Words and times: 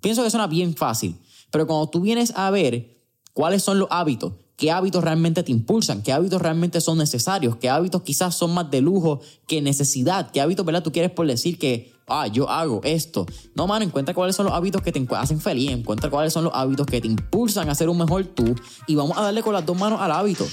Pienso 0.00 0.22
que 0.22 0.30
suena 0.30 0.46
bien 0.46 0.76
fácil, 0.76 1.16
pero 1.50 1.66
cuando 1.66 1.88
tú 1.88 2.00
vienes 2.00 2.32
a 2.36 2.50
ver 2.50 3.02
cuáles 3.32 3.64
son 3.64 3.80
los 3.80 3.88
hábitos, 3.90 4.34
qué 4.62 4.70
hábitos 4.70 5.02
realmente 5.02 5.42
te 5.42 5.50
impulsan, 5.50 6.04
qué 6.04 6.12
hábitos 6.12 6.40
realmente 6.40 6.80
son 6.80 6.96
necesarios, 6.96 7.56
qué 7.56 7.68
hábitos 7.68 8.02
quizás 8.02 8.36
son 8.36 8.54
más 8.54 8.70
de 8.70 8.80
lujo 8.80 9.18
que 9.48 9.60
necesidad, 9.60 10.30
qué 10.30 10.40
hábitos, 10.40 10.64
¿verdad? 10.64 10.84
Tú 10.84 10.92
quieres 10.92 11.10
por 11.10 11.26
decir 11.26 11.58
que 11.58 11.92
ah, 12.06 12.28
yo 12.28 12.48
hago 12.48 12.80
esto. 12.84 13.26
No, 13.56 13.66
mano, 13.66 13.84
encuentra 13.84 14.14
cuáles 14.14 14.36
son 14.36 14.46
los 14.46 14.54
hábitos 14.54 14.80
que 14.80 14.92
te 14.92 15.04
hacen 15.16 15.40
feliz, 15.40 15.72
encuentra 15.72 16.10
cuáles 16.10 16.32
son 16.32 16.44
los 16.44 16.52
hábitos 16.54 16.86
que 16.86 17.00
te 17.00 17.08
impulsan 17.08 17.68
a 17.70 17.74
ser 17.74 17.88
un 17.88 17.98
mejor 17.98 18.24
tú 18.24 18.54
y 18.86 18.94
vamos 18.94 19.18
a 19.18 19.22
darle 19.22 19.42
con 19.42 19.52
las 19.52 19.66
dos 19.66 19.76
manos 19.76 20.00
al 20.00 20.12
hábito. 20.12 20.46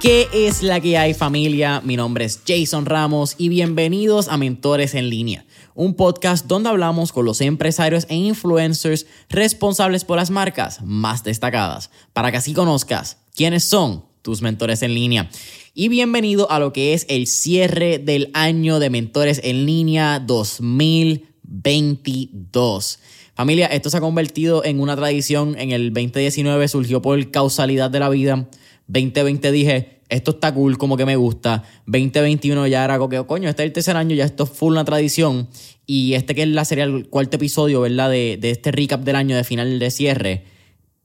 ¿Qué 0.00 0.28
es 0.32 0.62
la 0.62 0.80
que 0.80 0.96
hay 0.96 1.14
familia? 1.14 1.82
Mi 1.84 1.96
nombre 1.96 2.24
es 2.24 2.40
Jason 2.46 2.86
Ramos 2.86 3.34
y 3.36 3.50
bienvenidos 3.50 4.28
a 4.28 4.38
Mentores 4.38 4.94
en 4.94 5.10
línea 5.10 5.44
un 5.80 5.94
podcast 5.94 6.46
donde 6.46 6.68
hablamos 6.68 7.10
con 7.10 7.24
los 7.24 7.40
empresarios 7.40 8.04
e 8.10 8.16
influencers 8.16 9.06
responsables 9.30 10.04
por 10.04 10.18
las 10.18 10.30
marcas 10.30 10.82
más 10.82 11.24
destacadas, 11.24 11.90
para 12.12 12.30
que 12.30 12.36
así 12.36 12.52
conozcas 12.52 13.16
quiénes 13.34 13.64
son 13.64 14.04
tus 14.20 14.42
mentores 14.42 14.82
en 14.82 14.92
línea. 14.92 15.30
Y 15.72 15.88
bienvenido 15.88 16.50
a 16.50 16.58
lo 16.58 16.74
que 16.74 16.92
es 16.92 17.06
el 17.08 17.26
cierre 17.26 17.98
del 17.98 18.30
año 18.34 18.78
de 18.78 18.90
mentores 18.90 19.40
en 19.42 19.64
línea 19.64 20.20
2022. 20.20 22.98
Familia, 23.34 23.68
esto 23.68 23.88
se 23.88 23.96
ha 23.96 24.00
convertido 24.00 24.62
en 24.62 24.80
una 24.80 24.96
tradición. 24.96 25.58
En 25.58 25.70
el 25.70 25.94
2019 25.94 26.68
surgió 26.68 27.00
por 27.00 27.30
causalidad 27.30 27.90
de 27.90 28.00
la 28.00 28.10
vida. 28.10 28.50
2020 28.92 29.52
dije, 29.52 30.00
esto 30.08 30.32
está 30.32 30.52
cool, 30.52 30.76
como 30.76 30.96
que 30.96 31.06
me 31.06 31.16
gusta. 31.16 31.62
2021 31.86 32.66
ya 32.66 32.84
era 32.84 32.98
como 32.98 33.08
que, 33.08 33.24
coño, 33.24 33.48
este 33.48 33.62
es 33.62 33.66
el 33.68 33.72
tercer 33.72 33.96
año, 33.96 34.14
ya 34.14 34.24
esto 34.24 34.44
es 34.44 34.50
full 34.50 34.72
una 34.72 34.84
tradición. 34.84 35.48
Y 35.86 36.14
este 36.14 36.34
que 36.34 36.42
es 36.42 36.48
la 36.48 36.64
serie, 36.64 36.84
el 36.84 37.08
cuarto 37.08 37.36
episodio, 37.36 37.80
¿verdad? 37.80 38.10
De, 38.10 38.36
de 38.40 38.50
este 38.50 38.72
recap 38.72 39.02
del 39.02 39.16
año 39.16 39.36
de 39.36 39.44
final 39.44 39.78
de 39.78 39.90
cierre. 39.90 40.44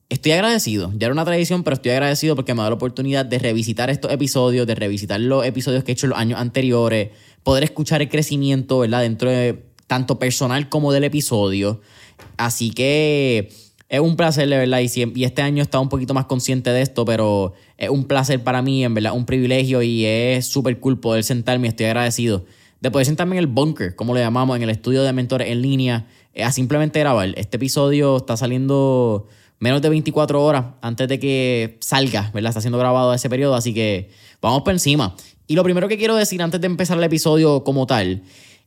Estoy 0.09 0.34
agradecido, 0.34 0.91
ya 0.95 1.07
era 1.07 1.13
una 1.13 1.25
tradición, 1.25 1.63
pero 1.63 1.75
estoy 1.75 1.91
agradecido 1.91 2.35
porque 2.35 2.53
me 2.53 2.62
da 2.62 2.69
la 2.69 2.75
oportunidad 2.75 3.25
de 3.25 3.40
revisitar 3.40 3.90
estos 3.90 4.12
episodios, 4.12 4.68
de 4.68 4.75
revisitar 4.75 5.19
los 5.19 5.45
episodios 5.45 5.84
que 5.84 5.91
he 5.91 5.94
hecho 5.94 6.06
los 6.07 6.18
años 6.18 6.40
anteriores, 6.40 7.09
poder 7.44 7.63
escuchar 7.63 8.01
el 8.03 8.09
crecimiento, 8.09 8.79
¿verdad? 8.79 9.01
Dentro 9.01 9.29
de 9.29 9.63
tanto 9.88 10.19
personal 10.19 10.69
como 10.69 10.91
del 10.91 11.06
episodio. 11.06 11.81
Así 12.38 12.72
que 12.72 13.50
es 13.90 14.00
un 14.00 14.16
placer, 14.16 14.50
de 14.50 14.57
verdad, 14.57 14.79
y, 14.79 15.23
este 15.23 15.41
año 15.41 15.62
he 15.62 15.63
estado 15.63 15.81
un 15.81 15.90
poquito 15.90 16.13
más 16.13 16.25
consciente 16.25 16.72
de 16.72 16.81
esto, 16.81 17.06
pero 17.06 17.53
es 17.78 17.90
un 17.90 18.06
placer 18.06 18.44
para 18.44 18.62
mí, 18.62 18.84
en 18.84 18.94
verdad, 18.94 19.13
un 19.13 19.25
privilegio 19.25 19.81
y 19.81 20.06
es 20.06 20.47
súper 20.47 20.79
cool 20.79 21.00
poder 21.00 21.23
sentarme, 21.23 21.68
estoy 21.68 21.85
agradecido 21.85 22.45
de 22.91 23.06
sentarme 23.06 23.35
en 23.35 23.40
el 23.40 23.47
bunker, 23.47 23.95
como 23.95 24.13
le 24.13 24.22
llamamos, 24.22 24.56
en 24.56 24.63
el 24.63 24.69
estudio 24.69 25.03
de 25.03 25.13
mentores 25.13 25.50
en 25.50 25.62
línea, 25.62 26.07
eh, 26.34 26.44
a 26.44 26.51
simplemente 26.51 27.00
grabar. 27.00 27.34
Este 27.35 27.57
episodio 27.57 28.18
está 28.18 28.38
saliendo 28.38 29.28
menos 29.59 29.81
de 29.81 29.90
24 29.90 30.44
horas 30.44 30.66
antes 30.81 31.07
de 31.07 31.19
que 31.19 31.78
salga, 31.79 32.31
¿verdad? 32.34 32.50
Está 32.50 32.62
siendo 32.62 32.78
grabado 32.78 33.13
ese 33.13 33.29
periodo, 33.29 33.56
así 33.56 33.74
que 33.74 34.09
vamos 34.41 34.62
por 34.63 34.74
encima. 34.74 35.16
Y 35.47 35.56
lo 35.56 35.63
primero 35.63 35.88
que 35.88 35.97
quiero 35.97 36.16
decir 36.16 36.41
antes 36.41 36.59
de 36.62 36.68
empezar 36.68 36.97
el 36.97 37.03
episodio 37.03 37.63
como 37.63 37.88
tal 37.88 38.24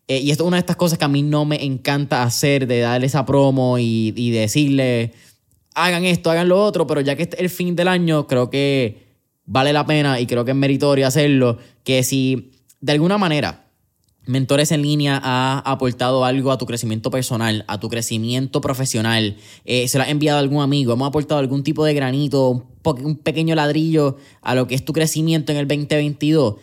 eh, 0.09 0.19
y 0.19 0.31
esto 0.31 0.45
es 0.45 0.49
una 0.49 0.57
de 0.57 0.61
estas 0.61 0.77
cosas 0.77 0.99
que 0.99 1.05
a 1.05 1.09
mí 1.09 1.23
no 1.23 1.45
me 1.45 1.65
encanta 1.65 2.23
hacer, 2.23 2.67
de 2.67 2.81
darle 2.81 3.07
esa 3.07 3.25
promo 3.25 3.79
y, 3.79 4.13
y 4.17 4.31
decirle, 4.31 5.13
hagan 5.75 6.05
esto, 6.05 6.31
hagan 6.31 6.49
lo 6.49 6.63
otro, 6.63 6.87
pero 6.87 7.01
ya 7.01 7.15
que 7.15 7.25
es 7.25 7.31
el 7.39 7.51
fin 7.51 7.77
del 7.77 7.89
año, 7.89 8.27
creo 8.27 8.51
que 8.51 9.07
vale 9.45 9.73
la 9.73 9.87
pena 9.87 10.19
y 10.19 10.27
creo 10.27 10.45
que 10.45 10.51
es 10.51 10.57
meritorio 10.57 11.07
hacerlo, 11.07 11.59
que 11.85 12.03
si 12.03 12.53
de 12.81 12.93
alguna 12.93 13.19
manera 13.19 13.69
Mentores 14.29 14.73
en 14.73 14.83
línea 14.83 15.19
ha 15.25 15.59
aportado 15.61 16.23
algo 16.27 16.53
a 16.53 16.59
tu 16.59 16.67
crecimiento 16.67 17.11
personal, 17.11 17.65
a 17.67 17.81
tu 17.81 17.89
crecimiento 17.89 18.61
profesional, 18.61 19.39
eh, 19.65 19.89
se 19.89 19.97
lo 19.97 20.05
ha 20.05 20.11
enviado 20.11 20.37
a 20.37 20.41
algún 20.43 20.61
amigo, 20.61 20.93
hemos 20.93 21.09
aportado 21.09 21.41
algún 21.41 21.63
tipo 21.63 21.83
de 21.83 21.95
granito, 21.95 22.51
un, 22.51 22.67
un 23.07 23.17
pequeño 23.17 23.55
ladrillo 23.55 24.19
a 24.43 24.55
lo 24.55 24.67
que 24.67 24.75
es 24.75 24.85
tu 24.85 24.93
crecimiento 24.93 25.51
en 25.53 25.57
el 25.57 25.67
2022 25.67 26.57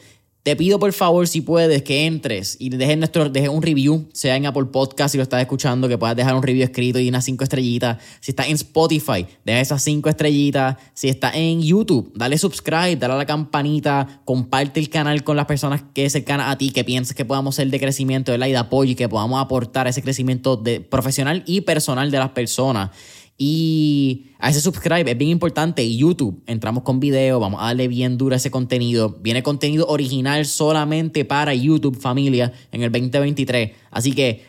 te 0.45 0.55
pido 0.55 0.77
por 0.77 0.93
favor, 0.93 1.27
si 1.27 1.41
puedes, 1.41 1.81
que 1.81 2.05
entres 2.05 2.55
y 2.59 2.69
dejes, 2.69 2.99
nuestro, 2.99 3.31
un 3.51 3.63
review, 3.63 4.07
sea 4.13 4.35
en 4.35 4.45
Apple 4.45 4.65
Podcast 4.65 5.13
si 5.13 5.17
lo 5.17 5.23
estás 5.23 5.41
escuchando, 5.41 5.87
que 5.87 5.97
puedas 5.97 6.15
dejar 6.15 6.35
un 6.35 6.43
review 6.43 6.63
escrito 6.63 6.99
y 6.99 7.09
unas 7.09 7.25
cinco 7.25 7.43
estrellitas. 7.43 7.97
Si 8.19 8.29
estás 8.29 8.45
en 8.49 8.53
Spotify, 8.53 9.25
deja 9.43 9.59
esas 9.59 9.81
cinco 9.81 10.07
estrellitas. 10.07 10.77
Si 10.93 11.09
estás 11.09 11.33
en 11.33 11.63
YouTube, 11.63 12.11
dale 12.13 12.37
subscribe, 12.37 12.95
dale 12.95 13.15
a 13.15 13.17
la 13.17 13.25
campanita, 13.25 14.21
comparte 14.23 14.79
el 14.79 14.89
canal 14.91 15.23
con 15.23 15.35
las 15.35 15.47
personas 15.47 15.83
que 15.95 16.07
canal 16.23 16.51
a 16.51 16.59
ti, 16.59 16.69
que 16.69 16.83
piensas 16.83 17.15
que 17.15 17.25
podamos 17.25 17.55
ser 17.55 17.71
de 17.71 17.79
crecimiento, 17.79 18.31
¿verdad? 18.31 18.45
y 18.45 18.51
de 18.51 18.57
apoyo 18.57 18.91
y 18.91 18.95
que 18.95 19.09
podamos 19.09 19.41
aportar 19.41 19.87
ese 19.87 20.03
crecimiento 20.03 20.57
de, 20.57 20.79
profesional 20.79 21.41
y 21.47 21.61
personal 21.61 22.11
de 22.11 22.19
las 22.19 22.29
personas. 22.29 22.91
Y 23.37 24.27
a 24.39 24.49
ese 24.49 24.61
subscribe 24.61 25.11
es 25.11 25.17
bien 25.17 25.31
importante. 25.31 25.93
YouTube, 25.95 26.41
entramos 26.45 26.83
con 26.83 27.01
video, 27.01 27.39
vamos 27.39 27.61
a 27.61 27.65
darle 27.65 27.89
bien 27.89 28.17
duro 28.17 28.33
a 28.33 28.37
ese 28.37 28.49
contenido. 28.49 29.17
Viene 29.21 29.43
contenido 29.43 29.85
original 29.87 30.45
solamente 30.45 31.25
para 31.25 31.53
YouTube, 31.53 31.99
familia, 31.99 32.53
en 32.71 32.83
el 32.83 32.91
2023. 32.91 33.71
Así 33.91 34.13
que, 34.13 34.45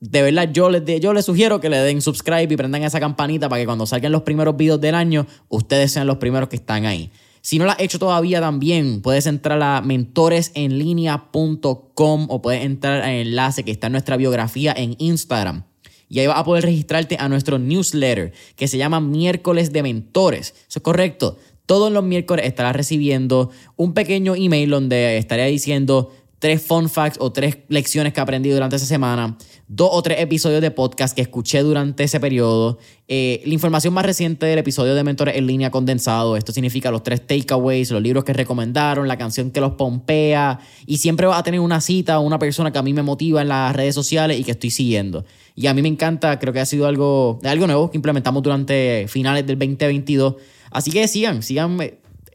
de 0.00 0.22
verdad, 0.22 0.50
yo 0.52 0.70
les, 0.70 0.82
yo 1.00 1.12
les 1.12 1.26
sugiero 1.26 1.60
que 1.60 1.68
le 1.68 1.76
den 1.78 2.00
subscribe 2.00 2.48
y 2.50 2.56
prendan 2.56 2.82
esa 2.82 2.98
campanita 2.98 3.50
para 3.50 3.60
que 3.60 3.66
cuando 3.66 3.84
salgan 3.84 4.12
los 4.12 4.22
primeros 4.22 4.56
videos 4.56 4.80
del 4.80 4.94
año, 4.94 5.26
ustedes 5.48 5.92
sean 5.92 6.06
los 6.06 6.16
primeros 6.16 6.48
que 6.48 6.56
están 6.56 6.86
ahí. 6.86 7.10
Si 7.42 7.58
no 7.58 7.66
lo 7.66 7.72
has 7.72 7.80
hecho 7.80 7.98
todavía 7.98 8.40
también, 8.40 9.02
puedes 9.02 9.26
entrar 9.26 9.62
a 9.62 9.82
mentoresenlinea.com 9.82 12.26
o 12.30 12.42
puedes 12.42 12.64
entrar 12.64 13.02
al 13.02 13.10
enlace 13.10 13.64
que 13.64 13.70
está 13.70 13.88
en 13.88 13.92
nuestra 13.92 14.16
biografía 14.16 14.72
en 14.76 14.96
Instagram 14.98 15.64
y 16.10 16.18
ahí 16.18 16.26
vas 16.26 16.38
a 16.38 16.44
poder 16.44 16.64
registrarte 16.64 17.16
a 17.18 17.28
nuestro 17.28 17.58
newsletter 17.58 18.32
que 18.56 18.68
se 18.68 18.76
llama 18.76 19.00
Miércoles 19.00 19.72
de 19.72 19.82
Mentores. 19.82 20.54
Eso 20.68 20.80
es 20.80 20.82
correcto. 20.82 21.38
Todos 21.66 21.92
los 21.92 22.02
miércoles 22.02 22.46
estarás 22.46 22.74
recibiendo 22.74 23.50
un 23.76 23.94
pequeño 23.94 24.34
email 24.34 24.70
donde 24.70 25.18
estaría 25.18 25.44
diciendo 25.44 26.12
tres 26.40 26.62
fun 26.62 26.88
facts 26.88 27.18
o 27.20 27.30
tres 27.30 27.58
lecciones 27.68 28.12
que 28.12 28.20
aprendí 28.20 28.48
durante 28.50 28.74
esa 28.76 28.86
semana, 28.86 29.36
dos 29.68 29.90
o 29.92 30.02
tres 30.02 30.20
episodios 30.20 30.62
de 30.62 30.70
podcast 30.70 31.14
que 31.14 31.20
escuché 31.20 31.62
durante 31.62 32.02
ese 32.02 32.18
periodo, 32.18 32.78
eh, 33.08 33.42
la 33.44 33.52
información 33.52 33.92
más 33.92 34.06
reciente 34.06 34.46
del 34.46 34.58
episodio 34.58 34.94
de 34.94 35.04
Mentores 35.04 35.36
en 35.36 35.46
línea 35.46 35.70
condensado, 35.70 36.38
esto 36.38 36.50
significa 36.50 36.90
los 36.90 37.02
tres 37.02 37.26
takeaways, 37.26 37.90
los 37.90 38.02
libros 38.02 38.24
que 38.24 38.32
recomendaron, 38.32 39.06
la 39.06 39.18
canción 39.18 39.50
que 39.50 39.60
los 39.60 39.72
pompea 39.72 40.58
y 40.86 40.96
siempre 40.96 41.26
va 41.26 41.36
a 41.36 41.42
tener 41.42 41.60
una 41.60 41.82
cita 41.82 42.18
o 42.18 42.22
una 42.22 42.38
persona 42.38 42.72
que 42.72 42.78
a 42.78 42.82
mí 42.82 42.94
me 42.94 43.02
motiva 43.02 43.42
en 43.42 43.48
las 43.48 43.76
redes 43.76 43.94
sociales 43.94 44.40
y 44.40 44.44
que 44.44 44.52
estoy 44.52 44.70
siguiendo. 44.70 45.26
Y 45.54 45.66
a 45.66 45.74
mí 45.74 45.82
me 45.82 45.88
encanta, 45.88 46.38
creo 46.38 46.54
que 46.54 46.60
ha 46.60 46.66
sido 46.66 46.86
algo, 46.86 47.38
algo 47.44 47.66
nuevo 47.66 47.90
que 47.90 47.98
implementamos 47.98 48.42
durante 48.42 49.06
finales 49.08 49.46
del 49.46 49.58
2022. 49.58 50.36
Así 50.70 50.90
que 50.90 51.06
sigan, 51.06 51.42
sigan 51.42 51.76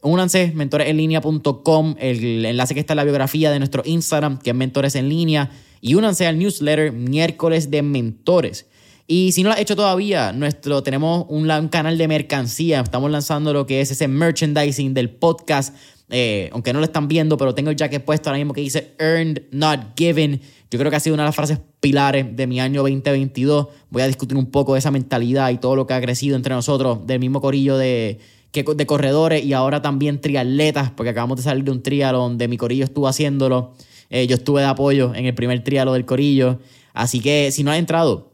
Únanse, 0.06 0.52
mentoresenlinea.com, 0.54 1.96
el 2.00 2.46
enlace 2.46 2.76
que 2.76 2.80
está 2.80 2.94
en 2.94 2.98
la 2.98 3.04
biografía 3.04 3.50
de 3.50 3.58
nuestro 3.58 3.82
Instagram, 3.86 4.38
que 4.38 4.52
es 4.52 4.56
Mentores 4.56 4.94
en 4.96 5.10
Línea, 5.10 5.50
y 5.82 5.96
únanse 5.96 6.28
al 6.28 6.38
newsletter 6.38 6.92
miércoles 6.92 7.72
de 7.72 7.82
mentores. 7.82 8.68
Y 9.08 9.32
si 9.32 9.42
no 9.42 9.50
lo 9.50 9.56
has 9.56 9.62
hecho 9.62 9.76
todavía, 9.76 10.32
nuestro, 10.32 10.84
tenemos 10.84 11.26
un, 11.30 11.48
canal 11.70 11.98
de 11.98 12.08
mercancía, 12.08 12.82
estamos 12.82 13.10
lanzando 13.10 13.52
lo 13.52 13.66
que 13.66 13.82
es 13.82 13.90
ese 13.90 14.08
merchandising 14.08 14.94
del 14.94 15.10
podcast, 15.10 15.76
eh, 16.10 16.50
aunque 16.54 16.72
no 16.72 16.80
lo 16.80 16.86
están 16.86 17.08
viendo, 17.08 17.36
pero 17.38 17.56
tengo 17.56 17.72
el 17.72 17.76
jacket 17.76 18.06
puesto 18.06 18.30
ahora 18.30 18.38
mismo 18.38 18.54
que 18.54 18.62
dice 18.62 18.94
Earned, 19.00 19.44
Not 19.52 19.98
Given. 19.98 20.40
Yo 20.70 20.78
creo 20.78 20.92
que 20.92 20.98
ha 20.98 21.00
sido 21.00 21.16
una 21.16 21.24
de 21.24 21.30
las 21.30 21.36
frases 21.36 21.60
pilares 21.80 22.36
de 22.36 22.46
mi 22.46 22.60
año 22.60 22.82
2022. 22.82 23.68
Voy 23.90 24.02
a 24.04 24.08
discutir 24.08 24.38
un 24.38 24.52
poco 24.52 24.74
de 24.74 24.80
esa 24.80 24.92
mentalidad 24.92 25.50
y 25.50 25.58
todo 25.58 25.76
lo 25.76 25.88
que 25.88 25.96
ha 25.96 26.02
crecido 26.02 26.36
entre 26.36 26.54
nosotros, 26.54 27.08
del 27.08 27.20
mismo 27.20 27.42
corillo 27.42 27.78
de 27.78 28.20
de 28.64 28.86
corredores 28.86 29.44
y 29.44 29.54
ahora 29.54 29.82
también 29.82 30.22
triatletas, 30.22 30.92
porque 30.92 31.10
acabamos 31.10 31.38
de 31.38 31.44
salir 31.44 31.64
de 31.64 31.72
un 31.72 31.84
trialo 31.84 32.20
donde 32.20 32.48
mi 32.48 32.58
corillo 32.58 32.86
estuvo 32.86 33.08
haciéndolo. 33.08 33.74
Eh, 34.10 34.28
yo 34.28 34.36
estuve 34.36 34.62
de 34.62 34.68
apoyo 34.68 35.14
en 35.16 35.26
el 35.26 35.34
primer 35.34 35.64
trialo 35.64 35.94
del 35.94 36.06
corillo. 36.06 36.60
Así 36.94 37.20
que 37.20 37.52
si 37.52 37.64
no 37.64 37.72
has 37.72 37.78
entrado, 37.78 38.32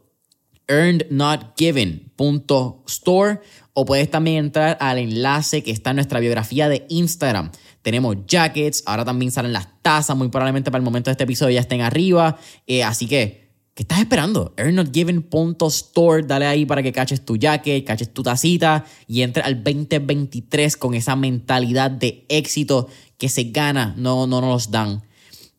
earnednotgiven.store 0.68 3.40
o 3.74 3.84
puedes 3.84 4.10
también 4.10 4.36
entrar 4.36 4.76
al 4.80 4.98
enlace 4.98 5.62
que 5.62 5.70
está 5.70 5.90
en 5.90 5.96
nuestra 5.96 6.20
biografía 6.20 6.68
de 6.68 6.86
Instagram. 6.88 7.50
Tenemos 7.82 8.16
jackets, 8.26 8.82
ahora 8.86 9.04
también 9.04 9.32
salen 9.32 9.52
las 9.52 9.68
tazas, 9.82 10.16
muy 10.16 10.28
probablemente 10.28 10.70
para 10.70 10.80
el 10.80 10.84
momento 10.84 11.10
de 11.10 11.12
este 11.12 11.24
episodio 11.24 11.54
ya 11.54 11.60
estén 11.60 11.80
arriba. 11.80 12.38
Eh, 12.66 12.84
así 12.84 13.08
que 13.08 13.41
¿Qué 13.74 13.84
estás 13.84 14.00
esperando? 14.00 14.52
earnnotgiven.store, 14.58 16.24
dale 16.26 16.44
ahí 16.44 16.66
para 16.66 16.82
que 16.82 16.92
caches 16.92 17.24
tu 17.24 17.36
jacket, 17.36 17.86
caches 17.86 18.12
tu 18.12 18.22
tacita 18.22 18.84
y 19.06 19.22
entres 19.22 19.46
al 19.46 19.64
2023 19.64 20.76
con 20.76 20.92
esa 20.92 21.16
mentalidad 21.16 21.90
de 21.90 22.26
éxito 22.28 22.88
que 23.16 23.30
se 23.30 23.44
gana, 23.44 23.94
no, 23.96 24.26
no 24.26 24.42
nos 24.42 24.70
dan. 24.70 25.02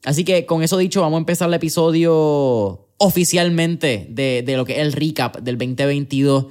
Así 0.03 0.23
que 0.23 0.45
con 0.45 0.61
eso 0.61 0.77
dicho, 0.77 1.01
vamos 1.01 1.17
a 1.17 1.19
empezar 1.21 1.47
el 1.47 1.55
episodio 1.55 2.89
oficialmente 2.97 4.05
de, 4.11 4.43
de 4.45 4.57
lo 4.57 4.65
que 4.65 4.73
es 4.73 4.79
el 4.79 4.93
recap 4.93 5.37
del 5.37 5.57
2022. 5.57 6.45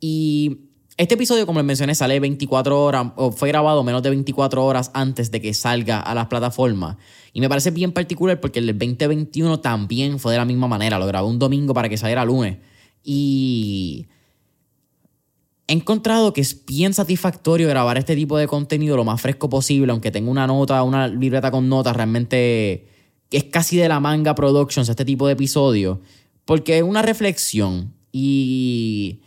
Y 0.00 0.65
este 0.96 1.14
episodio, 1.14 1.44
como 1.44 1.58
les 1.58 1.66
mencioné, 1.66 1.94
sale 1.94 2.18
24 2.20 2.82
horas, 2.82 3.08
o 3.16 3.30
fue 3.30 3.48
grabado 3.48 3.84
menos 3.84 4.02
de 4.02 4.10
24 4.10 4.64
horas 4.64 4.90
antes 4.94 5.30
de 5.30 5.42
que 5.42 5.52
salga 5.52 6.00
a 6.00 6.14
las 6.14 6.26
plataformas. 6.26 6.96
Y 7.34 7.40
me 7.40 7.50
parece 7.50 7.70
bien 7.70 7.92
particular 7.92 8.40
porque 8.40 8.60
el 8.60 8.66
2021 8.66 9.60
también 9.60 10.18
fue 10.18 10.32
de 10.32 10.38
la 10.38 10.46
misma 10.46 10.68
manera. 10.68 10.98
Lo 10.98 11.06
grabé 11.06 11.28
un 11.28 11.38
domingo 11.38 11.74
para 11.74 11.90
que 11.90 11.98
saliera 11.98 12.24
lunes. 12.24 12.56
Y 13.04 14.06
he 15.68 15.74
encontrado 15.74 16.32
que 16.32 16.40
es 16.40 16.64
bien 16.64 16.94
satisfactorio 16.94 17.68
grabar 17.68 17.98
este 17.98 18.16
tipo 18.16 18.38
de 18.38 18.46
contenido 18.46 18.96
lo 18.96 19.04
más 19.04 19.20
fresco 19.20 19.50
posible, 19.50 19.92
aunque 19.92 20.10
tenga 20.10 20.30
una 20.30 20.46
nota, 20.46 20.82
una 20.82 21.08
libreta 21.08 21.50
con 21.50 21.68
notas, 21.68 21.94
realmente 21.94 22.88
es 23.30 23.44
casi 23.44 23.76
de 23.76 23.88
la 23.88 24.00
manga 24.00 24.34
Productions 24.34 24.88
este 24.88 25.04
tipo 25.04 25.26
de 25.26 25.34
episodio, 25.34 26.00
porque 26.46 26.78
es 26.78 26.82
una 26.82 27.02
reflexión 27.02 27.92
y 28.12 29.20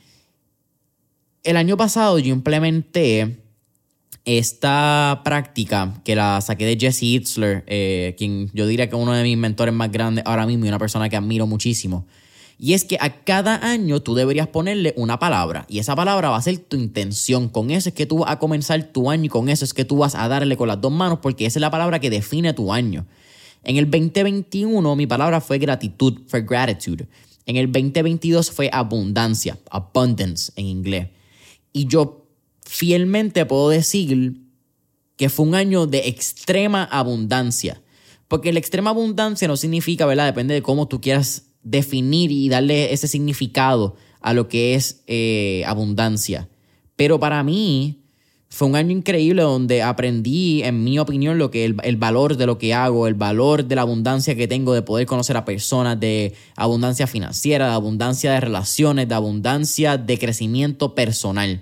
el 1.50 1.58
año 1.58 1.78
pasado 1.78 2.20
yo 2.20 2.32
implementé 2.32 3.40
esta 4.24 5.22
práctica 5.24 6.00
que 6.04 6.16
la 6.16 6.42
saqué 6.42 6.66
de 6.66 6.78
Jesse 6.80 7.04
Itzler, 7.04 7.64
eh, 7.66 8.14
quien 8.20 8.52
yo 8.54 8.68
diría 8.68 8.88
que 8.88 8.96
es 8.96 9.02
uno 9.02 9.14
de 9.14 9.24
mis 9.24 9.38
mentores 9.38 9.74
más 9.74 9.92
grandes 9.92 10.24
ahora 10.28 10.46
mismo 10.46 10.66
y 10.66 10.70
una 10.70 10.78
persona 10.78 11.10
que 11.10 11.16
admiro 11.16 11.48
muchísimo. 11.48 12.06
Y 12.60 12.74
es 12.74 12.84
que 12.84 12.98
a 13.00 13.24
cada 13.24 13.68
año 13.68 14.02
tú 14.02 14.14
deberías 14.14 14.48
ponerle 14.48 14.94
una 14.96 15.18
palabra 15.18 15.66
y 15.70 15.80
esa 15.80 15.96
palabra 15.96 16.30
va 16.30 16.38
a 16.38 16.42
ser 16.42 16.60
tu 16.60 16.78
intención. 16.78 17.50
Con 17.50 17.72
eso 17.72 17.90
es 17.90 17.96
que 17.96 18.06
tú 18.06 18.20
vas 18.20 18.32
a 18.32 18.38
comenzar 18.38 18.84
tu 18.84 19.10
año 19.10 19.26
y 19.26 19.30
con 19.30 19.50
eso 19.50 19.66
es 19.66 19.74
que 19.74 19.86
tú 19.86 19.98
vas 19.98 20.14
a 20.14 20.28
darle 20.28 20.56
con 20.56 20.68
las 20.68 20.80
dos 20.80 20.92
manos 20.92 21.20
porque 21.20 21.48
esa 21.48 21.58
es 21.58 21.62
la 21.62 21.72
palabra 21.72 22.00
que 22.00 22.12
define 22.12 22.54
tu 22.54 22.72
año. 22.72 23.08
En 23.64 23.78
el 23.78 23.90
2021 23.90 24.96
mi 24.96 25.08
palabra 25.08 25.42
fue 25.42 25.58
gratitud, 25.58 26.20
fue 26.28 26.42
gratitude. 26.42 27.08
En 27.48 27.56
el 27.56 27.72
2022 27.72 28.52
fue 28.52 28.70
abundancia, 28.72 29.58
abundance 29.72 30.52
en 30.56 30.66
inglés. 30.68 31.08
Y 31.74 31.88
yo 31.88 32.28
fielmente 32.66 33.46
puedo 33.46 33.70
decir 33.70 34.42
que 35.16 35.30
fue 35.30 35.46
un 35.46 35.56
año 35.56 35.86
de 35.86 36.08
extrema 36.08 36.84
abundancia. 36.84 37.82
Porque 38.28 38.54
la 38.54 38.60
extrema 38.60 38.92
abundancia 38.92 39.48
no 39.48 39.58
significa, 39.58 40.06
¿verdad? 40.06 40.28
Depende 40.28 40.54
de 40.54 40.62
cómo 40.62 40.88
tú 40.88 41.02
quieras 41.02 41.48
definir 41.64 42.32
y 42.32 42.48
darle 42.48 42.94
ese 42.94 43.08
significado 43.08 43.96
a 44.22 44.34
lo 44.34 44.48
que 44.48 44.76
es 44.76 45.04
eh, 45.08 45.64
abundancia. 45.66 46.50
Pero 46.96 47.20
para 47.20 47.44
mí 47.44 47.99
fue 48.50 48.68
un 48.68 48.76
año 48.76 48.92
increíble 48.92 49.44
donde 49.44 49.84
aprendí, 49.84 50.64
en 50.64 50.84
mi 50.84 50.98
opinión, 50.98 51.38
lo 51.38 51.52
que 51.52 51.66
el, 51.66 51.78
el, 51.84 51.98
valor 51.98 52.36
de 52.36 52.48
lo 52.48 52.58
que 52.58 52.74
hago, 52.74 53.08
el 53.08 53.14
valor 53.14 53.64
de 53.66 53.76
la 53.76 53.84
abundancia 53.84 54.36
que 54.36 54.48
tengo 54.48 54.74
de 54.74 54.82
poder 54.82 55.06
conocer 55.06 55.38
a 55.38 55.46
personas, 55.46 56.00
de 56.00 56.34
abundancia 56.56 57.06
financiera, 57.06 57.68
de 57.68 57.74
abundancia 57.74 58.32
de 58.32 58.40
relaciones, 58.40 59.08
de 59.08 59.16
abundancia 59.16 59.98
de 59.98 60.18
crecimiento 60.18 60.96
personal. 60.96 61.62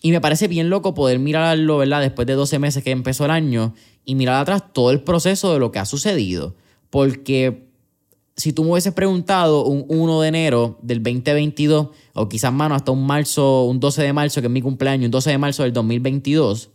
Y 0.00 0.10
me 0.10 0.20
parece 0.20 0.48
bien 0.48 0.70
loco 0.70 0.94
poder 0.94 1.18
mirarlo, 1.18 1.78
¿verdad? 1.78 2.00
Después 2.00 2.26
de 2.26 2.34
12 2.34 2.58
meses 2.58 2.82
que 2.82 2.90
empezó 2.90 3.26
el 3.26 3.30
año 3.30 3.74
y 4.06 4.14
mirar 4.14 4.40
atrás 4.40 4.72
todo 4.72 4.90
el 4.90 5.02
proceso 5.02 5.52
de 5.52 5.58
lo 5.58 5.70
que 5.70 5.78
ha 5.78 5.86
sucedido. 5.86 6.54
Porque 6.88 7.63
si 8.36 8.52
tú 8.52 8.64
me 8.64 8.72
hubieses 8.72 8.92
preguntado 8.92 9.64
un 9.64 9.84
1 9.88 10.20
de 10.20 10.28
enero 10.28 10.78
del 10.82 11.02
2022, 11.02 11.88
o 12.14 12.28
quizás, 12.28 12.52
mano, 12.52 12.74
hasta 12.74 12.90
un 12.90 13.06
marzo, 13.06 13.64
un 13.64 13.78
12 13.78 14.02
de 14.02 14.12
marzo, 14.12 14.40
que 14.40 14.48
es 14.48 14.52
mi 14.52 14.60
cumpleaños, 14.60 15.06
un 15.06 15.10
12 15.12 15.30
de 15.30 15.38
marzo 15.38 15.62
del 15.62 15.72
2022, 15.72 16.70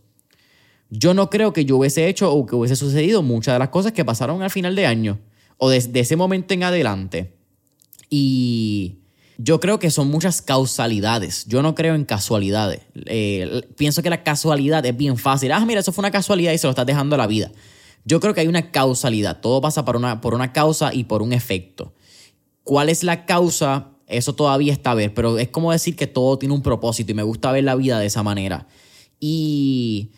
yo 0.90 1.14
no 1.14 1.30
creo 1.30 1.54
que 1.54 1.66
yo 1.66 1.78
hubiese 1.78 2.08
hecho 2.08 2.32
o 2.34 2.46
que 2.46 2.56
hubiese 2.56 2.76
sucedido 2.76 3.22
muchas 3.22 3.56
de 3.56 3.60
las 3.60 3.70
cosas 3.70 3.92
que 3.92 4.06
pasaron 4.06 4.42
al 4.42 4.50
final 4.50 4.76
de 4.76 4.86
año, 4.86 5.20
o 5.58 5.70
desde 5.70 6.00
ese 6.00 6.16
momento 6.16 6.54
en 6.54 6.64
adelante. 6.64 7.34
Y 8.10 9.00
yo 9.38 9.60
creo 9.60 9.80
que 9.80 9.92
son 9.92 10.10
muchas 10.10 10.42
causalidades. 10.42 11.46
Yo 11.46 11.62
no 11.62 11.76
creo 11.76 11.96
en 11.96 12.06
casualidades. 12.06 12.82
Eh, 13.06 13.62
pienso 13.78 14.02
que 14.02 14.10
la 14.10 14.24
casualidad 14.24 14.86
es 14.86 14.96
bien 14.96 15.18
fácil. 15.18 15.52
Ah, 15.52 15.66
mira, 15.66 15.82
eso 15.82 15.92
fue 15.92 16.02
una 16.02 16.12
casualidad 16.12 16.54
y 16.54 16.58
se 16.58 16.68
lo 16.68 16.72
estás 16.72 16.86
dejando 16.86 17.16
a 17.16 17.18
la 17.20 17.28
vida. 17.28 17.52
Yo 18.10 18.20
creo 18.20 18.34
que 18.34 18.42
hay 18.42 18.48
una 18.48 18.72
causalidad. 18.72 19.40
Todo 19.40 19.62
pasa 19.62 19.86
por 19.86 19.96
una, 19.96 20.20
por 20.20 20.34
una 20.34 20.52
causa 20.52 20.92
y 20.92 21.04
por 21.04 21.22
un 21.22 21.32
efecto. 21.32 21.94
¿Cuál 22.64 22.90
es 22.90 23.04
la 23.04 23.28
causa? 23.28 23.92
Eso 24.08 24.34
todavía 24.34 24.74
está 24.74 24.92
a 24.92 24.96
ver, 24.96 25.14
pero 25.14 25.38
es 25.38 25.50
como 25.50 25.72
decir 25.72 25.96
que 25.96 26.08
todo 26.08 26.40
tiene 26.40 26.56
un 26.56 26.64
propósito 26.64 27.12
y 27.12 27.16
me 27.16 27.22
gusta 27.22 27.52
ver 27.52 27.66
la 27.66 27.76
vida 27.76 28.00
de 28.00 28.08
esa 28.08 28.24
manera. 28.24 28.66
Y 29.20 30.10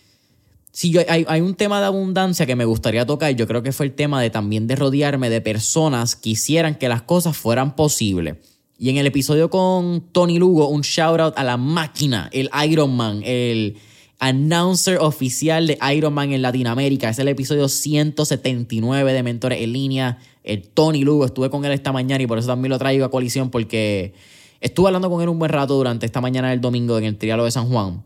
si 0.71 0.89
yo, 0.89 1.01
hay, 1.09 1.25
hay, 1.27 1.41
un 1.41 1.53
tema 1.55 1.81
de 1.81 1.87
abundancia 1.87 2.45
que 2.45 2.55
me 2.55 2.63
gustaría 2.63 3.05
tocar, 3.05 3.35
yo 3.35 3.45
creo 3.45 3.61
que 3.61 3.73
fue 3.73 3.87
el 3.87 3.91
tema 3.93 4.21
de 4.21 4.29
también 4.29 4.67
de 4.67 4.77
rodearme 4.77 5.29
de 5.29 5.41
personas 5.41 6.15
que 6.15 6.29
quisieran 6.29 6.75
que 6.75 6.87
las 6.87 7.01
cosas 7.01 7.35
fueran 7.35 7.75
posibles. 7.75 8.37
Y 8.79 8.89
en 8.89 8.95
el 8.95 9.05
episodio 9.05 9.49
con 9.49 9.99
Tony 10.13 10.39
Lugo, 10.39 10.69
un 10.69 10.81
shout 10.81 11.19
out 11.19 11.33
a 11.35 11.43
la 11.43 11.57
máquina, 11.57 12.29
el 12.31 12.49
Iron 12.65 12.95
Man, 12.95 13.21
el 13.25 13.75
announcer 14.21 14.99
oficial 14.99 15.65
de 15.65 15.79
Iron 15.95 16.13
Man 16.13 16.31
en 16.31 16.43
Latinoamérica. 16.43 17.09
Es 17.09 17.17
el 17.17 17.27
episodio 17.27 17.67
179 17.67 19.13
de 19.13 19.23
Mentores 19.23 19.59
en 19.59 19.73
Línea. 19.73 20.19
El 20.43 20.69
Tony 20.69 21.03
Lugo, 21.03 21.25
estuve 21.25 21.49
con 21.49 21.65
él 21.65 21.71
esta 21.71 21.91
mañana 21.91 22.23
y 22.23 22.27
por 22.27 22.37
eso 22.37 22.47
también 22.47 22.69
lo 22.69 22.77
traigo 22.77 23.03
a 23.03 23.09
colisión 23.09 23.49
porque 23.49 24.13
estuve 24.61 24.87
hablando 24.87 25.09
con 25.09 25.23
él 25.23 25.29
un 25.29 25.39
buen 25.39 25.51
rato 25.51 25.73
durante 25.73 26.05
esta 26.05 26.21
mañana 26.21 26.51
del 26.51 26.61
domingo 26.61 26.99
en 26.99 27.05
el 27.05 27.17
Trialo 27.17 27.45
de 27.45 27.51
San 27.51 27.67
Juan. 27.67 28.03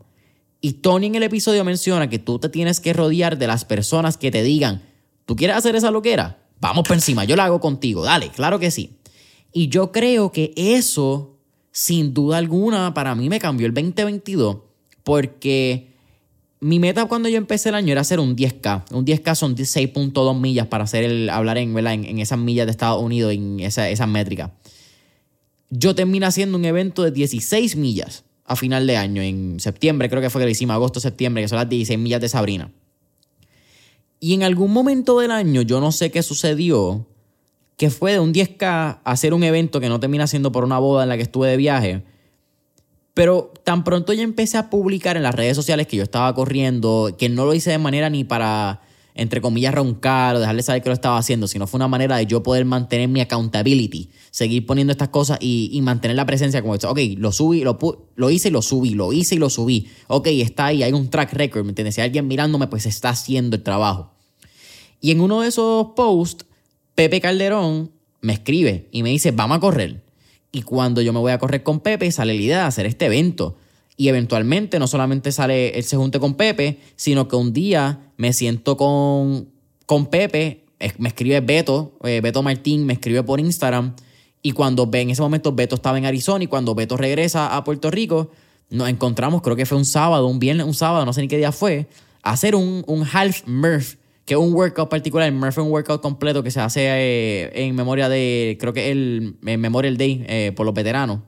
Y 0.62 0.72
Tony 0.74 1.06
en 1.06 1.16
el 1.16 1.22
episodio 1.22 1.62
menciona 1.64 2.08
que 2.08 2.18
tú 2.18 2.38
te 2.38 2.48
tienes 2.48 2.80
que 2.80 2.94
rodear 2.94 3.36
de 3.36 3.46
las 3.46 3.66
personas 3.66 4.16
que 4.16 4.30
te 4.30 4.42
digan, 4.42 4.82
¿tú 5.26 5.36
quieres 5.36 5.56
hacer 5.56 5.76
esa 5.76 5.90
loquera? 5.90 6.38
Vamos 6.62 6.88
por 6.88 6.96
encima, 6.96 7.24
yo 7.24 7.36
la 7.36 7.44
hago 7.44 7.60
contigo, 7.60 8.02
dale, 8.02 8.30
claro 8.30 8.58
que 8.58 8.70
sí. 8.70 8.96
Y 9.52 9.68
yo 9.68 9.92
creo 9.92 10.32
que 10.32 10.54
eso, 10.56 11.36
sin 11.72 12.14
duda 12.14 12.38
alguna, 12.38 12.94
para 12.94 13.14
mí 13.14 13.28
me 13.28 13.38
cambió 13.38 13.66
el 13.66 13.74
2022 13.74 14.56
porque 15.04 15.95
mi 16.66 16.80
meta 16.80 17.04
cuando 17.04 17.28
yo 17.28 17.36
empecé 17.36 17.68
el 17.68 17.76
año 17.76 17.92
era 17.92 18.00
hacer 18.00 18.18
un 18.18 18.34
10K. 18.34 18.86
Un 18.90 19.06
10K 19.06 19.36
son 19.36 19.54
6.2 19.54 20.40
millas 20.40 20.66
para 20.66 20.82
hacer 20.82 21.04
el, 21.04 21.30
hablar 21.30 21.58
en, 21.58 21.78
en, 21.78 22.18
esas 22.18 22.40
millas 22.40 22.66
de 22.66 22.72
Estados 22.72 23.00
Unidos, 23.00 23.32
en 23.32 23.60
esa, 23.60 23.88
esas 23.88 24.08
métricas. 24.08 24.50
Yo 25.70 25.94
terminé 25.94 26.26
haciendo 26.26 26.58
un 26.58 26.64
evento 26.64 27.04
de 27.04 27.12
16 27.12 27.76
millas 27.76 28.24
a 28.44 28.56
final 28.56 28.84
de 28.84 28.96
año, 28.96 29.22
en 29.22 29.60
septiembre, 29.60 30.08
creo 30.08 30.20
que 30.20 30.28
fue 30.28 30.40
que 30.40 30.46
lo 30.46 30.50
hicimos, 30.50 30.74
agosto, 30.74 30.98
septiembre, 30.98 31.44
que 31.44 31.48
son 31.48 31.58
las 31.58 31.68
16 31.68 32.00
millas 32.00 32.20
de 32.20 32.28
Sabrina. 32.28 32.72
Y 34.18 34.34
en 34.34 34.42
algún 34.42 34.72
momento 34.72 35.20
del 35.20 35.30
año, 35.30 35.62
yo 35.62 35.80
no 35.80 35.92
sé 35.92 36.10
qué 36.10 36.24
sucedió, 36.24 37.06
que 37.76 37.90
fue 37.90 38.12
de 38.12 38.18
un 38.18 38.34
10K 38.34 38.64
a 38.64 39.00
hacer 39.04 39.34
un 39.34 39.44
evento 39.44 39.78
que 39.78 39.88
no 39.88 40.00
termina 40.00 40.26
siendo 40.26 40.50
por 40.50 40.64
una 40.64 40.80
boda 40.80 41.04
en 41.04 41.10
la 41.10 41.16
que 41.16 41.22
estuve 41.22 41.48
de 41.48 41.56
viaje. 41.56 42.02
Pero 43.16 43.50
tan 43.64 43.82
pronto 43.82 44.12
yo 44.12 44.20
empecé 44.20 44.58
a 44.58 44.68
publicar 44.68 45.16
en 45.16 45.22
las 45.22 45.34
redes 45.34 45.56
sociales 45.56 45.86
que 45.86 45.96
yo 45.96 46.02
estaba 46.02 46.34
corriendo, 46.34 47.16
que 47.16 47.30
no 47.30 47.46
lo 47.46 47.54
hice 47.54 47.70
de 47.70 47.78
manera 47.78 48.10
ni 48.10 48.24
para 48.24 48.82
entre 49.14 49.40
comillas, 49.40 49.74
roncar 49.74 50.36
o 50.36 50.40
dejarle 50.40 50.62
saber 50.62 50.82
que 50.82 50.90
lo 50.90 50.92
estaba 50.92 51.16
haciendo, 51.16 51.48
sino 51.48 51.66
fue 51.66 51.78
una 51.78 51.88
manera 51.88 52.18
de 52.18 52.26
yo 52.26 52.42
poder 52.42 52.66
mantener 52.66 53.08
mi 53.08 53.22
accountability, 53.22 54.10
seguir 54.30 54.66
poniendo 54.66 54.90
estas 54.90 55.08
cosas 55.08 55.38
y, 55.40 55.80
mantener 55.80 56.14
la 56.18 56.26
presencia 56.26 56.60
como 56.60 56.74
esto. 56.74 56.90
Ok, 56.90 56.98
lo 57.16 57.32
subí, 57.32 57.62
lo, 57.62 57.78
lo 58.16 58.30
hice 58.30 58.48
y 58.48 58.50
lo 58.50 58.60
subí, 58.60 58.90
lo 58.90 59.14
hice 59.14 59.36
y 59.36 59.38
lo 59.38 59.48
subí. 59.48 59.88
Ok, 60.08 60.26
está 60.26 60.66
ahí, 60.66 60.82
hay 60.82 60.92
un 60.92 61.08
track 61.08 61.32
record, 61.32 61.64
¿me 61.64 61.70
entiendes? 61.70 61.94
Si 61.94 62.02
alguien 62.02 62.28
mirándome, 62.28 62.66
pues 62.66 62.84
está 62.84 63.08
haciendo 63.08 63.56
el 63.56 63.62
trabajo. 63.62 64.12
Y 65.00 65.12
en 65.12 65.22
uno 65.22 65.40
de 65.40 65.48
esos 65.48 65.86
posts, 65.96 66.44
Pepe 66.94 67.22
Calderón 67.22 67.92
me 68.20 68.34
escribe 68.34 68.90
y 68.92 69.02
me 69.02 69.08
dice, 69.08 69.30
vamos 69.30 69.56
a 69.56 69.60
correr. 69.60 70.05
Y 70.56 70.62
cuando 70.62 71.02
yo 71.02 71.12
me 71.12 71.18
voy 71.18 71.32
a 71.32 71.38
correr 71.38 71.62
con 71.62 71.80
Pepe, 71.80 72.10
sale 72.10 72.32
la 72.32 72.40
idea 72.40 72.58
de 72.60 72.64
hacer 72.64 72.86
este 72.86 73.04
evento. 73.04 73.58
Y 73.98 74.08
eventualmente 74.08 74.78
no 74.78 74.86
solamente 74.86 75.30
sale 75.30 75.76
él 75.76 75.84
se 75.84 75.98
junte 75.98 76.18
con 76.18 76.32
Pepe, 76.32 76.78
sino 76.96 77.28
que 77.28 77.36
un 77.36 77.52
día 77.52 78.10
me 78.16 78.32
siento 78.32 78.78
con, 78.78 79.50
con 79.84 80.06
Pepe, 80.06 80.64
me 80.96 81.08
escribe 81.08 81.40
Beto, 81.42 81.92
eh, 82.04 82.22
Beto 82.22 82.42
Martín, 82.42 82.86
me 82.86 82.94
escribe 82.94 83.22
por 83.22 83.38
Instagram. 83.38 83.96
Y 84.40 84.52
cuando 84.52 84.88
en 84.90 85.10
ese 85.10 85.20
momento 85.20 85.52
Beto 85.52 85.74
estaba 85.74 85.98
en 85.98 86.06
Arizona 86.06 86.42
y 86.42 86.46
cuando 86.46 86.74
Beto 86.74 86.96
regresa 86.96 87.54
a 87.54 87.62
Puerto 87.62 87.90
Rico, 87.90 88.30
nos 88.70 88.88
encontramos, 88.88 89.42
creo 89.42 89.56
que 89.56 89.66
fue 89.66 89.76
un 89.76 89.84
sábado, 89.84 90.26
un 90.26 90.38
viernes, 90.38 90.64
un 90.64 90.72
sábado, 90.72 91.04
no 91.04 91.12
sé 91.12 91.20
ni 91.20 91.28
qué 91.28 91.36
día 91.36 91.52
fue, 91.52 91.86
a 92.22 92.30
hacer 92.30 92.54
un, 92.54 92.82
un 92.86 93.06
half 93.12 93.46
Murph, 93.46 93.96
que 94.26 94.34
es 94.34 94.40
un 94.40 94.52
workout 94.52 94.90
particular. 94.90 95.28
El 95.28 95.34
Murph 95.34 95.52
es 95.52 95.58
un 95.58 95.70
workout 95.70 96.02
completo 96.02 96.42
que 96.42 96.50
se 96.50 96.60
hace 96.60 96.82
eh, 96.84 97.66
en 97.66 97.74
memoria 97.74 98.08
de, 98.08 98.58
creo 98.60 98.72
que 98.72 98.90
el 98.90 99.36
Memorial 99.40 99.96
Day 99.96 100.24
eh, 100.28 100.52
por 100.54 100.66
los 100.66 100.74
veteranos. 100.74 101.20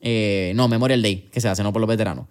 Eh, 0.00 0.52
no, 0.54 0.68
Memorial 0.68 1.02
Day, 1.02 1.28
que 1.32 1.40
se 1.40 1.48
hace, 1.48 1.64
no 1.64 1.72
por 1.72 1.80
los 1.80 1.88
veteranos. 1.88 2.26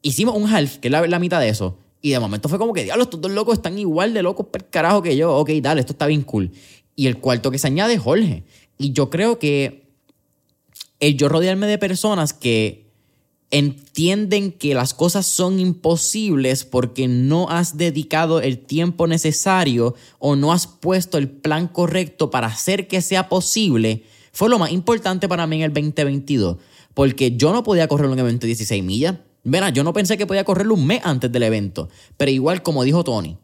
Hicimos 0.00 0.34
un 0.34 0.48
half, 0.48 0.78
que 0.78 0.88
es 0.88 0.92
la, 0.92 1.18
mitad 1.18 1.40
de 1.40 1.50
eso. 1.50 1.78
Y 2.00 2.10
de 2.10 2.18
momento 2.18 2.48
fue 2.48 2.58
como 2.58 2.72
que, 2.72 2.84
diablo, 2.84 3.04
estos 3.04 3.20
dos 3.20 3.30
locos 3.30 3.58
están 3.58 3.78
igual 3.78 4.14
de 4.14 4.22
locos 4.22 4.46
per 4.46 4.70
carajo 4.70 5.02
que 5.02 5.14
yo. 5.14 5.36
Ok, 5.36 5.50
dale, 5.60 5.80
esto 5.80 5.92
está 5.92 6.06
bien 6.06 6.22
cool. 6.22 6.50
Y 6.96 7.06
el 7.06 7.18
cuarto 7.18 7.50
que 7.50 7.58
se 7.58 7.66
añade 7.66 7.94
es 7.94 8.00
Jorge. 8.00 8.44
Y 8.78 8.92
yo 8.92 9.10
creo 9.10 9.38
que 9.38 9.90
el 11.00 11.18
yo 11.18 11.28
rodearme 11.28 11.66
de 11.66 11.76
personas 11.76 12.32
que 12.32 12.79
entienden 13.50 14.52
que 14.52 14.74
las 14.74 14.94
cosas 14.94 15.26
son 15.26 15.58
imposibles 15.58 16.64
porque 16.64 17.08
no 17.08 17.48
has 17.48 17.76
dedicado 17.76 18.40
el 18.40 18.58
tiempo 18.58 19.06
necesario 19.06 19.94
o 20.18 20.36
no 20.36 20.52
has 20.52 20.66
puesto 20.66 21.18
el 21.18 21.28
plan 21.28 21.66
correcto 21.66 22.30
para 22.30 22.46
hacer 22.46 22.86
que 22.86 23.02
sea 23.02 23.28
posible, 23.28 24.04
fue 24.32 24.48
lo 24.48 24.58
más 24.58 24.70
importante 24.70 25.28
para 25.28 25.46
mí 25.46 25.56
en 25.56 25.62
el 25.62 25.72
2022, 25.72 26.58
porque 26.94 27.36
yo 27.36 27.52
no 27.52 27.64
podía 27.64 27.88
correr 27.88 28.08
un 28.08 28.18
evento 28.18 28.42
de 28.42 28.48
16 28.48 28.84
millas. 28.84 29.16
Verá, 29.42 29.70
yo 29.70 29.82
no 29.82 29.92
pensé 29.92 30.16
que 30.16 30.26
podía 30.26 30.44
correrlo 30.44 30.74
un 30.74 30.86
mes 30.86 31.00
antes 31.02 31.32
del 31.32 31.42
evento, 31.42 31.88
pero 32.16 32.30
igual 32.30 32.62
como 32.62 32.84
dijo 32.84 33.02
Tony, 33.02 33.36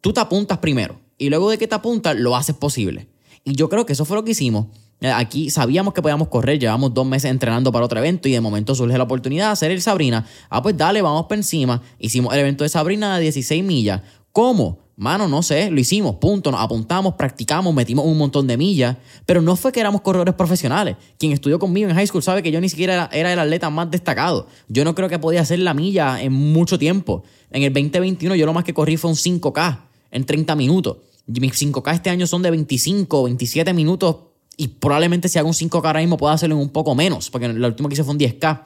tú 0.00 0.12
te 0.12 0.20
apuntas 0.20 0.58
primero 0.58 0.98
y 1.18 1.28
luego 1.28 1.50
de 1.50 1.58
que 1.58 1.68
te 1.68 1.74
apuntas 1.74 2.16
lo 2.16 2.34
haces 2.34 2.56
posible. 2.56 3.08
Y 3.44 3.54
yo 3.54 3.68
creo 3.68 3.86
que 3.86 3.92
eso 3.92 4.04
fue 4.04 4.16
lo 4.16 4.24
que 4.24 4.32
hicimos. 4.32 4.66
Eh, 5.00 5.10
aquí 5.10 5.50
sabíamos 5.50 5.94
que 5.94 6.02
podíamos 6.02 6.28
correr, 6.28 6.58
llevamos 6.58 6.92
dos 6.92 7.06
meses 7.06 7.30
entrenando 7.30 7.70
para 7.70 7.84
otro 7.84 7.98
evento 7.98 8.28
y 8.28 8.32
de 8.32 8.40
momento 8.40 8.74
surge 8.74 8.98
la 8.98 9.04
oportunidad 9.04 9.46
de 9.46 9.52
hacer 9.52 9.70
el 9.70 9.80
Sabrina. 9.80 10.26
Ah, 10.50 10.60
pues 10.60 10.76
dale, 10.76 11.02
vamos 11.02 11.26
por 11.26 11.36
encima. 11.36 11.82
Hicimos 11.98 12.34
el 12.34 12.40
evento 12.40 12.64
de 12.64 12.70
Sabrina 12.70 13.16
de 13.16 13.22
16 13.22 13.62
millas. 13.62 14.02
¿Cómo? 14.32 14.78
Mano, 14.98 15.28
no 15.28 15.44
sé, 15.44 15.70
lo 15.70 15.78
hicimos, 15.78 16.16
punto, 16.16 16.50
nos 16.50 16.60
apuntamos, 16.60 17.14
practicamos, 17.14 17.72
metimos 17.72 18.04
un 18.04 18.18
montón 18.18 18.48
de 18.48 18.56
millas, 18.56 18.96
pero 19.26 19.40
no 19.40 19.54
fue 19.54 19.70
que 19.70 19.78
éramos 19.78 20.00
corredores 20.00 20.34
profesionales. 20.34 20.96
Quien 21.20 21.30
estudió 21.30 21.60
conmigo 21.60 21.88
en 21.88 21.94
high 21.94 22.08
school 22.08 22.20
sabe 22.20 22.42
que 22.42 22.50
yo 22.50 22.60
ni 22.60 22.68
siquiera 22.68 23.08
era, 23.12 23.32
el 23.32 23.38
atleta 23.38 23.70
más 23.70 23.92
destacado. 23.92 24.48
Yo 24.66 24.84
no 24.84 24.96
creo 24.96 25.08
que 25.08 25.20
podía 25.20 25.42
hacer 25.42 25.60
la 25.60 25.72
milla 25.72 26.20
en 26.20 26.32
mucho 26.32 26.80
tiempo. 26.80 27.22
En 27.52 27.62
el 27.62 27.72
2021 27.72 28.34
yo 28.34 28.44
lo 28.44 28.52
más 28.52 28.64
que 28.64 28.74
corrí 28.74 28.96
fue 28.96 29.08
un 29.08 29.16
5K 29.16 29.82
en 30.10 30.24
30 30.24 30.56
minutos. 30.56 30.96
Mis 31.28 31.52
5K 31.52 31.94
este 31.94 32.10
año 32.10 32.26
son 32.26 32.42
de 32.42 32.50
25, 32.50 33.22
27 33.22 33.72
minutos 33.74 34.16
y 34.60 34.68
probablemente 34.68 35.28
si 35.28 35.38
hago 35.38 35.48
un 35.48 35.54
5K 35.54 35.86
ahora 35.86 36.00
mismo 36.00 36.16
pueda 36.16 36.34
hacerlo 36.34 36.56
en 36.56 36.60
un 36.60 36.68
poco 36.70 36.94
menos, 36.96 37.30
porque 37.30 37.48
lo 37.48 37.68
último 37.68 37.88
que 37.88 37.94
hice 37.94 38.02
fue 38.02 38.12
un 38.12 38.18
10K. 38.18 38.62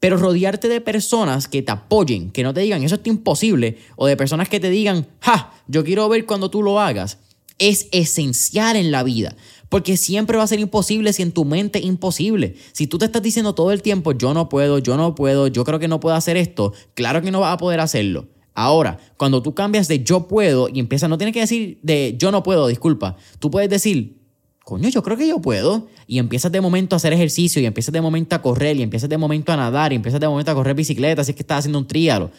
Pero 0.00 0.18
rodearte 0.18 0.68
de 0.68 0.80
personas 0.80 1.46
que 1.46 1.62
te 1.62 1.72
apoyen, 1.72 2.32
que 2.32 2.42
no 2.42 2.52
te 2.52 2.60
digan 2.60 2.82
eso 2.82 2.96
es 2.96 3.00
imposible, 3.04 3.78
o 3.94 4.06
de 4.06 4.16
personas 4.16 4.48
que 4.48 4.58
te 4.58 4.68
digan, 4.68 5.06
ja, 5.20 5.52
yo 5.68 5.84
quiero 5.84 6.08
ver 6.08 6.26
cuando 6.26 6.50
tú 6.50 6.60
lo 6.60 6.80
hagas, 6.80 7.18
es 7.58 7.86
esencial 7.92 8.74
en 8.74 8.90
la 8.90 9.04
vida. 9.04 9.36
Porque 9.68 9.96
siempre 9.96 10.36
va 10.36 10.42
a 10.42 10.48
ser 10.48 10.58
imposible 10.58 11.12
si 11.12 11.22
en 11.22 11.30
tu 11.30 11.44
mente 11.44 11.78
es 11.78 11.84
imposible. 11.84 12.56
Si 12.72 12.88
tú 12.88 12.98
te 12.98 13.04
estás 13.04 13.22
diciendo 13.22 13.54
todo 13.54 13.70
el 13.70 13.82
tiempo, 13.82 14.10
yo 14.10 14.34
no 14.34 14.48
puedo, 14.48 14.78
yo 14.78 14.96
no 14.96 15.14
puedo, 15.14 15.46
yo 15.46 15.64
creo 15.64 15.78
que 15.78 15.88
no 15.88 16.00
puedo 16.00 16.16
hacer 16.16 16.36
esto, 16.36 16.72
claro 16.94 17.22
que 17.22 17.30
no 17.30 17.40
vas 17.40 17.54
a 17.54 17.58
poder 17.58 17.78
hacerlo. 17.78 18.26
Ahora, 18.54 18.98
cuando 19.16 19.40
tú 19.40 19.54
cambias 19.54 19.86
de 19.86 20.02
yo 20.02 20.26
puedo 20.26 20.68
y 20.68 20.80
empiezas, 20.80 21.08
no 21.08 21.16
tienes 21.16 21.32
que 21.32 21.40
decir 21.40 21.78
de 21.82 22.16
yo 22.18 22.32
no 22.32 22.42
puedo, 22.42 22.66
disculpa. 22.66 23.16
Tú 23.38 23.52
puedes 23.52 23.70
decir 23.70 24.25
coño, 24.66 24.88
yo 24.88 25.00
creo 25.04 25.16
que 25.16 25.28
yo 25.28 25.40
puedo. 25.40 25.86
Y 26.08 26.18
empiezas 26.18 26.50
de 26.50 26.60
momento 26.60 26.96
a 26.96 26.98
hacer 26.98 27.12
ejercicio, 27.12 27.62
y 27.62 27.66
empiezas 27.66 27.92
de 27.92 28.00
momento 28.00 28.34
a 28.34 28.42
correr, 28.42 28.76
y 28.76 28.82
empiezas 28.82 29.08
de 29.08 29.16
momento 29.16 29.52
a 29.52 29.56
nadar, 29.56 29.92
y 29.92 29.96
empiezas 29.96 30.20
de 30.20 30.26
momento 30.26 30.50
a 30.50 30.54
correr 30.54 30.74
bicicleta, 30.74 31.22
así 31.22 31.30
es 31.30 31.36
que 31.36 31.44
estás 31.44 31.60
haciendo 31.60 31.78
un 31.78 31.86
tríalo. 31.86 32.32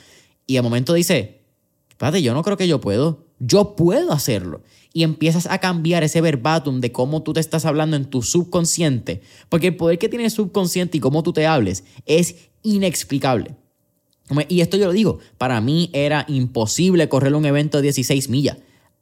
Y 0.45 0.55
de 0.55 0.61
momento 0.61 0.93
dice, 0.93 1.39
espérate, 1.89 2.21
yo 2.21 2.33
no 2.33 2.43
creo 2.43 2.57
que 2.57 2.67
yo 2.67 2.81
puedo. 2.81 3.27
Yo 3.39 3.77
puedo 3.77 4.11
hacerlo. 4.11 4.61
Y 4.91 5.03
empiezas 5.03 5.45
a 5.45 5.59
cambiar 5.59 6.03
ese 6.03 6.19
verbatim 6.19 6.81
de 6.81 6.91
cómo 6.91 7.23
tú 7.23 7.31
te 7.31 7.39
estás 7.39 7.63
hablando 7.63 7.95
en 7.95 8.03
tu 8.03 8.21
subconsciente. 8.21 9.21
Porque 9.47 9.67
el 9.67 9.77
poder 9.77 9.97
que 9.97 10.09
tiene 10.09 10.25
el 10.25 10.31
subconsciente 10.31 10.97
y 10.97 10.99
cómo 10.99 11.23
tú 11.23 11.31
te 11.31 11.47
hables 11.47 11.85
es 12.05 12.49
inexplicable. 12.61 13.55
Y 14.49 14.59
esto 14.59 14.75
yo 14.75 14.87
lo 14.87 14.91
digo, 14.91 15.19
para 15.37 15.61
mí 15.61 15.89
era 15.93 16.25
imposible 16.27 17.07
correr 17.07 17.35
un 17.35 17.45
evento 17.45 17.77
de 17.77 17.83
16 17.83 18.27
millas. 18.27 18.57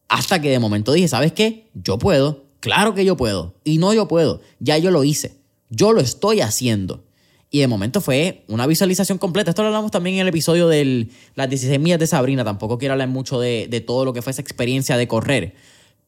Hasta 0.09 0.39
que 0.39 0.51
de 0.51 0.59
momento 0.59 0.93
dije, 0.93 1.07
¿sabes 1.07 1.31
qué? 1.31 1.71
Yo 1.73 1.97
puedo 1.97 2.44
Claro 2.65 2.95
que 2.95 3.05
yo 3.05 3.15
puedo. 3.15 3.53
Y 3.63 3.77
no 3.77 3.93
yo 3.93 4.07
puedo. 4.07 4.41
Ya 4.59 4.79
yo 4.79 4.89
lo 4.89 5.03
hice. 5.03 5.35
Yo 5.69 5.93
lo 5.93 6.01
estoy 6.01 6.41
haciendo. 6.41 7.03
Y 7.51 7.59
de 7.59 7.67
momento 7.67 8.01
fue 8.01 8.43
una 8.47 8.65
visualización 8.65 9.19
completa. 9.19 9.51
Esto 9.51 9.61
lo 9.61 9.67
hablamos 9.67 9.91
también 9.91 10.15
en 10.15 10.21
el 10.21 10.29
episodio 10.29 10.67
de 10.67 11.07
las 11.35 11.47
16 11.47 11.79
millas 11.79 11.99
de 11.99 12.07
Sabrina. 12.07 12.43
Tampoco 12.43 12.79
quiero 12.79 12.93
hablar 12.93 13.07
mucho 13.07 13.39
de, 13.39 13.67
de 13.69 13.81
todo 13.81 14.03
lo 14.03 14.13
que 14.13 14.23
fue 14.23 14.31
esa 14.31 14.41
experiencia 14.41 14.97
de 14.97 15.07
correr. 15.07 15.53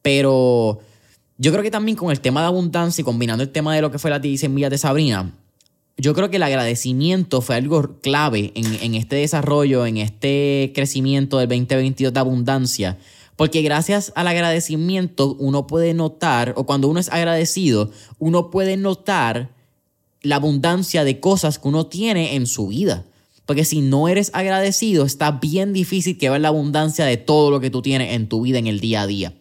Pero 0.02 0.80
yo 1.36 1.52
creo 1.52 1.62
que 1.62 1.70
también 1.70 1.96
con 1.96 2.10
el 2.10 2.18
tema 2.18 2.40
de 2.40 2.48
abundancia 2.48 3.02
y 3.02 3.04
combinando 3.04 3.44
el 3.44 3.50
tema 3.50 3.72
de 3.76 3.80
lo 3.80 3.92
que 3.92 4.00
fue 4.00 4.10
las 4.10 4.20
16 4.20 4.50
millas 4.50 4.72
de 4.72 4.78
Sabrina, 4.78 5.32
yo 5.96 6.12
creo 6.12 6.28
que 6.28 6.38
el 6.38 6.42
agradecimiento 6.42 7.40
fue 7.40 7.54
algo 7.54 8.00
clave 8.00 8.50
en, 8.56 8.64
en 8.82 8.96
este 8.96 9.14
desarrollo, 9.14 9.86
en 9.86 9.98
este 9.98 10.72
crecimiento 10.74 11.38
del 11.38 11.46
2022 11.46 12.12
de 12.12 12.18
abundancia 12.18 12.98
porque 13.38 13.62
gracias 13.62 14.12
al 14.16 14.26
agradecimiento 14.26 15.36
uno 15.38 15.68
puede 15.68 15.94
notar, 15.94 16.54
o 16.56 16.66
cuando 16.66 16.88
uno 16.88 16.98
es 16.98 17.08
agradecido, 17.08 17.92
uno 18.18 18.50
puede 18.50 18.76
notar 18.76 19.54
la 20.22 20.34
abundancia 20.34 21.04
de 21.04 21.20
cosas 21.20 21.60
que 21.60 21.68
uno 21.68 21.86
tiene 21.86 22.34
en 22.34 22.48
su 22.48 22.66
vida. 22.66 23.06
Porque 23.46 23.64
si 23.64 23.80
no 23.80 24.08
eres 24.08 24.32
agradecido, 24.34 25.04
está 25.04 25.30
bien 25.30 25.72
difícil 25.72 26.18
que 26.18 26.28
veas 26.28 26.42
la 26.42 26.48
abundancia 26.48 27.04
de 27.04 27.16
todo 27.16 27.52
lo 27.52 27.60
que 27.60 27.70
tú 27.70 27.80
tienes 27.80 28.12
en 28.14 28.28
tu 28.28 28.42
vida 28.42 28.58
en 28.58 28.66
el 28.66 28.80
día 28.80 29.02
a 29.02 29.06
día. 29.06 29.32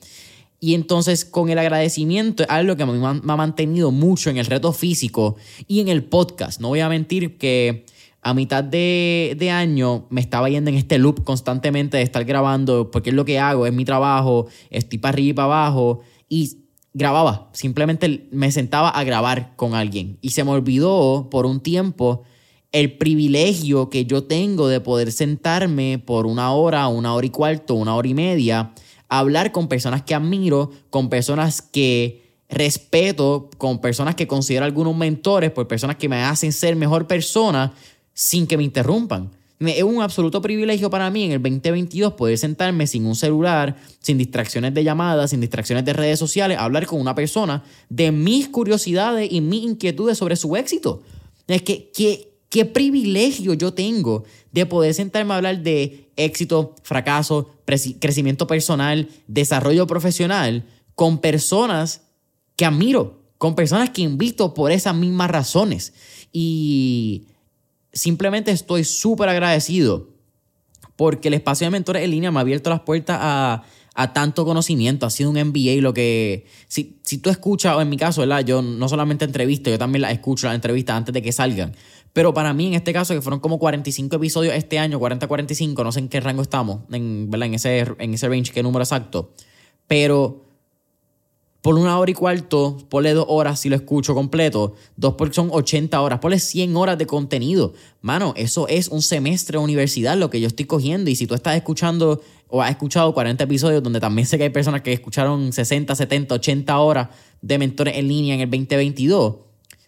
Y 0.59 0.75
entonces 0.75 1.25
con 1.25 1.49
el 1.49 1.57
agradecimiento 1.57 2.43
es 2.43 2.49
algo 2.51 2.75
que 2.75 2.85
me 2.85 3.03
ha 3.03 3.35
mantenido 3.35 3.89
mucho 3.89 4.29
en 4.29 4.37
el 4.37 4.45
reto 4.45 4.73
físico 4.73 5.37
y 5.67 5.79
en 5.79 5.87
el 5.87 6.03
podcast. 6.03 6.61
No 6.61 6.67
voy 6.67 6.81
a 6.81 6.89
mentir 6.89 7.39
que 7.39 7.83
a 8.27 8.33
mitad 8.33 8.61
de, 8.61 9.49
año 9.53 10.05
me 10.09 10.19
estaba 10.19 10.49
yendo 10.49 10.69
en 10.69 10.75
este 10.75 10.97
loop 10.97 11.23
constantemente 11.23 11.95
de 11.95 12.03
estar 12.03 12.25
grabando, 12.25 12.91
porque 12.91 13.11
es 13.11 13.15
lo 13.15 13.23
que 13.23 13.39
hago, 13.39 13.65
es 13.65 13.71
mi 13.71 13.85
trabajo, 13.85 14.47
estoy 14.69 14.99
para 14.99 15.13
arriba 15.13 15.29
y 15.29 15.33
para 15.33 15.45
abajo, 15.45 16.01
y 16.27 16.57
grababa, 16.93 17.49
simplemente 17.53 18.27
me 18.33 18.51
sentaba 18.51 18.89
a 18.89 19.05
grabar 19.05 19.55
con 19.55 19.75
alguien. 19.75 20.17
Y 20.19 20.31
se 20.31 20.43
me 20.43 20.51
olvidó 20.51 21.29
por 21.31 21.45
un 21.45 21.61
tiempo 21.61 22.23
el 22.73 22.97
privilegio 22.97 23.89
que 23.89 24.05
yo 24.05 24.25
tengo 24.25 24.67
de 24.67 24.81
poder 24.81 25.13
sentarme 25.13 25.97
por 25.97 26.25
una 26.25 26.51
hora, 26.51 26.89
una 26.89 27.13
hora 27.13 27.27
y 27.27 27.29
cuarto, 27.29 27.75
una 27.75 27.95
hora 27.95 28.09
y 28.09 28.13
media, 28.13 28.73
a 29.07 29.19
hablar 29.19 29.53
con 29.53 29.69
personas 29.69 30.01
que 30.01 30.13
admiro, 30.13 30.71
con 30.89 31.07
personas 31.07 31.61
que 31.61 32.27
respeto, 32.49 33.49
con 33.57 33.79
personas 33.79 34.15
que 34.15 34.27
considero 34.27 34.65
algunos 34.65 34.97
mentores, 34.97 35.51
por 35.51 35.65
personas 35.69 35.95
que 35.95 36.09
me 36.09 36.23
hacen 36.23 36.51
ser 36.51 36.75
mejor 36.75 37.07
persona, 37.07 37.73
sin 38.17 38.47
que 38.47 38.57
me 38.57 38.63
interrumpan. 38.63 39.29
Es 39.59 39.83
un 39.83 40.01
absoluto 40.01 40.41
privilegio 40.41 40.89
para 40.89 41.07
mí 41.11 41.25
en 41.25 41.33
el 41.33 41.41
2022 41.41 42.13
poder 42.13 42.35
sentarme 42.39 42.87
sin 42.87 43.05
un 43.05 43.15
celular, 43.15 43.75
sin 43.99 44.17
distracciones 44.17 44.73
de 44.73 44.83
llamadas, 44.83 45.29
sin 45.29 45.39
distracciones 45.39 45.85
de 45.85 45.93
redes 45.93 46.17
sociales, 46.17 46.57
hablar 46.57 46.87
con 46.87 46.99
una 46.99 47.13
persona 47.13 47.63
de 47.89 48.11
mis 48.11 48.49
curiosidades 48.49 49.31
y 49.31 49.39
mis 49.39 49.63
inquietudes 49.63 50.17
sobre 50.17 50.35
su 50.35 50.55
éxito. 50.55 51.03
Es 51.47 51.61
que, 51.61 51.91
qué 52.49 52.65
privilegio 52.65 53.53
yo 53.53 53.71
tengo 53.71 54.23
de 54.51 54.65
poder 54.65 54.95
sentarme 54.95 55.33
a 55.33 55.37
hablar 55.37 55.61
de 55.61 56.09
éxito, 56.15 56.73
fracaso, 56.81 57.51
crecimiento 57.99 58.47
personal, 58.47 59.09
desarrollo 59.27 59.85
profesional 59.85 60.65
con 60.95 61.19
personas 61.19 62.01
que 62.55 62.65
admiro, 62.65 63.21
con 63.37 63.53
personas 63.53 63.91
que 63.91 64.01
invito 64.01 64.55
por 64.55 64.71
esas 64.71 64.95
mismas 64.95 65.29
razones. 65.29 65.93
Y 66.33 67.27
simplemente 67.97 68.51
estoy 68.51 68.83
súper 68.83 69.29
agradecido 69.29 70.09
porque 70.95 71.27
el 71.27 71.35
espacio 71.35 71.65
de 71.65 71.71
mentores 71.71 72.03
en 72.03 72.11
línea 72.11 72.31
me 72.31 72.39
ha 72.39 72.41
abierto 72.41 72.69
las 72.69 72.81
puertas 72.81 73.17
a, 73.21 73.63
tanto 74.13 74.45
conocimiento, 74.45 75.07
ha 75.07 75.09
sido 75.09 75.31
un 75.31 75.37
MBA 75.37 75.81
lo 75.81 75.91
que, 75.91 76.45
si, 76.67 76.99
si 77.01 77.17
tú 77.17 77.31
escuchas, 77.31 77.75
o 77.75 77.81
en 77.81 77.89
mi 77.89 77.97
caso, 77.97 78.21
¿verdad? 78.21 78.45
Yo 78.45 78.61
no 78.61 78.87
solamente 78.87 79.25
entrevisto, 79.25 79.71
yo 79.71 79.79
también 79.79 80.03
las 80.03 80.11
escucho 80.11 80.45
las 80.45 80.53
entrevistas 80.53 80.97
antes 80.97 81.13
de 81.13 81.23
que 81.23 81.31
salgan, 81.31 81.75
pero 82.13 82.31
para 82.31 82.53
mí 82.53 82.67
en 82.67 82.75
este 82.75 82.93
caso, 82.93 83.15
que 83.15 83.21
fueron 83.21 83.39
como 83.39 83.57
45 83.57 84.15
episodios 84.17 84.53
este 84.53 84.77
año, 84.77 84.99
40-45, 84.99 85.83
no 85.83 85.91
sé 85.91 85.99
en 85.99 86.09
qué 86.09 86.19
rango 86.19 86.43
estamos, 86.43 86.81
en, 86.91 87.31
¿verdad? 87.31 87.47
En, 87.47 87.53
ese, 87.55 87.87
en 87.97 88.13
ese 88.13 88.29
range, 88.29 88.51
qué 88.51 88.61
número 88.61 88.83
exacto, 88.83 89.31
pero 89.87 90.46
por 91.61 91.75
una 91.75 91.97
hora 91.97 92.11
y 92.11 92.13
cuarto, 92.13 92.77
ponle 92.89 93.13
dos 93.13 93.25
horas 93.27 93.59
si 93.59 93.69
lo 93.69 93.75
escucho 93.75 94.13
completo, 94.13 94.75
dos 94.95 95.15
por 95.15 95.33
son 95.33 95.49
80 95.51 95.99
horas, 95.99 96.19
ponle 96.19 96.39
100 96.39 96.75
horas 96.75 96.97
de 96.97 97.07
contenido. 97.07 97.73
Mano, 98.01 98.33
eso 98.37 98.67
es 98.67 98.87
un 98.87 99.01
semestre 99.01 99.57
de 99.57 99.63
universidad 99.63 100.17
lo 100.17 100.29
que 100.29 100.39
yo 100.39 100.47
estoy 100.47 100.65
cogiendo. 100.65 101.09
Y 101.09 101.15
si 101.15 101.27
tú 101.27 101.33
estás 101.33 101.55
escuchando 101.55 102.21
o 102.47 102.61
has 102.61 102.69
escuchado 102.71 103.13
40 103.13 103.43
episodios, 103.43 103.83
donde 103.83 103.99
también 103.99 104.27
sé 104.27 104.37
que 104.37 104.45
hay 104.45 104.49
personas 104.49 104.81
que 104.81 104.93
escucharon 104.93 105.51
60, 105.51 105.93
70, 105.95 106.35
80 106.35 106.79
horas 106.79 107.09
de 107.41 107.57
mentores 107.57 107.97
en 107.97 108.07
línea 108.07 108.35
en 108.35 108.41
el 108.41 108.49
2022, 108.49 109.35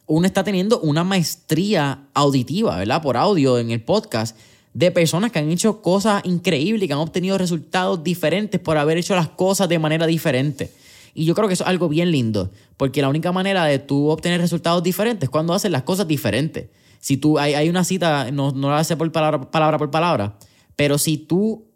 uno 0.08 0.26
está 0.26 0.44
teniendo 0.44 0.80
una 0.80 1.04
maestría 1.04 2.08
auditiva, 2.16 2.78
¿verdad? 2.78 3.02
Por 3.02 3.16
audio 3.16 3.60
en 3.60 3.70
el 3.70 3.82
podcast 3.82 4.36
de 4.74 4.92
personas 4.92 5.32
que 5.32 5.40
han 5.40 5.52
hecho 5.52 5.82
cosas 5.82 6.22
increíbles, 6.26 6.88
que 6.88 6.94
han 6.94 7.00
obtenido 7.00 7.38
resultados 7.38 8.04
diferentes 8.04 8.60
por 8.60 8.78
haber 8.78 8.98
hecho 8.98 9.16
las 9.16 9.30
cosas 9.30 9.70
de 9.70 9.80
manera 9.80 10.08
diferente. 10.08 10.72
Y 11.20 11.26
yo 11.26 11.36
creo 11.36 11.50
que 11.50 11.54
eso 11.54 11.66
es 11.66 11.70
algo 11.70 11.90
bien 11.90 12.12
lindo, 12.12 12.50
porque 12.78 13.02
la 13.02 13.10
única 13.10 13.34
manera 13.34 13.66
de 13.66 13.78
tú 13.78 14.08
obtener 14.08 14.40
resultados 14.40 14.82
diferentes 14.82 15.28
es 15.28 15.30
cuando 15.30 15.54
haces 15.54 15.70
las 15.70 15.84
cosas 15.84 16.08
diferentes. 16.08 16.70
Si 17.02 17.18
tú, 17.18 17.38
hay, 17.38 17.56
hay 17.56 17.68
una 17.68 17.84
cita, 17.84 18.32
no, 18.32 18.54
no 18.54 18.70
la 18.70 18.78
hace 18.78 18.96
por 18.96 19.12
palabra, 19.12 19.52
palabra 19.52 19.78
por 19.78 19.92
palabra, 19.92 20.38
pero 20.78 20.98
si 20.98 21.18
tú 21.18 21.68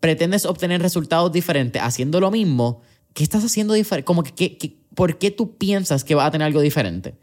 pretendes 0.00 0.46
obtener 0.46 0.82
resultados 0.82 1.30
diferentes 1.30 1.80
haciendo 1.80 2.18
lo 2.18 2.32
mismo, 2.32 2.80
¿qué 3.14 3.22
estás 3.22 3.44
haciendo 3.44 3.74
diferente? 3.74 4.04
Como 4.04 4.24
que, 4.24 4.80
¿Por 4.96 5.16
qué 5.16 5.30
tú 5.30 5.56
piensas 5.58 6.02
que 6.02 6.16
vas 6.16 6.26
a 6.26 6.32
tener 6.32 6.46
algo 6.46 6.60
diferente? 6.60 7.14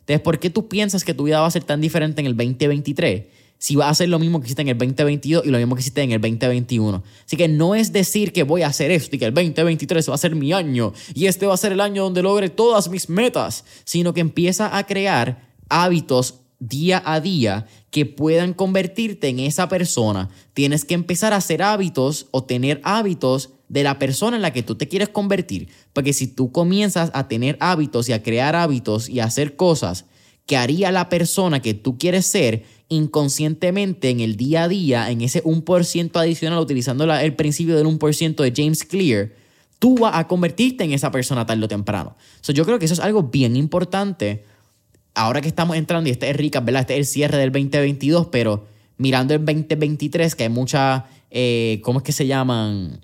Entonces, 0.00 0.20
¿por 0.20 0.38
qué 0.38 0.50
tú 0.50 0.68
piensas 0.68 1.02
que 1.02 1.14
tu 1.14 1.24
vida 1.24 1.40
va 1.40 1.46
a 1.46 1.50
ser 1.50 1.64
tan 1.64 1.80
diferente 1.80 2.20
en 2.20 2.26
el 2.26 2.36
2023? 2.36 3.24
Si 3.58 3.76
va 3.76 3.86
a 3.86 3.90
hacer 3.90 4.08
lo 4.08 4.18
mismo 4.18 4.40
que 4.40 4.46
hiciste 4.46 4.62
en 4.62 4.68
el 4.68 4.78
2022 4.78 5.46
y 5.46 5.50
lo 5.50 5.58
mismo 5.58 5.74
que 5.74 5.80
hiciste 5.80 6.02
en 6.02 6.12
el 6.12 6.20
2021. 6.20 7.02
Así 7.24 7.36
que 7.36 7.48
no 7.48 7.74
es 7.74 7.92
decir 7.92 8.32
que 8.32 8.42
voy 8.42 8.62
a 8.62 8.68
hacer 8.68 8.90
esto 8.90 9.16
y 9.16 9.18
que 9.18 9.26
el 9.26 9.34
2023 9.34 10.08
va 10.10 10.14
a 10.14 10.18
ser 10.18 10.34
mi 10.34 10.52
año 10.52 10.92
y 11.14 11.26
este 11.26 11.46
va 11.46 11.54
a 11.54 11.58
ser 11.58 11.72
el 11.72 11.80
año 11.80 12.04
donde 12.04 12.22
logre 12.22 12.48
todas 12.50 12.88
mis 12.88 13.08
metas, 13.08 13.64
sino 13.84 14.12
que 14.12 14.20
empieza 14.20 14.76
a 14.76 14.86
crear 14.86 15.50
hábitos 15.68 16.40
día 16.58 17.02
a 17.04 17.20
día 17.20 17.66
que 17.90 18.06
puedan 18.06 18.54
convertirte 18.54 19.28
en 19.28 19.40
esa 19.40 19.68
persona. 19.68 20.30
Tienes 20.54 20.84
que 20.84 20.94
empezar 20.94 21.32
a 21.32 21.36
hacer 21.36 21.62
hábitos 21.62 22.26
o 22.30 22.44
tener 22.44 22.80
hábitos 22.84 23.50
de 23.68 23.82
la 23.82 23.98
persona 23.98 24.36
en 24.36 24.42
la 24.42 24.52
que 24.52 24.62
tú 24.62 24.74
te 24.74 24.88
quieres 24.88 25.08
convertir. 25.08 25.68
Porque 25.92 26.12
si 26.12 26.26
tú 26.26 26.52
comienzas 26.52 27.10
a 27.14 27.28
tener 27.28 27.56
hábitos 27.60 28.08
y 28.08 28.12
a 28.12 28.22
crear 28.22 28.54
hábitos 28.54 29.08
y 29.08 29.20
a 29.20 29.24
hacer 29.24 29.56
cosas 29.56 30.04
que 30.46 30.56
haría 30.56 30.92
la 30.92 31.08
persona 31.08 31.60
que 31.60 31.74
tú 31.74 31.98
quieres 31.98 32.26
ser, 32.26 32.64
inconscientemente 32.88 34.10
en 34.10 34.20
el 34.20 34.36
día 34.36 34.64
a 34.64 34.68
día, 34.68 35.10
en 35.10 35.20
ese 35.20 35.42
1% 35.42 36.16
adicional, 36.16 36.58
utilizando 36.58 37.04
el 37.04 37.34
principio 37.34 37.76
del 37.76 37.86
1% 37.86 38.36
de 38.36 38.52
James 38.54 38.84
Clear, 38.84 39.32
tú 39.78 39.96
vas 39.98 40.16
a 40.16 40.26
convertirte 40.28 40.84
en 40.84 40.92
esa 40.92 41.10
persona 41.10 41.46
tarde 41.46 41.64
o 41.64 41.68
temprano. 41.68 42.16
yo 42.42 42.64
creo 42.64 42.78
que 42.78 42.84
eso 42.84 42.94
es 42.94 43.00
algo 43.00 43.24
bien 43.24 43.56
importante. 43.56 44.44
Ahora 45.14 45.40
que 45.40 45.48
estamos 45.48 45.76
entrando, 45.76 46.08
y 46.08 46.12
este 46.12 46.28
es 46.30 46.36
rica, 46.36 46.60
¿verdad? 46.60 46.82
Este 46.82 46.94
es 46.94 46.98
el 47.00 47.06
cierre 47.06 47.38
del 47.38 47.50
2022, 47.50 48.28
pero 48.28 48.66
mirando 48.98 49.34
el 49.34 49.44
2023, 49.44 50.34
que 50.34 50.44
hay 50.44 50.48
muchas, 50.48 51.04
eh, 51.30 51.80
¿cómo 51.82 52.00
es 52.00 52.04
que 52.04 52.12
se 52.12 52.26
llaman? 52.26 53.00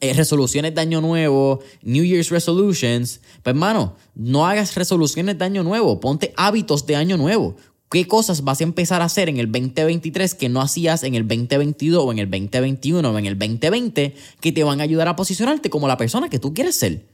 Eh, 0.00 0.12
resoluciones 0.12 0.74
de 0.74 0.80
año 0.82 1.00
nuevo, 1.00 1.60
New 1.82 2.04
Year's 2.04 2.28
resolutions. 2.28 3.20
Pues 3.42 3.54
hermano, 3.54 3.96
no 4.14 4.46
hagas 4.46 4.74
resoluciones 4.74 5.38
de 5.38 5.44
año 5.44 5.62
nuevo, 5.62 6.00
ponte 6.00 6.34
hábitos 6.36 6.84
de 6.84 6.96
año 6.96 7.16
nuevo. 7.16 7.56
¿Qué 7.90 8.08
cosas 8.08 8.42
vas 8.42 8.60
a 8.60 8.64
empezar 8.64 9.00
a 9.00 9.04
hacer 9.04 9.28
en 9.28 9.36
el 9.36 9.50
2023 9.50 10.34
que 10.34 10.48
no 10.48 10.60
hacías 10.60 11.04
en 11.04 11.14
el 11.14 11.26
2022 11.28 12.02
o 12.04 12.10
en 12.12 12.18
el 12.18 12.28
2021 12.28 13.08
o 13.08 13.18
en 13.18 13.26
el 13.26 13.38
2020 13.38 14.14
que 14.40 14.52
te 14.52 14.64
van 14.64 14.80
a 14.80 14.84
ayudar 14.84 15.06
a 15.06 15.14
posicionarte 15.14 15.70
como 15.70 15.86
la 15.86 15.96
persona 15.96 16.28
que 16.28 16.40
tú 16.40 16.52
quieres 16.52 16.74
ser? 16.74 17.06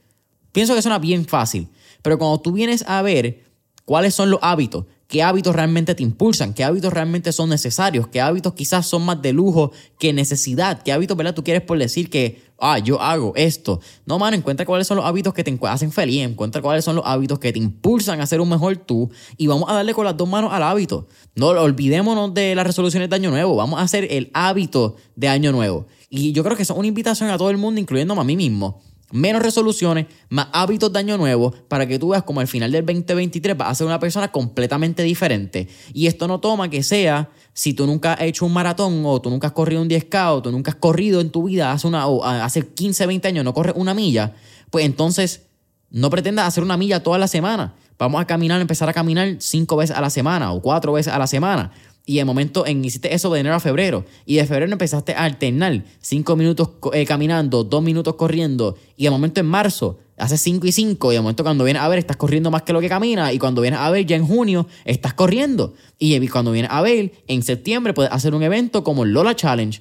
Pienso 0.52 0.74
que 0.74 0.80
suena 0.80 0.98
bien 0.98 1.26
fácil, 1.26 1.68
pero 2.00 2.18
cuando 2.18 2.40
tú 2.40 2.52
vienes 2.52 2.84
a 2.86 3.02
ver 3.02 3.44
cuáles 3.84 4.14
son 4.14 4.30
los 4.30 4.40
hábitos 4.42 4.86
qué 5.12 5.22
hábitos 5.22 5.54
realmente 5.54 5.94
te 5.94 6.02
impulsan, 6.02 6.54
qué 6.54 6.64
hábitos 6.64 6.90
realmente 6.90 7.32
son 7.32 7.50
necesarios, 7.50 8.08
qué 8.08 8.22
hábitos 8.22 8.54
quizás 8.54 8.86
son 8.86 9.04
más 9.04 9.20
de 9.20 9.34
lujo 9.34 9.70
que 9.98 10.14
necesidad, 10.14 10.82
qué 10.82 10.90
hábitos, 10.90 11.18
¿verdad? 11.18 11.34
Tú 11.34 11.44
quieres 11.44 11.62
por 11.62 11.78
decir 11.78 12.08
que, 12.08 12.40
ah, 12.58 12.78
yo 12.78 12.98
hago 12.98 13.34
esto. 13.36 13.78
No, 14.06 14.18
mano, 14.18 14.38
encuentra 14.38 14.64
cuáles 14.64 14.86
son 14.86 14.96
los 14.96 15.04
hábitos 15.04 15.34
que 15.34 15.44
te 15.44 15.54
hacen 15.68 15.92
feliz, 15.92 16.22
encuentra 16.22 16.62
cuáles 16.62 16.86
son 16.86 16.96
los 16.96 17.04
hábitos 17.04 17.38
que 17.40 17.52
te 17.52 17.58
impulsan 17.58 18.22
a 18.22 18.26
ser 18.26 18.40
un 18.40 18.48
mejor 18.48 18.74
tú 18.78 19.10
y 19.36 19.48
vamos 19.48 19.68
a 19.68 19.74
darle 19.74 19.92
con 19.92 20.06
las 20.06 20.16
dos 20.16 20.26
manos 20.26 20.50
al 20.50 20.62
hábito. 20.62 21.06
No 21.34 21.48
olvidémonos 21.48 22.32
de 22.32 22.54
las 22.54 22.66
resoluciones 22.66 23.10
de 23.10 23.16
año 23.16 23.30
nuevo, 23.30 23.54
vamos 23.54 23.80
a 23.80 23.82
hacer 23.82 24.08
el 24.10 24.30
hábito 24.32 24.96
de 25.14 25.28
año 25.28 25.52
nuevo. 25.52 25.84
Y 26.08 26.32
yo 26.32 26.42
creo 26.42 26.56
que 26.56 26.62
es 26.62 26.70
una 26.70 26.88
invitación 26.88 27.28
a 27.28 27.36
todo 27.36 27.50
el 27.50 27.58
mundo, 27.58 27.82
incluyéndome 27.82 28.22
a 28.22 28.24
mí 28.24 28.34
mismo 28.34 28.80
menos 29.12 29.42
resoluciones, 29.42 30.06
más 30.28 30.48
hábitos 30.52 30.92
de 30.92 30.98
año 30.98 31.16
nuevo, 31.16 31.52
para 31.68 31.86
que 31.86 31.98
tú 31.98 32.08
veas 32.08 32.22
como 32.24 32.40
al 32.40 32.48
final 32.48 32.72
del 32.72 32.84
2023 32.84 33.56
vas 33.56 33.70
a 33.70 33.74
ser 33.76 33.86
una 33.86 34.00
persona 34.00 34.32
completamente 34.32 35.02
diferente. 35.02 35.68
Y 35.92 36.06
esto 36.06 36.26
no 36.26 36.40
toma 36.40 36.68
que 36.68 36.82
sea 36.82 37.30
si 37.52 37.74
tú 37.74 37.86
nunca 37.86 38.14
has 38.14 38.22
hecho 38.22 38.46
un 38.46 38.52
maratón 38.52 39.02
o 39.04 39.20
tú 39.20 39.30
nunca 39.30 39.48
has 39.48 39.52
corrido 39.52 39.82
un 39.82 39.88
10K 39.88 40.32
o 40.32 40.42
tú 40.42 40.50
nunca 40.50 40.72
has 40.72 40.76
corrido 40.76 41.20
en 41.20 41.30
tu 41.30 41.44
vida 41.44 41.72
hace, 41.72 41.86
una, 41.86 42.06
o 42.06 42.24
hace 42.24 42.66
15, 42.66 43.06
20 43.06 43.28
años, 43.28 43.44
no 43.44 43.54
corres 43.54 43.74
una 43.76 43.94
milla, 43.94 44.34
pues 44.70 44.84
entonces 44.84 45.42
no 45.90 46.08
pretendas 46.10 46.48
hacer 46.48 46.64
una 46.64 46.76
milla 46.76 47.02
toda 47.02 47.18
la 47.18 47.28
semana. 47.28 47.74
Vamos 47.98 48.20
a 48.20 48.26
caminar, 48.26 48.60
empezar 48.60 48.88
a 48.88 48.92
caminar 48.92 49.36
cinco 49.38 49.76
veces 49.76 49.94
a 49.96 50.00
la 50.00 50.10
semana 50.10 50.52
o 50.52 50.60
cuatro 50.60 50.92
veces 50.92 51.12
a 51.12 51.18
la 51.18 51.26
semana. 51.26 51.70
Y 52.04 52.16
de 52.16 52.24
momento 52.24 52.66
en, 52.66 52.84
hiciste 52.84 53.14
eso 53.14 53.32
de 53.32 53.40
enero 53.40 53.54
a 53.54 53.60
febrero. 53.60 54.04
Y 54.26 54.36
de 54.36 54.46
febrero 54.46 54.72
empezaste 54.72 55.14
a 55.14 55.24
alternar 55.24 55.84
cinco 56.00 56.34
minutos 56.34 56.70
eh, 56.92 57.06
caminando, 57.06 57.62
dos 57.62 57.82
minutos 57.82 58.14
corriendo. 58.16 58.76
Y 58.96 59.04
de 59.04 59.10
momento 59.10 59.40
en 59.40 59.46
marzo 59.46 59.98
haces 60.16 60.40
cinco 60.40 60.66
y 60.66 60.72
cinco. 60.72 61.12
Y 61.12 61.14
de 61.14 61.20
momento 61.20 61.44
cuando 61.44 61.64
vienes 61.64 61.82
a 61.82 61.88
ver 61.88 62.00
estás 62.00 62.16
corriendo 62.16 62.50
más 62.50 62.62
que 62.62 62.72
lo 62.72 62.80
que 62.80 62.88
caminas. 62.88 63.32
Y 63.32 63.38
cuando 63.38 63.62
vienes 63.62 63.78
a 63.78 63.88
ver 63.90 64.04
ya 64.04 64.16
en 64.16 64.26
junio 64.26 64.66
estás 64.84 65.14
corriendo. 65.14 65.74
Y 65.98 66.26
cuando 66.28 66.50
vienes 66.50 66.72
a 66.72 66.82
ver 66.82 67.12
en 67.28 67.42
septiembre 67.42 67.94
puedes 67.94 68.10
hacer 68.10 68.34
un 68.34 68.42
evento 68.42 68.82
como 68.82 69.04
el 69.04 69.12
Lola 69.12 69.36
Challenge. 69.36 69.80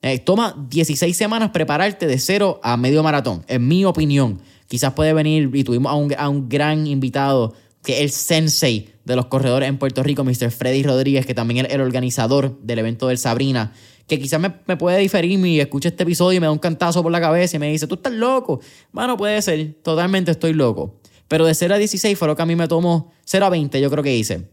Eh, 0.00 0.20
toma 0.20 0.54
16 0.70 1.16
semanas 1.16 1.50
prepararte 1.50 2.06
de 2.06 2.18
cero 2.18 2.60
a 2.62 2.76
medio 2.76 3.02
maratón, 3.02 3.44
en 3.48 3.66
mi 3.66 3.84
opinión. 3.84 4.40
Quizás 4.68 4.92
puede 4.92 5.12
venir 5.12 5.50
y 5.52 5.64
tuvimos 5.64 5.90
a 5.90 5.96
un, 5.96 6.14
a 6.16 6.28
un 6.28 6.48
gran 6.48 6.86
invitado 6.86 7.54
que 7.88 7.94
es 7.94 8.00
el 8.00 8.10
sensei 8.10 8.90
de 9.06 9.16
los 9.16 9.28
corredores 9.28 9.66
en 9.66 9.78
Puerto 9.78 10.02
Rico, 10.02 10.22
Mr. 10.22 10.50
Freddy 10.50 10.82
Rodríguez, 10.82 11.24
que 11.24 11.32
también 11.32 11.64
es 11.64 11.72
el 11.72 11.80
organizador 11.80 12.60
del 12.60 12.80
evento 12.80 13.08
del 13.08 13.16
Sabrina, 13.16 13.72
que 14.06 14.18
quizás 14.18 14.38
me, 14.38 14.76
puede 14.76 14.98
diferir 14.98 15.42
y 15.46 15.58
escucha 15.58 15.88
este 15.88 16.02
episodio 16.02 16.36
y 16.36 16.40
me 16.40 16.44
da 16.44 16.52
un 16.52 16.58
cantazo 16.58 17.02
por 17.02 17.10
la 17.10 17.18
cabeza 17.18 17.56
y 17.56 17.58
me 17.58 17.70
dice, 17.70 17.86
tú 17.86 17.94
estás 17.94 18.12
loco. 18.12 18.60
Bueno, 18.92 19.16
puede 19.16 19.40
ser, 19.40 19.72
totalmente 19.82 20.32
estoy 20.32 20.52
loco. 20.52 21.00
Pero 21.28 21.46
de 21.46 21.54
0 21.54 21.76
a 21.76 21.78
16 21.78 22.18
fue 22.18 22.28
lo 22.28 22.36
que 22.36 22.42
a 22.42 22.44
mí 22.44 22.56
me 22.56 22.68
tomó, 22.68 23.10
0 23.24 23.46
a 23.46 23.48
20 23.48 23.80
yo 23.80 23.90
creo 23.90 24.04
que 24.04 24.14
hice. 24.14 24.50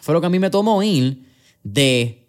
Fue 0.00 0.14
lo 0.14 0.20
que 0.20 0.28
a 0.28 0.30
mí 0.30 0.38
me 0.38 0.50
tomó 0.50 0.84
ir 0.84 1.24
de 1.64 2.28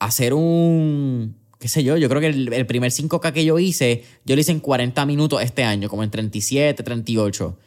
hacer 0.00 0.34
un, 0.34 1.36
qué 1.60 1.68
sé 1.68 1.84
yo, 1.84 1.96
yo 1.98 2.08
creo 2.08 2.20
que 2.20 2.26
el, 2.26 2.52
el 2.52 2.66
primer 2.66 2.90
5K 2.90 3.32
que 3.32 3.44
yo 3.44 3.60
hice, 3.60 4.02
yo 4.24 4.34
lo 4.34 4.40
hice 4.40 4.50
en 4.50 4.58
40 4.58 5.06
minutos 5.06 5.40
este 5.40 5.62
año, 5.62 5.88
como 5.88 6.02
en 6.02 6.10
37, 6.10 6.82
38 6.82 7.58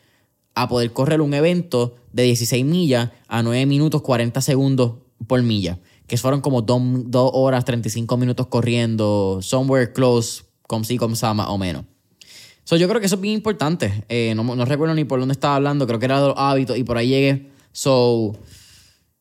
a 0.55 0.67
poder 0.69 0.93
correr 0.93 1.21
un 1.21 1.33
evento 1.33 1.95
de 2.13 2.23
16 2.23 2.65
millas 2.65 3.11
a 3.27 3.43
9 3.43 3.65
minutos 3.65 4.01
40 4.01 4.39
segundos 4.41 4.93
por 5.27 5.41
milla, 5.43 5.79
que 6.07 6.17
fueron 6.17 6.41
como 6.41 6.61
2, 6.61 7.11
horas 7.13 7.65
35 7.65 8.17
minutos 8.17 8.47
corriendo, 8.47 9.39
somewhere 9.41 9.91
close, 9.91 10.43
como 10.63 10.85
si, 10.85 10.97
como 10.97 11.15
sama 11.15 11.49
o 11.49 11.57
menos. 11.57 11.83
So, 12.63 12.77
yo 12.77 12.87
creo 12.87 12.99
que 12.99 13.05
eso 13.05 13.15
es 13.15 13.21
bien 13.21 13.35
importante. 13.35 14.05
Eh, 14.09 14.33
no, 14.35 14.65
recuerdo 14.65 14.95
ni 14.95 15.03
por 15.03 15.19
dónde 15.19 15.33
estaba 15.33 15.57
hablando, 15.57 15.85
creo 15.85 15.99
que 15.99 16.05
era 16.05 16.19
de 16.21 16.27
los 16.29 16.37
hábitos 16.37 16.77
y 16.77 16.83
por 16.83 16.97
ahí 16.97 17.09
llegué. 17.09 17.51
So, 17.73 18.33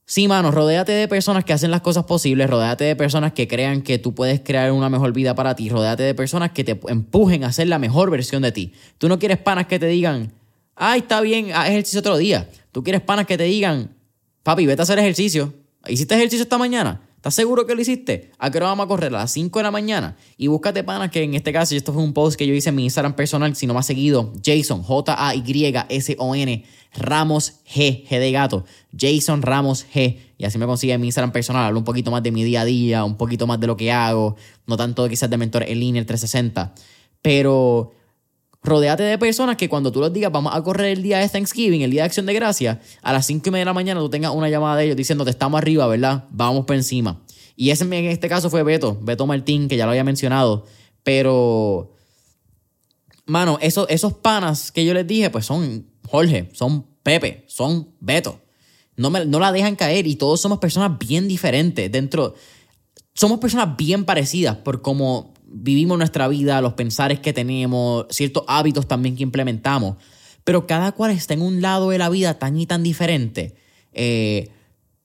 sí, 0.07 0.29
mano, 0.29 0.51
rodéate 0.51 0.93
de 0.93 1.09
personas 1.09 1.45
que 1.45 1.53
hacen 1.53 1.71
las 1.71 1.81
cosas 1.81 2.05
posibles, 2.05 2.49
rodéate 2.49 2.85
de 2.85 2.97
personas 2.97 3.33
que 3.33 3.49
crean 3.49 3.83
que 3.83 3.99
tú 3.99 4.15
puedes 4.15 4.41
crear 4.41 4.73
una 4.73 4.89
mejor 4.89 5.13
vida 5.13 5.35
para 5.35 5.57
ti, 5.57 5.69
rodéate 5.69 6.05
de 6.05 6.15
personas 6.15 6.53
que 6.53 6.65
te 6.65 6.81
empujen 6.89 7.45
a 7.45 7.53
ser 7.53 7.67
la 7.67 7.79
mejor 7.79 8.11
versión 8.11 8.43
de 8.43 8.53
ti. 8.53 8.73
Tú 8.99 9.09
no 9.09 9.19
quieres 9.19 9.39
panas 9.39 9.67
que 9.67 9.79
te 9.79 9.89
digan, 9.89 10.33
Ay, 10.77 11.01
está 11.01 11.21
bien, 11.21 11.53
haz 11.53 11.69
ejercicio 11.69 12.01
otro 12.01 12.17
día. 12.17 12.51
Tú 12.73 12.83
quieres 12.83 13.03
panas 13.03 13.27
que 13.27 13.39
te 13.39 13.45
digan, 13.45 13.97
papi, 14.43 14.67
vete 14.67 14.83
a 14.83 14.85
hacer 14.85 14.99
ejercicio. 14.99 15.55
¿Hiciste 15.87 16.15
ejercicio 16.15 16.43
esta 16.43 16.59
mañana? 16.59 17.03
¿Estás 17.25 17.37
seguro 17.37 17.67
que 17.67 17.75
lo 17.75 17.81
hiciste? 17.81 18.33
¿A 18.39 18.51
qué 18.51 18.59
hora 18.59 18.67
vamos 18.67 18.85
a 18.85 18.89
correr? 18.89 19.09
A 19.15 19.21
las 19.21 19.33
5 19.33 19.59
de 19.59 19.63
la 19.63 19.71
mañana. 19.71 20.15
Y 20.37 20.49
búscate 20.49 20.85
panas 20.85 21.11
que 21.11 21.23
en 21.23 21.33
este 21.33 21.55
caso, 21.55 21.75
y 21.75 21.79
esto 21.79 21.95
fue 21.95 22.03
un 22.03 22.13
post 22.13 22.37
que 22.37 22.47
yo 22.47 22.53
hice 22.53 22.69
en 22.69 22.75
mi 22.75 22.85
Instagram 22.85 23.17
personal, 23.17 23.57
si 23.57 23.67
no 23.67 23.79
has 23.79 23.87
seguido, 23.87 24.35
Jason, 24.45 24.83
J-A-Y-S-O-N, 24.83 26.65
Ramos 26.93 27.61
G, 27.65 28.07
G 28.07 28.19
de 28.19 28.31
gato, 28.31 28.67
Jason 28.95 29.41
Ramos 29.41 29.87
G. 29.95 30.19
Y 30.37 30.45
así 30.45 30.59
me 30.59 30.67
consigue 30.67 30.99
mi 30.99 31.07
Instagram 31.07 31.33
personal. 31.33 31.65
Hablo 31.65 31.79
un 31.79 31.85
poquito 31.87 32.11
más 32.11 32.23
de 32.23 32.31
mi 32.31 32.45
día 32.45 32.61
a 32.61 32.65
día, 32.67 33.05
un 33.05 33.17
poquito 33.17 33.47
más 33.47 33.59
de 33.59 33.69
lo 33.69 33.77
que 33.79 33.91
hago, 33.91 34.37
no 34.67 34.77
tanto 34.77 35.09
quizás 35.09 35.31
de 35.31 35.39
mentor 35.39 35.63
en 35.63 35.81
línea, 35.81 36.01
el 36.01 36.07
360. 36.07 36.75
Pero 37.23 37.95
Rodéate 38.65 39.03
de 39.03 39.19
personas 39.19 39.57
que 39.57 39.69
cuando 39.69 39.93
tú 39.93 40.01
les 40.01 40.11
digas 40.11 40.33
vamos 40.33 40.55
a 40.55 40.63
correr 40.63 40.97
el 40.97 41.03
día 41.03 41.19
de 41.19 41.29
Thanksgiving, 41.29 41.83
el 41.83 41.91
día 41.91 42.01
de 42.01 42.07
Acción 42.07 42.25
de 42.25 42.33
Gracia, 42.33 42.81
a 43.03 43.13
las 43.13 43.27
5 43.27 43.47
y 43.47 43.53
media 43.53 43.61
de 43.61 43.67
la 43.67 43.75
mañana 43.75 44.01
tú 44.01 44.09
tengas 44.09 44.33
una 44.33 44.49
llamada 44.49 44.77
de 44.77 44.87
ellos 44.87 44.97
diciendo 44.97 45.23
te 45.23 45.31
estamos 45.31 45.59
arriba, 45.59 45.87
¿verdad? 45.87 46.25
Vamos 46.31 46.65
por 46.65 46.75
encima. 46.75 47.23
Y 47.57 47.71
ese 47.71 47.85
en 47.85 47.93
este 47.93 48.27
caso 48.27 48.49
fue 48.49 48.63
Beto, 48.63 48.99
Beto 49.03 49.27
Martín, 49.27 49.69
que 49.69 49.77
ya 49.77 49.85
lo 49.85 49.91
había 49.91 50.03
mencionado. 50.03 50.65
Pero, 51.03 51.93
mano, 53.27 53.59
esos, 53.61 53.87
esos 53.91 54.15
panas 54.15 54.73
que 54.73 54.85
yo 54.87 54.95
les 54.95 55.07
dije, 55.07 55.29
pues 55.29 55.45
son 55.45 55.87
Jorge, 56.09 56.49
son 56.55 56.87
Pepe, 57.03 57.45
son 57.47 57.91
Beto. 58.01 58.41
No, 58.97 59.11
me, 59.11 59.27
no 59.27 59.41
la 59.41 59.53
dejan 59.53 59.77
caer 59.77 60.07
y 60.07 60.17
todos 60.17 60.41
somos 60.41 60.59
personas 60.59 60.99
bien 60.99 61.29
diferentes 61.29 61.93
dentro. 61.93 62.35
Somos 63.13 63.41
personas 63.41 63.77
bien 63.77 64.07
parecidas 64.07 64.57
por 64.57 64.81
cómo 64.81 65.34
vivimos 65.55 65.97
nuestra 65.97 66.27
vida, 66.27 66.61
los 66.61 66.75
pensares 66.75 67.21
que 67.21 67.33
tenemos, 67.33 68.07
ciertos 68.11 68.45
hábitos 68.49 68.89
también 68.89 69.15
que 69.17 69.23
implementamos, 69.23 69.97
pero 70.43 70.67
cada 70.67 70.93
cual 70.93 71.13
está 71.13 71.35
en 71.35 71.43
un 71.43 71.63
lado 71.63 71.91
de 71.91 71.99
la 71.99 72.11
vida 72.11 72.39
tan 72.39 72.59
y 72.59 72.67
tan 72.67 72.83
diferente. 72.83 73.55
Eh, 73.93 74.51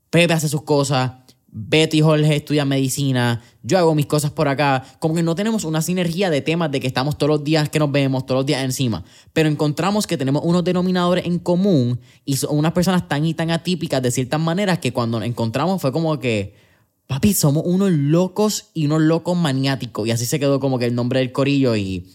Pepe 0.10 0.34
hace 0.34 0.50
sus 0.50 0.64
cosas, 0.64 1.12
Betty 1.52 2.00
y 2.00 2.02
Jorge 2.02 2.36
estudian 2.36 2.68
medicina, 2.68 3.42
yo 3.62 3.78
hago 3.78 3.94
mis 3.94 4.08
cosas 4.08 4.32
por 4.32 4.48
acá, 4.48 4.84
como 4.98 5.14
que 5.14 5.24
no 5.24 5.36
tenemos 5.36 5.64
una 5.66 5.84
sinergia 5.84 6.32
de 6.32 6.42
temas 6.42 6.72
de 6.72 6.80
que 6.80 6.88
estamos 6.88 7.18
todos 7.18 7.30
los 7.30 7.44
días 7.44 7.70
que 7.70 7.80
nos 7.80 7.92
vemos, 7.92 8.26
todos 8.26 8.40
los 8.40 8.46
días 8.46 8.64
encima, 8.64 9.04
pero 9.34 9.50
encontramos 9.50 10.08
que 10.08 10.18
tenemos 10.18 10.42
unos 10.44 10.64
denominadores 10.64 11.26
en 11.26 11.38
común 11.38 12.00
y 12.26 12.38
son 12.38 12.58
unas 12.58 12.74
personas 12.74 13.08
tan 13.08 13.26
y 13.26 13.36
tan 13.36 13.52
atípicas 13.52 14.02
de 14.02 14.12
ciertas 14.12 14.40
maneras 14.40 14.80
que 14.80 14.94
cuando 14.94 15.20
nos 15.20 15.28
encontramos 15.28 15.80
fue 15.80 15.92
como 15.92 16.20
que 16.20 16.69
papi, 17.10 17.34
somos 17.34 17.64
unos 17.66 17.90
locos 17.90 18.70
y 18.76 18.86
unos 18.86 19.02
locos 19.02 19.36
maniáticos. 19.36 20.08
Y 20.08 20.12
así 20.12 20.28
se 20.28 20.40
quedó 20.40 20.60
como 20.60 20.78
que 20.78 20.86
el 20.86 20.94
nombre 20.94 21.20
del 21.20 21.32
corillo 21.32 21.76
y 21.76 22.06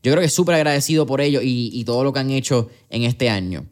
yo 0.00 0.12
creo 0.12 0.20
que 0.20 0.28
súper 0.28 0.54
agradecido 0.54 1.06
por 1.06 1.20
ello 1.20 1.40
y, 1.42 1.82
todo 1.82 2.04
lo 2.04 2.12
que 2.12 2.20
han 2.20 2.30
hecho 2.30 2.68
en 2.88 3.02
este 3.02 3.30
año. 3.30 3.66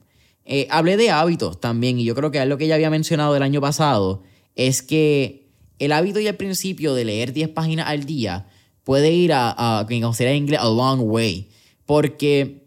Eh, 0.45 0.67
hablé 0.69 0.97
de 0.97 1.11
hábitos 1.11 1.61
también 1.61 2.01
y 2.01 2.05
yo 2.05 2.17
creo 2.17 2.33
que 2.33 2.43
es 2.43 2.49
lo 2.49 2.59
que 2.59 2.67
ya 2.67 2.75
había 2.75 2.91
mencionado 2.91 3.37
el 3.37 3.45
año 3.45 3.61
pasado, 3.61 4.25
es 4.57 4.83
que 4.83 5.47
el 5.79 5.93
hábito 5.93 6.19
y 6.19 6.27
el 6.27 6.35
principio 6.35 6.95
de 6.95 7.05
leer 7.05 7.33
10 7.33 7.51
páginas 7.51 7.87
al 7.87 8.05
día 8.05 8.49
puede 8.83 9.13
ir 9.13 9.35
a, 9.35 9.55
a, 9.79 9.87
considera 9.87 10.33
en 10.33 10.39
inglés, 10.39 10.59
a 10.61 10.69
long 10.69 11.01
way. 11.01 11.49
Porque 11.85 12.66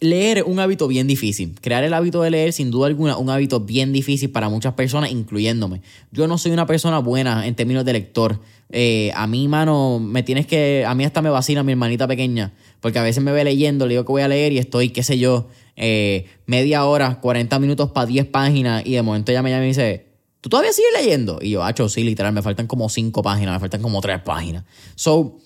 leer 0.00 0.38
es 0.38 0.44
un 0.44 0.58
hábito 0.58 0.88
bien 0.88 1.06
difícil. 1.06 1.54
Crear 1.60 1.84
el 1.84 1.94
hábito 1.94 2.22
de 2.22 2.30
leer, 2.30 2.52
sin 2.52 2.70
duda 2.70 2.86
alguna, 2.86 3.16
un 3.18 3.30
hábito 3.30 3.60
bien 3.60 3.92
difícil 3.92 4.30
para 4.30 4.48
muchas 4.48 4.74
personas, 4.74 5.12
incluyéndome. 5.12 5.82
Yo 6.10 6.26
no 6.26 6.38
soy 6.38 6.52
una 6.52 6.66
persona 6.66 6.98
buena 6.98 7.46
en 7.46 7.54
términos 7.54 7.84
de 7.84 7.92
lector. 7.92 8.40
Eh, 8.70 9.12
a 9.14 9.26
mí, 9.26 9.46
mano, 9.46 10.00
me 10.00 10.22
tienes 10.22 10.46
que. 10.46 10.84
A 10.86 10.94
mí 10.94 11.04
hasta 11.04 11.22
me 11.22 11.30
vacina 11.30 11.62
mi 11.62 11.72
hermanita 11.72 12.08
pequeña. 12.08 12.52
Porque 12.80 12.98
a 12.98 13.02
veces 13.02 13.22
me 13.22 13.30
ve 13.32 13.44
leyendo, 13.44 13.86
le 13.86 13.94
digo 13.94 14.04
que 14.04 14.12
voy 14.12 14.22
a 14.22 14.28
leer 14.28 14.52
y 14.52 14.58
estoy, 14.58 14.88
qué 14.88 15.02
sé 15.02 15.18
yo, 15.18 15.48
eh, 15.76 16.24
media 16.46 16.86
hora, 16.86 17.20
40 17.20 17.58
minutos 17.58 17.90
para 17.90 18.06
10 18.06 18.26
páginas. 18.26 18.82
Y 18.86 18.94
de 18.94 19.02
momento 19.02 19.32
ella 19.32 19.42
me 19.42 19.50
llama 19.50 19.60
y 19.60 19.62
me 19.62 19.68
dice. 19.68 20.06
¿Tú 20.40 20.48
todavía 20.48 20.72
sigues 20.72 20.90
leyendo? 20.96 21.38
Y 21.42 21.50
yo, 21.50 21.62
hacho, 21.62 21.86
sí, 21.90 22.02
literal, 22.02 22.32
me 22.32 22.40
faltan 22.40 22.66
como 22.66 22.88
5 22.88 23.22
páginas, 23.22 23.52
me 23.56 23.60
faltan 23.60 23.82
como 23.82 24.00
3 24.00 24.22
páginas. 24.22 24.64
So, 24.94 25.36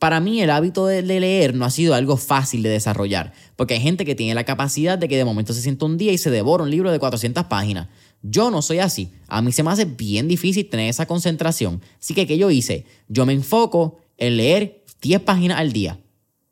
para 0.00 0.18
mí 0.18 0.40
el 0.40 0.48
hábito 0.48 0.86
de, 0.86 1.02
leer 1.02 1.54
no 1.54 1.66
ha 1.66 1.70
sido 1.70 1.94
algo 1.94 2.16
fácil 2.16 2.62
de 2.62 2.70
desarrollar, 2.70 3.34
porque 3.54 3.74
hay 3.74 3.80
gente 3.80 4.06
que 4.06 4.14
tiene 4.14 4.34
la 4.34 4.44
capacidad 4.44 4.96
de 4.96 5.08
que 5.08 5.18
de 5.18 5.26
momento 5.26 5.52
se 5.52 5.60
sienta 5.60 5.84
un 5.84 5.98
día 5.98 6.10
y 6.10 6.16
se 6.16 6.30
devora 6.30 6.64
un 6.64 6.70
libro 6.70 6.90
de 6.90 6.98
400 6.98 7.44
páginas. 7.44 7.88
Yo 8.22 8.50
no 8.50 8.62
soy 8.62 8.78
así. 8.78 9.12
A 9.28 9.42
mí 9.42 9.52
se 9.52 9.62
me 9.62 9.70
hace 9.70 9.84
bien 9.84 10.26
difícil 10.26 10.70
tener 10.70 10.88
esa 10.88 11.04
concentración. 11.04 11.82
Así 12.00 12.14
que, 12.14 12.26
¿qué 12.26 12.38
yo 12.38 12.50
hice? 12.50 12.86
Yo 13.08 13.26
me 13.26 13.34
enfoco 13.34 13.98
en 14.16 14.38
leer 14.38 14.84
10 15.02 15.20
páginas 15.20 15.58
al 15.58 15.72
día. 15.72 16.00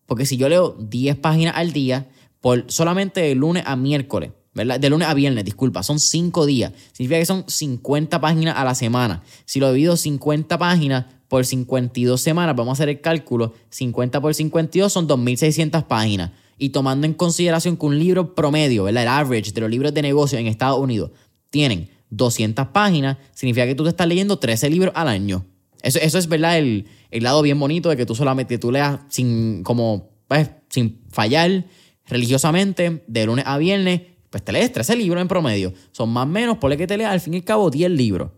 Porque 0.05 0.27
si 0.27 0.37
yo 0.37 0.51
leo 0.51 0.77
10 0.79 1.17
páginas 1.17 1.55
al 1.57 1.73
día, 1.73 2.07
por 2.43 2.71
solamente 2.71 3.23
de 3.23 3.35
lunes 3.35 3.63
a 3.67 3.77
miércoles, 3.77 4.33
¿verdad? 4.59 4.81
De 4.81 4.91
lunes 4.91 5.09
a 5.09 5.15
viernes, 5.15 5.45
disculpa, 5.45 5.83
son 5.83 5.99
5 5.99 6.45
días. 6.45 6.73
Significa 6.93 7.21
que 7.21 7.27
son 7.27 7.45
50 7.47 8.21
páginas 8.21 8.57
a 8.57 8.65
la 8.65 8.75
semana. 8.75 9.23
Si 9.47 9.61
lo 9.61 9.73
divido 9.73 9.97
50 9.97 10.59
páginas, 10.59 11.07
por 11.29 11.45
52 11.45 12.21
semanas, 12.21 12.57
vamos 12.57 12.73
a 12.73 12.73
hacer 12.73 12.89
el 12.89 13.01
cálculo, 13.01 13.55
50 13.71 14.21
por 14.21 14.35
52 14.35 14.93
son 14.93 15.07
2.600 15.07 15.87
páginas. 15.87 16.33
Y 16.57 16.71
tomando 16.71 17.07
en 17.07 17.15
consideración 17.15 17.77
que 17.77 17.87
un 17.87 17.99
libro 17.99 18.35
promedio, 18.35 18.89
el 18.89 18.97
average 18.97 19.53
de 19.53 19.61
los 19.61 19.71
libros 19.71 19.95
de 19.95 20.03
negocio 20.03 20.39
en 20.39 20.47
Estados 20.47 20.81
Unidos, 20.81 21.13
tienen 21.51 21.91
200 22.11 22.69
páginas, 22.69 23.19
significa 23.33 23.67
que 23.67 23.75
tú 23.75 23.85
te 23.85 23.91
estás 23.91 24.09
leyendo 24.09 24.39
13 24.39 24.71
libros 24.71 24.93
al 24.97 25.09
año. 25.09 25.45
Eso, 25.83 26.01
eso 26.01 26.19
es, 26.19 26.27
¿verdad? 26.29 26.59
El, 26.59 26.87
el, 27.11 27.23
lado 27.23 27.43
bien 27.43 27.61
bonito 27.61 27.91
de 27.91 27.97
que 27.97 28.07
tú 28.07 28.15
solamente 28.15 28.59
tú 28.59 28.73
leas 28.73 28.99
sin, 29.09 29.63
como, 29.63 30.11
pues, 30.27 30.51
sin 30.71 31.03
fallar 31.11 31.67
religiosamente, 32.07 33.05
de 33.07 33.27
lunes 33.27 33.45
a 33.47 33.59
viernes, 33.59 34.01
pues 34.31 34.45
te 34.45 34.53
lees 34.53 34.73
13 34.73 34.97
libros 34.97 35.21
en 35.21 35.29
promedio. 35.29 35.73
Son 35.93 36.09
más 36.11 36.25
o 36.25 36.29
menos, 36.29 36.59
por 36.59 36.77
que 36.77 36.87
te 36.87 36.97
leas 36.97 37.13
al 37.13 37.21
fin 37.21 37.35
y 37.35 37.39
al 37.39 37.45
cabo 37.45 37.71
10 37.71 37.91
libros. 37.91 38.31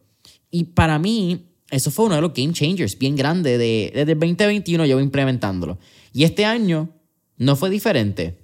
Y 0.51 0.65
para 0.65 0.99
mí, 0.99 1.47
eso 1.71 1.91
fue 1.91 2.07
uno 2.07 2.17
de 2.17 2.21
los 2.21 2.33
game 2.33 2.53
changers 2.53 2.99
bien 2.99 3.17
grande. 3.17 3.59
De, 3.59 3.93
desde 3.95 4.13
el 4.13 4.19
2021 4.19 4.87
llevo 4.87 5.01
implementándolo. 5.01 5.79
Y 6.13 6.25
este 6.25 6.45
año 6.45 6.91
no 7.37 7.57
fue 7.57 7.71
diferente. 7.71 8.39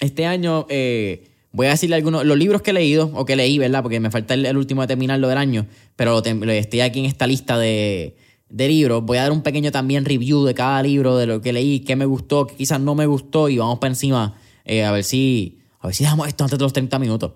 Este 0.00 0.26
año 0.26 0.66
eh, 0.68 1.30
voy 1.52 1.68
a 1.68 1.70
decirle 1.70 1.96
algunos, 1.96 2.24
los 2.24 2.36
libros 2.36 2.62
que 2.62 2.70
he 2.72 2.74
leído 2.74 3.10
o 3.14 3.24
que 3.24 3.36
leí, 3.36 3.58
¿verdad? 3.58 3.82
Porque 3.82 4.00
me 4.00 4.10
falta 4.10 4.34
el, 4.34 4.56
último 4.56 4.82
de 4.82 4.88
terminarlo 4.88 5.28
del 5.28 5.38
año, 5.38 5.66
pero 5.96 6.22
estoy 6.22 6.80
aquí 6.80 6.98
en 6.98 7.06
esta 7.06 7.26
lista 7.26 7.58
de, 7.58 8.16
de 8.48 8.68
libros. 8.68 9.04
Voy 9.04 9.18
a 9.18 9.22
dar 9.22 9.32
un 9.32 9.42
pequeño 9.42 9.70
también 9.70 10.04
review 10.04 10.44
de 10.44 10.54
cada 10.54 10.82
libro, 10.82 11.16
de 11.16 11.26
lo 11.26 11.40
que 11.40 11.52
leí, 11.52 11.80
qué 11.80 11.96
me 11.96 12.06
gustó, 12.06 12.46
qué 12.46 12.56
quizás 12.56 12.80
no 12.80 12.94
me 12.94 13.06
gustó 13.06 13.48
y 13.48 13.58
vamos 13.58 13.78
para 13.78 13.92
encima 13.92 14.34
eh, 14.64 14.84
a 14.84 14.92
ver 14.92 15.04
si 15.04 15.58
a 15.84 15.88
ver 15.88 15.94
si 15.94 16.02
dejamos 16.02 16.28
esto 16.28 16.44
antes 16.44 16.58
de 16.58 16.62
los 16.62 16.72
30 16.72 16.98
minutos. 16.98 17.32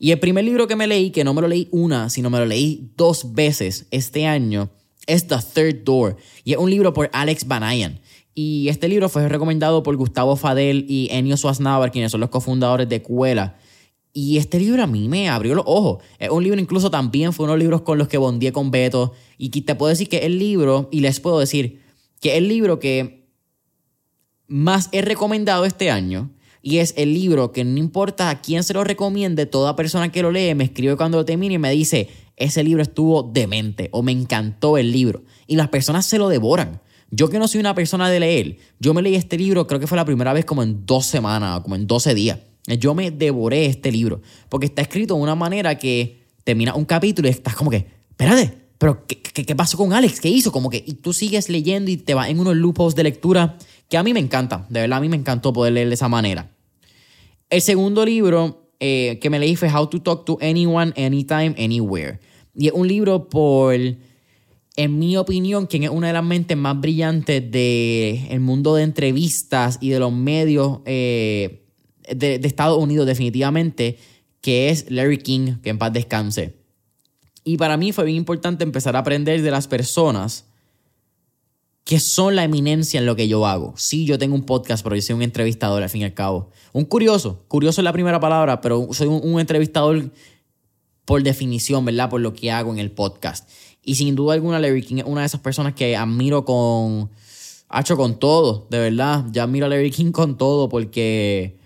Y 0.00 0.10
el 0.10 0.18
primer 0.18 0.44
libro 0.44 0.66
que 0.66 0.74
me 0.74 0.88
leí, 0.88 1.10
que 1.10 1.22
no 1.22 1.32
me 1.32 1.40
lo 1.40 1.46
leí 1.46 1.68
una, 1.70 2.10
sino 2.10 2.28
me 2.28 2.40
lo 2.40 2.46
leí 2.46 2.90
dos 2.96 3.34
veces 3.34 3.86
este 3.92 4.26
año, 4.26 4.70
es 5.06 5.28
The 5.28 5.36
Third 5.54 5.84
Door. 5.84 6.16
Y 6.42 6.54
es 6.54 6.58
un 6.58 6.70
libro 6.70 6.92
por 6.92 7.08
Alex 7.12 7.46
Banayan. 7.46 8.00
Y 8.34 8.66
este 8.68 8.88
libro 8.88 9.08
fue 9.08 9.28
recomendado 9.28 9.84
por 9.84 9.94
Gustavo 9.94 10.34
Fadel 10.34 10.86
y 10.88 11.06
Enio 11.12 11.36
Suaznavar, 11.36 11.92
quienes 11.92 12.10
son 12.10 12.20
los 12.20 12.30
cofundadores 12.30 12.88
de 12.88 13.00
Cuela. 13.00 13.58
Y 14.12 14.38
este 14.38 14.58
libro 14.58 14.82
a 14.82 14.88
mí 14.88 15.08
me 15.08 15.28
abrió 15.28 15.54
los 15.54 15.64
ojos. 15.68 16.02
Es 16.18 16.30
un 16.30 16.42
libro 16.42 16.58
incluso 16.58 16.90
también 16.90 17.32
fue 17.32 17.44
uno 17.44 17.52
de 17.52 17.58
los 17.58 17.62
libros 17.62 17.82
con 17.82 17.96
los 17.96 18.08
que 18.08 18.18
bondí 18.18 18.50
con 18.50 18.72
Beto. 18.72 19.12
Y 19.38 19.50
te 19.50 19.76
puedo 19.76 19.90
decir 19.90 20.08
que 20.08 20.26
el 20.26 20.40
libro, 20.40 20.88
y 20.90 20.98
les 20.98 21.20
puedo 21.20 21.38
decir 21.38 21.80
que 22.20 22.36
el 22.36 22.48
libro 22.48 22.80
que 22.80 23.28
más 24.48 24.88
he 24.90 25.00
recomendado 25.00 25.64
este 25.64 25.92
año 25.92 26.33
y 26.66 26.78
es 26.78 26.94
el 26.96 27.12
libro 27.12 27.52
que 27.52 27.62
no 27.62 27.78
importa 27.78 28.30
a 28.30 28.40
quién 28.40 28.64
se 28.64 28.72
lo 28.72 28.84
recomiende, 28.84 29.44
toda 29.44 29.76
persona 29.76 30.10
que 30.10 30.22
lo 30.22 30.30
lee 30.30 30.54
me 30.54 30.64
escribe 30.64 30.96
cuando 30.96 31.18
lo 31.18 31.24
termine 31.26 31.54
y 31.54 31.58
me 31.58 31.70
dice, 31.70 32.08
ese 32.36 32.64
libro 32.64 32.80
estuvo 32.80 33.22
demente 33.22 33.90
o 33.92 34.02
me 34.02 34.12
encantó 34.12 34.78
el 34.78 34.90
libro. 34.90 35.24
Y 35.46 35.56
las 35.56 35.68
personas 35.68 36.06
se 36.06 36.16
lo 36.16 36.30
devoran. 36.30 36.80
Yo 37.10 37.28
que 37.28 37.38
no 37.38 37.48
soy 37.48 37.60
una 37.60 37.74
persona 37.74 38.08
de 38.08 38.18
leer, 38.18 38.56
yo 38.80 38.94
me 38.94 39.02
leí 39.02 39.14
este 39.14 39.36
libro, 39.36 39.66
creo 39.66 39.78
que 39.78 39.86
fue 39.86 39.96
la 39.96 40.06
primera 40.06 40.32
vez 40.32 40.46
como 40.46 40.62
en 40.62 40.86
dos 40.86 41.04
semanas, 41.04 41.60
como 41.60 41.76
en 41.76 41.86
12 41.86 42.14
días. 42.14 42.38
Yo 42.66 42.94
me 42.94 43.10
devoré 43.10 43.66
este 43.66 43.92
libro, 43.92 44.22
porque 44.48 44.64
está 44.64 44.80
escrito 44.80 45.16
de 45.16 45.20
una 45.20 45.34
manera 45.34 45.76
que 45.76 46.22
termina 46.44 46.74
un 46.74 46.86
capítulo 46.86 47.28
y 47.28 47.30
estás 47.30 47.56
como 47.56 47.70
que, 47.70 47.86
espérate, 48.08 48.54
pero 48.78 49.06
¿qué, 49.06 49.20
qué, 49.20 49.54
pasó 49.54 49.76
con 49.76 49.92
Alex? 49.92 50.18
¿Qué 50.18 50.30
hizo? 50.30 50.50
Como 50.50 50.70
que 50.70 50.82
y 50.84 50.94
tú 50.94 51.12
sigues 51.12 51.50
leyendo 51.50 51.90
y 51.90 51.98
te 51.98 52.14
vas 52.14 52.30
en 52.30 52.40
unos 52.40 52.56
lupos 52.56 52.94
de 52.94 53.02
lectura 53.02 53.58
que 53.90 53.98
a 53.98 54.02
mí 54.02 54.14
me 54.14 54.20
encanta. 54.20 54.66
De 54.70 54.80
verdad, 54.80 54.96
a 54.96 55.00
mí 55.02 55.10
me 55.10 55.16
encantó 55.16 55.52
poder 55.52 55.74
leer 55.74 55.88
de 55.88 55.94
esa 55.94 56.08
manera. 56.08 56.53
El 57.54 57.62
segundo 57.62 58.04
libro 58.04 58.72
eh, 58.80 59.20
que 59.22 59.30
me 59.30 59.38
leí 59.38 59.54
fue 59.54 59.72
How 59.72 59.86
to 59.86 60.02
Talk 60.02 60.24
to 60.24 60.38
Anyone, 60.40 60.92
Anytime, 60.96 61.54
Anywhere. 61.56 62.18
Y 62.52 62.66
es 62.66 62.72
un 62.72 62.88
libro 62.88 63.28
por, 63.28 63.76
en 63.76 64.98
mi 64.98 65.16
opinión, 65.16 65.68
quien 65.68 65.84
es 65.84 65.90
una 65.90 66.08
de 66.08 66.14
las 66.14 66.24
mentes 66.24 66.56
más 66.56 66.80
brillantes 66.80 67.48
del 67.52 68.40
mundo 68.40 68.74
de 68.74 68.82
entrevistas 68.82 69.78
y 69.80 69.90
de 69.90 70.00
los 70.00 70.12
medios 70.12 70.80
eh, 70.84 71.64
de, 72.12 72.40
de 72.40 72.48
Estados 72.48 72.82
Unidos, 72.82 73.06
definitivamente, 73.06 73.98
que 74.40 74.70
es 74.70 74.90
Larry 74.90 75.18
King, 75.18 75.58
que 75.62 75.70
en 75.70 75.78
paz 75.78 75.92
descanse. 75.92 76.56
Y 77.44 77.56
para 77.56 77.76
mí 77.76 77.92
fue 77.92 78.04
bien 78.04 78.16
importante 78.16 78.64
empezar 78.64 78.96
a 78.96 78.98
aprender 78.98 79.42
de 79.42 79.50
las 79.52 79.68
personas 79.68 80.46
que 81.84 82.00
son 82.00 82.34
la 82.34 82.44
eminencia 82.44 82.98
en 82.98 83.06
lo 83.06 83.14
que 83.14 83.28
yo 83.28 83.46
hago. 83.46 83.74
Sí, 83.76 84.06
yo 84.06 84.18
tengo 84.18 84.34
un 84.34 84.44
podcast, 84.44 84.82
pero 84.82 84.96
yo 84.96 85.02
soy 85.02 85.14
un 85.14 85.22
entrevistador 85.22 85.82
al 85.82 85.90
fin 85.90 86.00
y 86.00 86.04
al 86.04 86.14
cabo. 86.14 86.50
Un 86.72 86.86
curioso, 86.86 87.44
curioso 87.46 87.82
es 87.82 87.84
la 87.84 87.92
primera 87.92 88.18
palabra, 88.20 88.60
pero 88.62 88.88
soy 88.92 89.06
un, 89.06 89.38
entrevistador 89.38 90.10
por 91.04 91.22
definición, 91.22 91.84
¿verdad? 91.84 92.08
Por 92.08 92.22
lo 92.22 92.32
que 92.32 92.50
hago 92.50 92.72
en 92.72 92.78
el 92.78 92.90
podcast. 92.90 93.48
Y 93.82 93.96
sin 93.96 94.14
duda 94.14 94.32
alguna, 94.32 94.58
Larry 94.58 94.82
King 94.82 94.96
es 94.98 95.04
una 95.04 95.20
de 95.20 95.26
esas 95.26 95.42
personas 95.42 95.74
que 95.74 95.94
admiro 95.94 96.46
con. 96.46 97.10
hecho 97.78 97.98
con 97.98 98.18
todo, 98.18 98.66
de 98.70 98.78
verdad. 98.78 99.26
Ya 99.30 99.42
admiro 99.42 99.66
a 99.66 99.68
Larry 99.68 99.90
King 99.90 100.10
con 100.10 100.38
todo 100.38 100.70
porque 100.70 101.58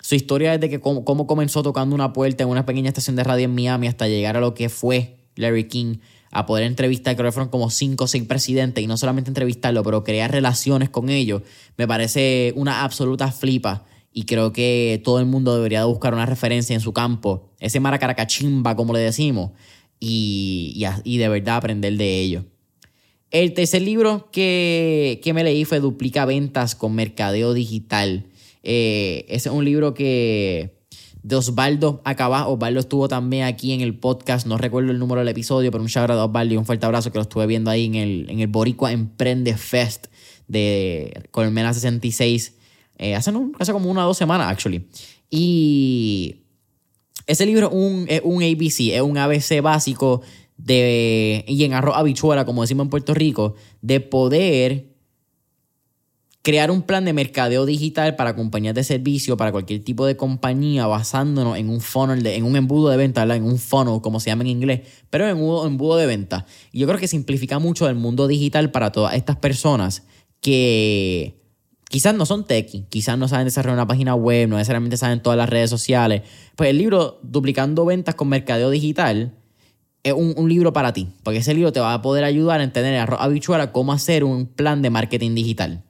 su 0.00 0.16
historia 0.16 0.50
desde 0.50 0.68
que 0.68 0.80
cómo, 0.80 1.26
comenzó 1.28 1.62
tocando 1.62 1.94
una 1.94 2.12
puerta 2.12 2.42
en 2.42 2.48
una 2.48 2.66
pequeña 2.66 2.88
estación 2.88 3.14
de 3.14 3.22
radio 3.22 3.44
en 3.44 3.54
Miami 3.54 3.86
hasta 3.86 4.08
llegar 4.08 4.36
a 4.36 4.40
lo 4.40 4.54
que 4.54 4.68
fue 4.68 5.18
Larry 5.36 5.68
King, 5.68 5.98
a 6.30 6.46
poder 6.46 6.64
entrevistar, 6.64 7.16
creo 7.16 7.28
que 7.28 7.32
fueron 7.32 7.50
como 7.50 7.70
cinco 7.70 8.04
o 8.04 8.06
seis 8.06 8.24
presidentes, 8.24 8.82
y 8.82 8.86
no 8.86 8.96
solamente 8.96 9.30
entrevistarlo, 9.30 9.82
pero 9.82 10.04
crear 10.04 10.30
relaciones 10.30 10.90
con 10.90 11.10
ellos, 11.10 11.42
me 11.76 11.88
parece 11.88 12.52
una 12.56 12.84
absoluta 12.84 13.32
flipa. 13.32 13.84
Y 14.12 14.24
creo 14.24 14.52
que 14.52 15.00
todo 15.04 15.20
el 15.20 15.26
mundo 15.26 15.54
debería 15.54 15.84
buscar 15.84 16.14
una 16.14 16.26
referencia 16.26 16.74
en 16.74 16.80
su 16.80 16.92
campo, 16.92 17.50
ese 17.60 17.78
maracaracachimba, 17.78 18.74
como 18.74 18.92
le 18.92 19.00
decimos, 19.00 19.52
y, 20.00 20.84
y, 21.04 21.18
de 21.18 21.28
verdad 21.28 21.56
aprender 21.56 21.96
de 21.96 22.20
ello. 22.20 22.44
El 23.30 23.54
tercer 23.54 23.82
libro 23.82 24.30
que, 24.32 25.20
que 25.22 25.32
me 25.32 25.44
leí 25.44 25.64
fue 25.64 25.78
Duplica 25.78 26.24
Ventas 26.24 26.74
con 26.74 26.94
Mercadeo 26.94 27.54
Digital. 27.54 28.26
Eh, 28.64 29.26
ese 29.28 29.48
es 29.48 29.54
un 29.54 29.64
libro 29.64 29.94
que 29.94 30.79
de 31.22 31.36
Osvaldo 31.36 32.00
acaba. 32.04 32.46
Osvaldo 32.48 32.80
estuvo 32.80 33.08
también 33.08 33.44
aquí 33.44 33.72
en 33.72 33.80
el 33.80 33.98
podcast, 33.98 34.46
no 34.46 34.58
recuerdo 34.58 34.90
el 34.90 34.98
número 34.98 35.20
del 35.20 35.28
episodio, 35.28 35.70
pero 35.70 35.82
un 35.82 35.88
shout 35.88 36.10
out 36.10 36.18
a 36.18 36.24
Osvaldo 36.24 36.54
y 36.54 36.56
un 36.56 36.66
fuerte 36.66 36.86
abrazo 36.86 37.12
que 37.12 37.18
lo 37.18 37.22
estuve 37.22 37.46
viendo 37.46 37.70
ahí 37.70 37.86
en 37.86 37.94
el, 37.94 38.30
en 38.30 38.40
el 38.40 38.46
Boricua 38.46 38.92
Emprende 38.92 39.56
Fest 39.56 40.06
de 40.48 41.28
Colmena 41.30 41.72
66 41.72 42.54
eh, 42.98 43.14
hace, 43.14 43.32
hace 43.58 43.72
como 43.72 43.90
una 43.90 44.04
o 44.04 44.08
dos 44.08 44.18
semanas, 44.18 44.50
actually. 44.50 44.86
Y 45.30 46.42
ese 47.26 47.46
libro 47.46 47.68
es 47.68 47.72
un, 47.72 48.06
un 48.24 48.42
ABC, 48.42 48.92
es 48.92 49.00
un 49.00 49.16
ABC 49.16 49.62
básico 49.62 50.20
de, 50.58 51.44
y 51.48 51.64
en 51.64 51.72
arroz 51.72 51.96
habichuela, 51.96 52.44
como 52.44 52.60
decimos 52.60 52.84
en 52.84 52.90
Puerto 52.90 53.14
Rico, 53.14 53.54
de 53.80 54.00
poder 54.00 54.89
crear 56.42 56.70
un 56.70 56.82
plan 56.82 57.04
de 57.04 57.12
mercadeo 57.12 57.66
digital 57.66 58.16
para 58.16 58.34
compañías 58.34 58.74
de 58.74 58.84
servicio, 58.84 59.36
para 59.36 59.52
cualquier 59.52 59.84
tipo 59.84 60.06
de 60.06 60.16
compañía, 60.16 60.86
basándonos 60.86 61.58
en 61.58 61.68
un 61.68 61.80
funnel, 61.80 62.26
en 62.26 62.44
un 62.44 62.56
embudo 62.56 62.88
de 62.88 62.96
venta, 62.96 63.22
en 63.22 63.44
un 63.44 63.58
funnel, 63.58 64.00
como 64.00 64.20
se 64.20 64.30
llama 64.30 64.42
en 64.42 64.48
inglés, 64.48 64.80
pero 65.10 65.28
en 65.28 65.36
un 65.36 65.66
embudo 65.66 65.96
de 65.96 66.06
venta. 66.06 66.46
Y 66.72 66.80
yo 66.80 66.86
creo 66.86 66.98
que 66.98 67.08
simplifica 67.08 67.58
mucho 67.58 67.88
el 67.88 67.94
mundo 67.94 68.26
digital 68.26 68.70
para 68.70 68.90
todas 68.90 69.14
estas 69.14 69.36
personas 69.36 70.04
que 70.40 71.40
quizás 71.90 72.14
no 72.14 72.24
son 72.24 72.46
techie, 72.46 72.86
quizás 72.88 73.18
no 73.18 73.28
saben 73.28 73.44
desarrollar 73.44 73.76
una 73.76 73.86
página 73.86 74.14
web, 74.14 74.48
no 74.48 74.56
necesariamente 74.56 74.96
saben 74.96 75.22
todas 75.22 75.36
las 75.36 75.50
redes 75.50 75.68
sociales. 75.68 76.22
Pues 76.56 76.70
el 76.70 76.78
libro 76.78 77.20
Duplicando 77.22 77.84
Ventas 77.84 78.14
con 78.14 78.28
Mercadeo 78.28 78.70
Digital 78.70 79.36
es 80.02 80.14
un, 80.14 80.48
libro 80.48 80.72
para 80.72 80.94
ti, 80.94 81.08
porque 81.22 81.40
ese 81.40 81.52
libro 81.52 81.72
te 81.72 81.80
va 81.80 81.92
a 81.92 82.00
poder 82.00 82.24
ayudar 82.24 82.60
a 82.60 82.64
entender 82.64 82.98
a 82.98 83.72
cómo 83.72 83.92
hacer 83.92 84.24
un 84.24 84.46
plan 84.46 84.80
de 84.80 84.88
marketing 84.88 85.34
digital. 85.34 85.84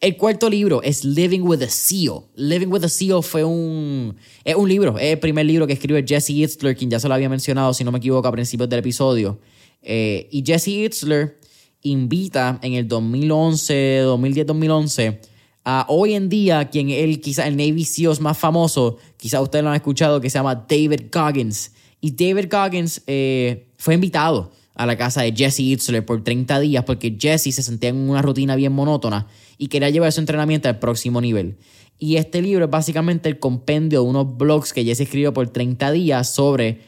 El 0.00 0.16
cuarto 0.16 0.50
libro 0.50 0.82
es 0.82 1.04
Living 1.04 1.40
with 1.40 1.62
a 1.62 1.68
SEAL. 1.68 2.24
Living 2.34 2.68
with 2.68 2.84
a 2.84 2.88
SEAL 2.88 3.22
fue 3.22 3.42
un, 3.44 4.16
es 4.44 4.54
un 4.54 4.68
libro, 4.68 4.98
es 4.98 5.12
el 5.12 5.18
primer 5.18 5.46
libro 5.46 5.66
que 5.66 5.72
escribe 5.72 6.04
Jesse 6.06 6.30
Itzler, 6.30 6.76
quien 6.76 6.90
ya 6.90 7.00
se 7.00 7.08
lo 7.08 7.14
había 7.14 7.28
mencionado, 7.28 7.72
si 7.72 7.84
no 7.84 7.92
me 7.92 7.98
equivoco, 7.98 8.28
a 8.28 8.32
principios 8.32 8.68
del 8.68 8.80
episodio. 8.80 9.38
Eh, 9.80 10.28
y 10.30 10.42
Jesse 10.44 10.68
Itzler 10.68 11.38
invita 11.82 12.58
en 12.62 12.74
el 12.74 12.86
2011, 12.88 13.98
2010, 14.00 14.46
2011 14.46 15.20
a 15.64 15.86
hoy 15.88 16.14
en 16.14 16.28
día 16.28 16.68
quien 16.68 16.90
él 16.90 17.20
quizás 17.20 17.46
el 17.46 17.56
Navy 17.56 17.84
SEAL 17.84 18.20
más 18.20 18.36
famoso, 18.36 18.98
quizás 19.16 19.40
ustedes 19.40 19.64
lo 19.64 19.70
han 19.70 19.76
escuchado, 19.76 20.20
que 20.20 20.28
se 20.28 20.38
llama 20.38 20.54
David 20.54 21.06
Goggins. 21.10 21.72
Y 22.00 22.10
David 22.10 22.48
Goggins 22.50 23.02
eh, 23.06 23.68
fue 23.78 23.94
invitado 23.94 24.52
a 24.74 24.86
la 24.86 24.96
casa 24.96 25.22
de 25.22 25.32
Jesse 25.32 25.60
Itzler 25.60 26.04
por 26.04 26.22
30 26.22 26.60
días 26.60 26.84
porque 26.84 27.16
Jesse 27.18 27.54
se 27.54 27.62
sentía 27.62 27.90
en 27.90 27.96
una 27.96 28.22
rutina 28.22 28.56
bien 28.56 28.72
monótona 28.72 29.28
y 29.56 29.68
quería 29.68 29.90
llevar 29.90 30.12
su 30.12 30.20
entrenamiento 30.20 30.68
al 30.68 30.78
próximo 30.78 31.20
nivel. 31.20 31.58
Y 31.98 32.16
este 32.16 32.42
libro 32.42 32.64
es 32.64 32.70
básicamente 32.70 33.28
el 33.28 33.38
compendio 33.38 34.02
de 34.02 34.08
unos 34.08 34.36
blogs 34.36 34.72
que 34.72 34.84
Jesse 34.84 35.02
escribió 35.02 35.32
por 35.32 35.48
30 35.48 35.92
días 35.92 36.28
sobre 36.28 36.80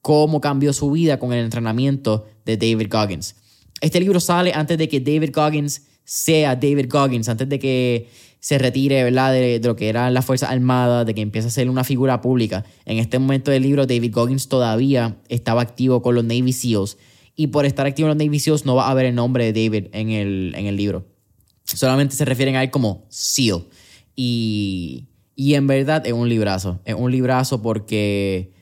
cómo 0.00 0.40
cambió 0.40 0.72
su 0.72 0.90
vida 0.90 1.18
con 1.18 1.32
el 1.32 1.44
entrenamiento 1.44 2.26
de 2.44 2.56
David 2.56 2.88
Goggins. 2.90 3.36
Este 3.80 3.98
libro 3.98 4.20
sale 4.20 4.52
antes 4.54 4.78
de 4.78 4.88
que 4.88 5.00
David 5.00 5.30
Goggins 5.34 5.82
sea 6.04 6.54
David 6.54 6.86
Goggins, 6.88 7.28
antes 7.28 7.48
de 7.48 7.58
que 7.58 8.08
se 8.38 8.58
retire 8.58 9.04
de, 9.04 9.60
lo 9.62 9.76
que 9.76 9.88
eran 9.88 10.14
las 10.14 10.24
Fuerzas 10.24 10.50
Armadas, 10.50 11.06
de 11.06 11.14
que 11.14 11.20
empiece 11.20 11.48
a 11.48 11.50
ser 11.50 11.70
una 11.70 11.84
figura 11.84 12.20
pública. 12.20 12.64
En 12.84 12.98
este 12.98 13.18
momento 13.18 13.50
del 13.50 13.62
libro, 13.62 13.86
David 13.86 14.12
Goggins 14.12 14.48
todavía 14.48 15.16
estaba 15.28 15.62
activo 15.62 16.02
con 16.02 16.14
los 16.16 16.24
Navy 16.24 16.52
SEALs 16.52 16.96
y 17.34 17.48
por 17.48 17.64
estar 17.64 17.86
activo 17.86 18.10
en 18.10 18.18
los 18.18 18.42
SEALs 18.42 18.66
no 18.66 18.74
va 18.74 18.86
a 18.86 18.90
haber 18.90 19.06
el 19.06 19.14
nombre 19.14 19.50
de 19.50 19.64
David 19.64 19.86
en 19.92 20.10
el, 20.10 20.54
en 20.56 20.66
el 20.66 20.76
libro. 20.76 21.06
Solamente 21.64 22.14
se 22.14 22.24
refieren 22.24 22.56
a 22.56 22.62
él 22.62 22.70
como 22.70 23.06
SEAL. 23.08 23.64
Y, 24.14 25.08
y 25.34 25.54
en 25.54 25.66
verdad 25.66 26.06
es 26.06 26.12
un 26.12 26.28
librazo. 26.28 26.80
Es 26.84 26.94
un 26.94 27.10
librazo 27.10 27.62
porque, 27.62 28.52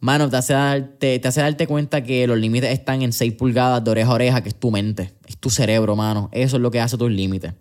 mano, 0.00 0.28
te 0.28 0.36
hace, 0.36 0.54
darte, 0.54 1.18
te 1.18 1.28
hace 1.28 1.40
darte 1.40 1.66
cuenta 1.66 2.02
que 2.02 2.26
los 2.26 2.38
límites 2.38 2.70
están 2.70 3.02
en 3.02 3.12
6 3.12 3.34
pulgadas 3.34 3.84
de 3.84 3.90
oreja 3.90 4.10
a 4.10 4.14
oreja, 4.14 4.42
que 4.42 4.48
es 4.48 4.56
tu 4.56 4.70
mente, 4.70 5.12
es 5.26 5.38
tu 5.38 5.50
cerebro, 5.50 5.94
mano. 5.94 6.28
Eso 6.32 6.56
es 6.56 6.62
lo 6.62 6.70
que 6.70 6.80
hace 6.80 6.98
tus 6.98 7.10
límites. 7.10 7.52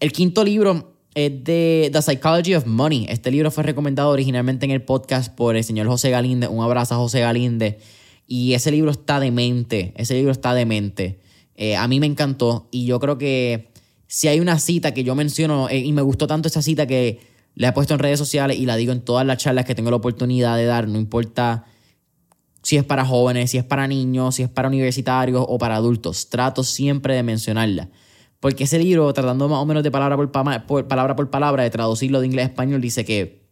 El 0.00 0.12
quinto 0.12 0.42
libro 0.44 0.96
es 1.14 1.44
de 1.44 1.90
The 1.92 2.02
Psychology 2.02 2.54
of 2.54 2.66
Money. 2.66 3.06
Este 3.08 3.30
libro 3.30 3.50
fue 3.50 3.62
recomendado 3.64 4.10
originalmente 4.10 4.64
en 4.64 4.72
el 4.72 4.82
podcast 4.82 5.32
por 5.34 5.56
el 5.56 5.62
señor 5.62 5.86
José 5.86 6.10
Galinde. 6.10 6.48
Un 6.48 6.64
abrazo 6.64 6.94
a 6.94 6.98
José 6.98 7.20
Galinde. 7.20 7.78
Y 8.32 8.54
ese 8.54 8.70
libro 8.70 8.92
está 8.92 9.18
demente, 9.18 9.92
ese 9.96 10.14
libro 10.14 10.30
está 10.30 10.54
demente. 10.54 11.18
Eh, 11.56 11.74
a 11.74 11.88
mí 11.88 11.98
me 11.98 12.06
encantó 12.06 12.68
y 12.70 12.86
yo 12.86 13.00
creo 13.00 13.18
que 13.18 13.72
si 14.06 14.28
hay 14.28 14.38
una 14.38 14.60
cita 14.60 14.94
que 14.94 15.02
yo 15.02 15.16
menciono 15.16 15.68
eh, 15.68 15.78
y 15.78 15.92
me 15.92 16.00
gustó 16.02 16.28
tanto 16.28 16.46
esa 16.46 16.62
cita 16.62 16.86
que 16.86 17.18
le 17.56 17.66
he 17.66 17.72
puesto 17.72 17.92
en 17.92 17.98
redes 17.98 18.20
sociales 18.20 18.56
y 18.56 18.66
la 18.66 18.76
digo 18.76 18.92
en 18.92 19.00
todas 19.00 19.26
las 19.26 19.38
charlas 19.38 19.64
que 19.64 19.74
tengo 19.74 19.90
la 19.90 19.96
oportunidad 19.96 20.56
de 20.56 20.64
dar, 20.64 20.86
no 20.86 20.96
importa 20.96 21.64
si 22.62 22.76
es 22.76 22.84
para 22.84 23.04
jóvenes, 23.04 23.50
si 23.50 23.58
es 23.58 23.64
para 23.64 23.88
niños, 23.88 24.36
si 24.36 24.44
es 24.44 24.48
para 24.48 24.68
universitarios 24.68 25.44
o 25.48 25.58
para 25.58 25.74
adultos, 25.74 26.28
trato 26.28 26.62
siempre 26.62 27.16
de 27.16 27.24
mencionarla. 27.24 27.88
Porque 28.38 28.62
ese 28.62 28.78
libro, 28.78 29.12
tratando 29.12 29.48
más 29.48 29.58
o 29.58 29.66
menos 29.66 29.82
de 29.82 29.90
palabra 29.90 30.16
por, 30.16 30.86
palabra 30.86 31.16
por 31.16 31.30
palabra, 31.30 31.64
de 31.64 31.70
traducirlo 31.70 32.20
de 32.20 32.26
inglés 32.28 32.44
a 32.44 32.48
español, 32.50 32.80
dice 32.80 33.04
que 33.04 33.42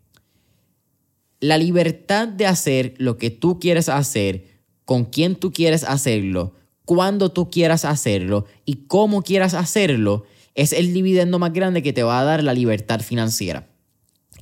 la 1.40 1.58
libertad 1.58 2.28
de 2.28 2.46
hacer 2.46 2.94
lo 2.98 3.18
que 3.18 3.30
tú 3.30 3.58
quieres 3.58 3.88
hacer 3.88 4.57
con 4.88 5.04
quién 5.04 5.34
tú 5.36 5.52
quieres 5.52 5.84
hacerlo, 5.84 6.54
cuándo 6.86 7.30
tú 7.30 7.50
quieras 7.50 7.84
hacerlo 7.84 8.46
y 8.64 8.86
cómo 8.86 9.20
quieras 9.20 9.52
hacerlo, 9.52 10.24
es 10.54 10.72
el 10.72 10.94
dividendo 10.94 11.38
más 11.38 11.52
grande 11.52 11.82
que 11.82 11.92
te 11.92 12.02
va 12.02 12.18
a 12.18 12.24
dar 12.24 12.42
la 12.42 12.54
libertad 12.54 13.00
financiera. 13.00 13.68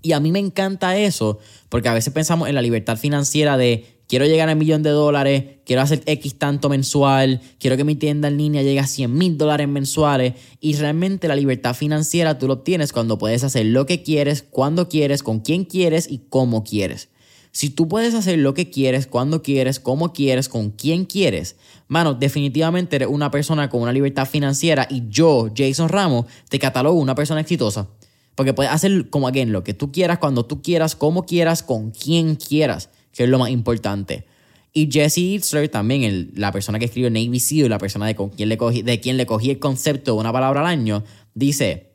Y 0.03 0.13
a 0.13 0.21
mí 0.21 0.31
me 0.31 0.39
encanta 0.39 0.97
eso, 0.97 1.41
porque 1.69 1.89
a 1.89 1.95
veces 1.95 2.13
pensamos 2.13 2.49
en 2.49 2.55
la 2.55 2.63
libertad 2.63 2.97
financiera 2.97 3.57
de 3.57 3.87
quiero 4.07 4.25
llegar 4.25 4.49
a 4.49 4.53
un 4.53 4.59
millón 4.59 4.85
de 4.85 4.91
dólares, 4.91 5.57
quiero 5.65 5.83
hacer 5.83 6.05
X 6.07 6.39
tanto 6.39 6.69
mensual, 6.69 7.41
quiero 7.59 7.77
que 7.77 7.83
mi 7.83 7.97
tienda 7.97 8.29
en 8.29 8.37
línea 8.37 8.63
llegue 8.63 8.79
a 8.79 8.87
100 8.87 9.13
mil 9.13 9.37
dólares 9.37 9.67
mensuales. 9.67 10.35
Y 10.61 10.77
realmente 10.77 11.27
la 11.27 11.35
libertad 11.35 11.75
financiera 11.75 12.39
tú 12.39 12.47
lo 12.47 12.53
obtienes 12.53 12.93
cuando 12.93 13.19
puedes 13.19 13.43
hacer 13.43 13.67
lo 13.67 13.85
que 13.85 14.05
quieres, 14.05 14.45
cuando 14.49 14.89
quieres, 14.89 15.25
con 15.25 15.41
quién 15.41 15.65
quieres 15.65 16.09
y 16.09 16.21
cómo 16.29 16.63
quieres. 16.63 17.09
Si 17.57 17.71
tú 17.71 17.89
puedes 17.89 18.13
hacer 18.13 18.39
lo 18.39 18.53
que 18.53 18.69
quieres, 18.69 19.07
cuando 19.07 19.43
quieres, 19.43 19.81
cómo 19.81 20.13
quieres, 20.13 20.51
con 20.51 20.73
quién 20.73 21.07
quieres, 21.07 21.57
mano, 21.89 22.13
definitivamente 22.13 22.97
eres 22.97 23.09
una 23.09 23.31
persona 23.31 23.71
con 23.71 23.81
una 23.81 23.95
libertad 23.95 24.29
financiera 24.29 24.87
y 24.91 25.05
yo, 25.09 25.49
Jason 25.57 25.89
Ramos, 25.89 26.27
te 26.51 26.59
catalogo 26.59 27.01
una 27.01 27.15
persona 27.15 27.41
exitosa. 27.41 27.89
Porque 28.35 28.53
puedes 28.53 28.71
hacer 28.71 29.09
como 29.09 29.27
again 29.27 29.53
lo 29.53 29.65
que 29.65 29.73
tú 29.73 29.91
quieras, 29.91 30.19
cuando 30.19 30.45
tú 30.45 30.61
quieras, 30.61 30.95
como 30.97 31.25
quieras, 31.25 31.63
con 31.63 31.93
quién 31.93 32.37
quieras, 32.37 32.91
que 33.11 33.25
es 33.25 33.31
lo 33.31 33.39
más 33.39 33.49
importante. 33.49 34.27
Y 34.75 34.91
Jesse 34.93 35.17
Itzler, 35.17 35.71
también 35.71 36.33
la 36.35 36.53
persona 36.53 36.79
que 36.79 36.85
escribió 36.85 37.09
Navy 37.09 37.41
SEAL, 37.41 37.71
la 37.71 37.79
persona 37.79 38.05
de, 38.05 38.15
con 38.15 38.29
quien 38.29 38.51
le 38.51 38.59
cogí, 38.59 38.83
de 38.83 39.01
quien 39.01 39.17
le 39.17 39.25
cogí 39.25 39.49
el 39.49 39.59
concepto 39.59 40.13
de 40.13 40.19
una 40.19 40.31
palabra 40.31 40.61
al 40.61 40.67
año, 40.67 41.05
dice, 41.33 41.95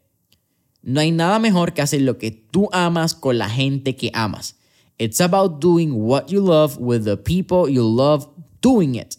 no 0.81 1.01
hay 1.01 1.11
nada 1.11 1.37
mejor 1.37 1.75
que 1.75 1.83
hacer 1.83 2.01
lo 2.01 2.17
que 2.17 2.31
tú 2.31 2.67
amas 2.71 3.13
con 3.13 3.37
la 3.37 3.47
gente 3.47 3.95
que 3.95 4.09
amas. 4.15 4.55
It's 5.01 5.19
about 5.19 5.59
doing 5.59 5.93
what 5.95 6.27
you 6.27 6.41
love 6.41 6.77
with 6.77 7.05
the 7.05 7.17
people 7.17 7.67
you 7.67 7.81
love 7.81 8.27
doing 8.61 8.93
it. 8.93 9.15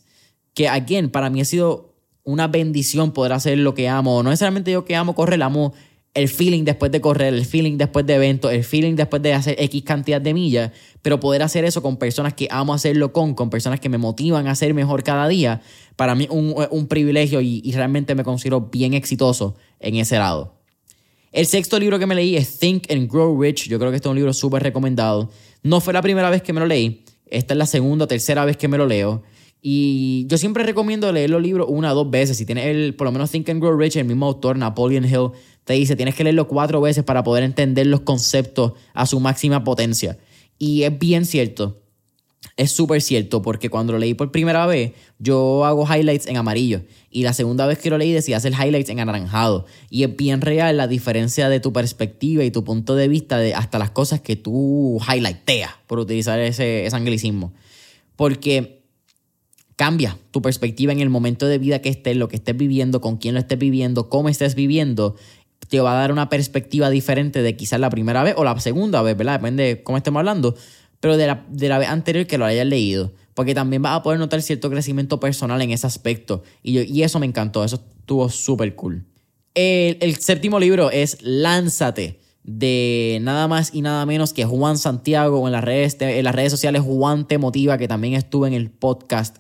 Que, 0.55 0.68
again, 0.68 1.11
para 1.11 1.29
mí 1.29 1.40
ha 1.40 1.45
sido 1.45 1.97
una 2.23 2.47
bendición 2.47 3.11
poder 3.11 3.33
hacer 3.33 3.59
lo 3.59 3.75
que 3.75 3.88
amo. 3.88 4.23
No 4.23 4.31
necesariamente 4.31 4.71
yo 4.71 4.85
que 4.85 4.95
amo 4.95 5.16
correr, 5.16 5.42
amo 5.42 5.73
el 6.14 6.29
feeling 6.29 6.62
después 6.62 6.92
de 6.92 7.01
correr, 7.01 7.35
el 7.35 7.45
feeling 7.45 7.79
después 7.79 8.07
de 8.07 8.14
eventos, 8.14 8.53
el 8.53 8.62
feeling 8.62 8.95
después 8.95 9.23
de 9.23 9.33
hacer 9.33 9.57
X 9.59 9.83
cantidad 9.83 10.21
de 10.21 10.33
millas, 10.33 10.71
pero 11.03 11.18
poder 11.18 11.42
hacer 11.42 11.64
eso 11.64 11.83
con 11.83 11.97
personas 11.97 12.35
que 12.35 12.47
amo 12.53 12.75
hacerlo 12.75 13.12
con, 13.12 13.35
con 13.35 13.51
personas 13.51 13.81
que 13.81 13.88
me 13.88 13.99
motivan 13.99 14.47
a 14.47 14.55
ser 14.55 14.75
mejor 14.75 15.03
cada 15.03 15.27
día, 15.27 15.62
para 15.97 16.14
mí 16.14 16.29
un, 16.31 16.55
un 16.71 16.87
privilegio 16.87 17.40
y, 17.40 17.61
y 17.64 17.73
realmente 17.73 18.14
me 18.14 18.23
considero 18.23 18.61
bien 18.61 18.95
exitoso 18.95 19.57
en 19.81 19.97
ese 19.97 20.16
lado. 20.16 20.62
El 21.33 21.47
sexto 21.47 21.79
libro 21.79 21.99
que 21.99 22.05
me 22.05 22.14
leí 22.14 22.37
es 22.37 22.59
Think 22.59 22.90
and 22.90 23.11
Grow 23.11 23.40
Rich. 23.40 23.66
Yo 23.66 23.79
creo 23.79 23.90
que 23.90 23.97
este 23.97 24.07
es 24.07 24.11
un 24.11 24.16
libro 24.16 24.35
súper 24.35 24.62
recomendado. 24.62 25.31
No 25.62 25.81
fue 25.81 25.92
la 25.92 26.03
primera 26.03 26.31
vez 26.31 26.42
que 26.42 26.53
me 26.53 26.61
lo 26.61 26.66
leí. 26.66 27.05
Esta 27.27 27.55
es 27.55 27.59
la 27.59 27.66
segunda 27.66 28.05
o 28.05 28.09
tercera 28.09 28.44
vez 28.44 28.57
que 28.57 28.68
me 28.68 28.79
lo 28.79 28.87
leo. 28.87 29.22
Y 29.61 30.27
yo 30.27 30.38
siempre 30.38 30.64
recomiendo 30.64 31.11
leer 31.12 31.31
los 31.31 31.40
libros 31.40 31.68
una 31.70 31.92
o 31.92 31.94
dos 31.94 32.11
veces. 32.11 32.37
Si 32.37 32.44
tienes 32.44 32.66
el, 32.66 32.94
por 32.94 33.07
lo 33.07 33.12
menos 33.12 33.31
Think 33.31 33.48
and 33.48 33.61
Grow 33.61 33.77
Rich, 33.77 33.96
el 33.96 34.05
mismo 34.05 34.27
autor, 34.27 34.57
Napoleon 34.57 35.05
Hill, 35.05 35.31
te 35.64 35.75
dice, 35.75 35.94
tienes 35.94 36.16
que 36.16 36.25
leerlo 36.25 36.48
cuatro 36.48 36.81
veces 36.81 37.05
para 37.05 37.22
poder 37.22 37.44
entender 37.44 37.87
los 37.87 38.01
conceptos 38.01 38.72
a 38.92 39.07
su 39.07 39.20
máxima 39.20 39.62
potencia. 39.62 40.18
Y 40.59 40.83
es 40.83 40.98
bien 40.98 41.25
cierto. 41.25 41.82
Es 42.57 42.72
súper 42.72 43.00
cierto 43.00 43.40
porque 43.40 43.70
cuando 43.70 43.92
lo 43.92 43.98
leí 43.98 44.14
por 44.14 44.31
primera 44.31 44.66
vez, 44.66 44.92
yo 45.18 45.64
hago 45.64 45.87
highlights 45.87 46.26
en 46.26 46.37
amarillo. 46.37 46.83
Y 47.11 47.22
la 47.22 47.33
segunda 47.33 47.66
vez 47.66 47.78
que 47.78 47.88
lo 47.88 47.98
leí 47.98 48.12
decía 48.12 48.37
hacer 48.37 48.52
highlights 48.52 48.90
en 48.90 49.00
anaranjado. 49.00 49.66
Y 49.90 50.02
es 50.02 50.16
bien 50.16 50.40
real 50.40 50.76
la 50.76 50.87
diferencia 50.87 51.48
de 51.48 51.61
tu 51.61 51.72
perspectiva 51.72 52.44
y 52.44 52.50
tu 52.50 52.64
punto 52.64 52.94
de 52.94 53.09
vista 53.09 53.38
de 53.38 53.55
hasta 53.55 53.78
las 53.78 53.90
cosas 53.90 54.20
que 54.20 54.37
tú 54.37 55.00
highlighteas, 55.09 55.72
por 55.87 55.98
utilizar 55.98 56.40
ese, 56.40 56.85
ese 56.85 56.96
anglicismo. 56.96 57.52
Porque 58.16 58.83
cambia 59.76 60.18
tu 60.31 60.42
perspectiva 60.42 60.92
en 60.92 61.00
el 61.00 61.11
momento 61.11 61.46
de 61.46 61.59
vida 61.59 61.81
que 61.81 61.88
estés, 61.88 62.16
lo 62.16 62.28
que 62.28 62.37
estés 62.37 62.57
viviendo, 62.57 63.00
con 63.00 63.16
quién 63.16 63.35
lo 63.35 63.40
estés 63.40 63.59
viviendo, 63.59 64.09
cómo 64.09 64.28
estés 64.28 64.55
viviendo, 64.55 65.16
te 65.68 65.81
va 65.81 65.92
a 65.92 65.96
dar 65.96 66.12
una 66.12 66.28
perspectiva 66.28 66.90
diferente 66.90 67.40
de 67.40 67.57
quizás 67.57 67.81
la 67.81 67.88
primera 67.88 68.22
vez 68.22 68.35
o 68.37 68.44
la 68.44 68.59
segunda 68.61 69.00
vez, 69.02 69.16
¿verdad? 69.16 69.40
Depende 69.40 69.62
de 69.62 69.83
cómo 69.83 69.96
estemos 69.96 70.20
hablando, 70.20 70.55
pero 71.03 71.17
de 71.17 71.27
la, 71.27 71.45
de 71.49 71.69
la 71.69 71.79
vez 71.79 71.88
anterior 71.88 72.29
que 72.29 72.38
lo 72.38 72.45
hayas 72.45 72.65
leído, 72.65 73.11
porque 73.35 73.57
también 73.57 73.83
vas 73.83 73.97
a 73.97 74.05
poder 74.05 74.21
notar 74.21 74.41
cierto 74.41 74.71
crecimiento 74.71 75.19
personal 75.19 75.61
en 75.61 75.73
ese 75.73 75.85
aspecto. 75.85 76.45
Y, 76.62 76.79
y 76.79 77.03
eso 77.03 77.19
me 77.19 77.27
encantó, 77.27 77.65
eso 77.65 77.83
estuvo 77.99 78.29
súper 78.29 78.77
cool. 78.77 79.05
El, 79.53 79.99
el 80.01 80.17
séptimo 80.19 80.61
libro 80.61 80.93
es 80.93 81.19
Lánzate 81.21 82.21
de 82.45 83.19
nada 83.21 83.49
más 83.49 83.75
y 83.75 83.83
nada 83.83 84.07
menos 84.07 84.33
que 84.33 84.45
Juan 84.45 84.79
Santiago 84.79 85.45
en 85.49 85.51
las 85.51 85.65
redes, 85.65 85.97
en 85.99 86.23
las 86.23 86.37
redes 86.37 86.53
sociales 86.53 86.83
Juan 86.83 87.27
Te 87.27 87.37
Motiva, 87.37 87.79
que 87.79 87.88
también 87.88 88.15
estuvo 88.15 88.47
en 88.47 88.53
el 88.53 88.71
podcast. 88.71 89.38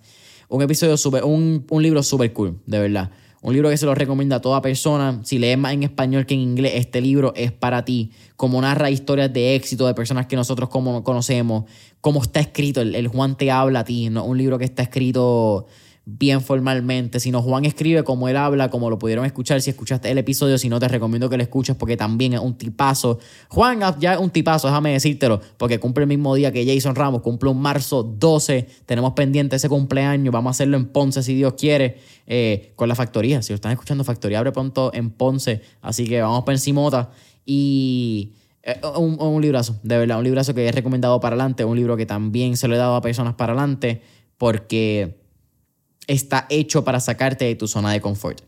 Un 0.48 0.62
episodio 0.62 0.96
super, 0.96 1.22
un, 1.22 1.64
un 1.70 1.82
libro 1.82 2.02
súper 2.02 2.32
cool, 2.32 2.60
de 2.66 2.80
verdad. 2.80 3.12
Un 3.42 3.54
libro 3.54 3.70
que 3.70 3.76
se 3.76 3.86
lo 3.86 3.94
recomienda 3.96 4.36
a 4.36 4.40
toda 4.40 4.62
persona. 4.62 5.20
Si 5.24 5.40
lees 5.40 5.58
más 5.58 5.72
en 5.72 5.82
español 5.82 6.26
que 6.26 6.34
en 6.34 6.40
inglés, 6.40 6.74
este 6.76 7.00
libro 7.00 7.32
es 7.34 7.50
para 7.50 7.84
ti. 7.84 8.12
Como 8.36 8.60
narra 8.60 8.88
historias 8.88 9.32
de 9.32 9.56
éxito 9.56 9.84
de 9.88 9.94
personas 9.94 10.26
que 10.26 10.36
nosotros 10.36 10.68
como 10.68 11.02
conocemos. 11.02 11.64
Cómo 12.00 12.22
está 12.22 12.38
escrito. 12.38 12.80
El, 12.80 12.94
el 12.94 13.08
Juan 13.08 13.36
te 13.36 13.50
habla 13.50 13.80
a 13.80 13.84
ti. 13.84 14.10
¿no? 14.10 14.24
Un 14.24 14.38
libro 14.38 14.58
que 14.58 14.64
está 14.64 14.84
escrito 14.84 15.66
bien 16.04 16.40
formalmente, 16.40 17.20
sino 17.20 17.42
Juan 17.42 17.64
escribe 17.64 18.02
como 18.02 18.28
él 18.28 18.36
habla, 18.36 18.70
como 18.70 18.90
lo 18.90 18.98
pudieron 18.98 19.24
escuchar 19.24 19.62
si 19.62 19.70
escuchaste 19.70 20.10
el 20.10 20.18
episodio, 20.18 20.58
si 20.58 20.68
no 20.68 20.80
te 20.80 20.88
recomiendo 20.88 21.30
que 21.30 21.36
lo 21.36 21.42
escuches 21.44 21.76
porque 21.76 21.96
también 21.96 22.32
es 22.32 22.40
un 22.40 22.58
tipazo. 22.58 23.20
Juan 23.48 23.80
ya 24.00 24.14
es 24.14 24.18
un 24.18 24.30
tipazo, 24.30 24.66
déjame 24.66 24.92
decírtelo, 24.92 25.40
porque 25.58 25.78
cumple 25.78 26.02
el 26.02 26.08
mismo 26.08 26.34
día 26.34 26.50
que 26.50 26.66
Jason 26.66 26.96
Ramos, 26.96 27.22
cumple 27.22 27.50
un 27.50 27.60
marzo 27.60 28.02
12, 28.02 28.66
tenemos 28.84 29.12
pendiente 29.12 29.56
ese 29.56 29.68
cumpleaños, 29.68 30.32
vamos 30.32 30.50
a 30.50 30.52
hacerlo 30.52 30.76
en 30.76 30.86
Ponce 30.86 31.22
si 31.22 31.34
Dios 31.34 31.54
quiere, 31.54 31.98
eh, 32.26 32.72
con 32.74 32.88
la 32.88 32.96
factoría, 32.96 33.40
si 33.42 33.52
lo 33.52 33.56
están 33.56 33.72
escuchando, 33.72 34.02
factoría 34.02 34.38
abre 34.40 34.50
pronto 34.50 34.90
en 34.94 35.10
Ponce, 35.10 35.60
así 35.82 36.06
que 36.08 36.20
vamos 36.20 36.42
para 36.44 36.56
encimota. 36.56 37.10
Y... 37.46 38.32
Eh, 38.64 38.80
un, 38.96 39.20
un 39.20 39.42
librazo, 39.42 39.80
de 39.82 39.98
verdad, 39.98 40.18
un 40.18 40.24
librazo 40.24 40.54
que 40.54 40.64
he 40.64 40.70
recomendado 40.70 41.18
para 41.18 41.34
adelante, 41.34 41.64
un 41.64 41.76
libro 41.76 41.96
que 41.96 42.06
también 42.06 42.56
se 42.56 42.68
lo 42.68 42.76
he 42.76 42.78
dado 42.78 42.94
a 42.94 43.00
personas 43.02 43.34
para 43.34 43.54
adelante, 43.54 44.02
porque 44.38 45.21
está 46.12 46.46
hecho 46.50 46.84
para 46.84 47.00
sacarte 47.00 47.46
de 47.46 47.54
tu 47.54 47.66
zona 47.66 47.92
de 47.92 48.00
confort. 48.00 48.42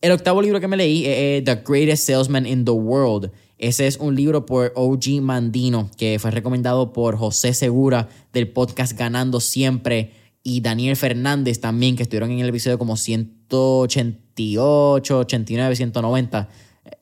El 0.00 0.12
octavo 0.12 0.42
libro 0.42 0.60
que 0.60 0.68
me 0.68 0.76
leí 0.76 1.06
es 1.06 1.44
The 1.44 1.62
Greatest 1.66 2.06
Salesman 2.06 2.46
in 2.46 2.64
the 2.64 2.70
World. 2.70 3.32
Ese 3.58 3.86
es 3.86 3.96
un 3.96 4.14
libro 4.14 4.46
por 4.46 4.72
OG 4.74 5.20
Mandino 5.20 5.90
que 5.96 6.18
fue 6.18 6.30
recomendado 6.30 6.92
por 6.92 7.16
José 7.16 7.54
Segura 7.54 8.08
del 8.32 8.48
podcast 8.48 8.98
Ganando 8.98 9.40
Siempre 9.40 10.12
y 10.42 10.60
Daniel 10.60 10.96
Fernández 10.96 11.60
también, 11.60 11.96
que 11.96 12.02
estuvieron 12.02 12.30
en 12.30 12.40
el 12.40 12.48
episodio 12.48 12.78
como 12.78 12.96
188, 12.96 15.18
89, 15.18 15.76
190, 15.76 16.48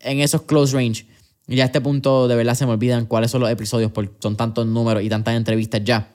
en 0.00 0.20
esos 0.20 0.42
close 0.42 0.76
range. 0.76 1.06
Y 1.46 1.60
a 1.60 1.64
este 1.64 1.80
punto 1.80 2.28
de 2.28 2.36
verdad 2.36 2.54
se 2.54 2.66
me 2.66 2.72
olvidan 2.72 3.06
cuáles 3.06 3.30
son 3.30 3.40
los 3.40 3.50
episodios, 3.50 3.92
porque 3.92 4.12
son 4.20 4.36
tantos 4.36 4.66
números 4.66 5.02
y 5.02 5.08
tantas 5.08 5.36
entrevistas 5.36 5.82
ya. 5.84 6.14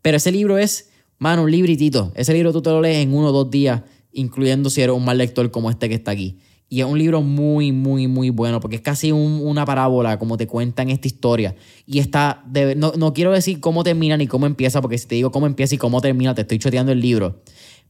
Pero 0.00 0.16
ese 0.16 0.30
libro 0.30 0.58
es 0.58 0.90
Mano, 1.18 1.42
un 1.42 1.50
libritito. 1.50 2.12
Ese 2.14 2.32
libro 2.32 2.52
tú 2.52 2.62
te 2.62 2.70
lo 2.70 2.80
lees 2.80 2.98
en 2.98 3.14
uno 3.14 3.28
o 3.28 3.32
dos 3.32 3.50
días, 3.50 3.82
incluyendo 4.12 4.70
si 4.70 4.82
eres 4.82 4.96
un 4.96 5.04
mal 5.04 5.18
lector 5.18 5.50
como 5.50 5.70
este 5.70 5.88
que 5.88 5.94
está 5.94 6.10
aquí. 6.10 6.38
Y 6.68 6.80
es 6.80 6.86
un 6.86 6.98
libro 6.98 7.22
muy, 7.22 7.72
muy, 7.72 8.08
muy 8.08 8.30
bueno, 8.30 8.58
porque 8.58 8.76
es 8.76 8.82
casi 8.82 9.12
una 9.12 9.64
parábola, 9.64 10.18
como 10.18 10.36
te 10.36 10.46
cuentan 10.46 10.90
esta 10.90 11.06
historia. 11.06 11.54
Y 11.86 11.98
está, 11.98 12.44
no, 12.76 12.92
no, 12.96 13.12
quiero 13.12 13.32
decir 13.32 13.60
cómo 13.60 13.84
termina 13.84 14.16
ni 14.16 14.26
cómo 14.26 14.46
empieza, 14.46 14.80
porque 14.80 14.98
si 14.98 15.06
te 15.06 15.14
digo 15.14 15.30
cómo 15.30 15.46
empieza 15.46 15.74
y 15.74 15.78
cómo 15.78 16.00
termina, 16.00 16.34
te 16.34 16.40
estoy 16.40 16.58
choteando 16.58 16.90
el 16.90 17.00
libro. 17.00 17.42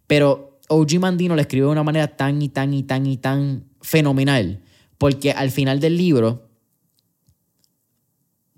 Pero 0.06 0.60
OG 0.68 0.98
Mandino 0.98 1.34
lo 1.34 1.40
escribe 1.40 1.66
de 1.66 1.72
una 1.72 1.82
manera 1.82 2.16
tan 2.16 2.42
y 2.42 2.48
tan 2.48 2.74
y 2.74 2.82
tan 2.82 3.06
y 3.06 3.16
tan 3.16 3.64
fenomenal, 3.80 4.60
porque 4.98 5.32
al 5.32 5.50
final 5.50 5.80
del 5.80 5.96
libro 5.96 6.48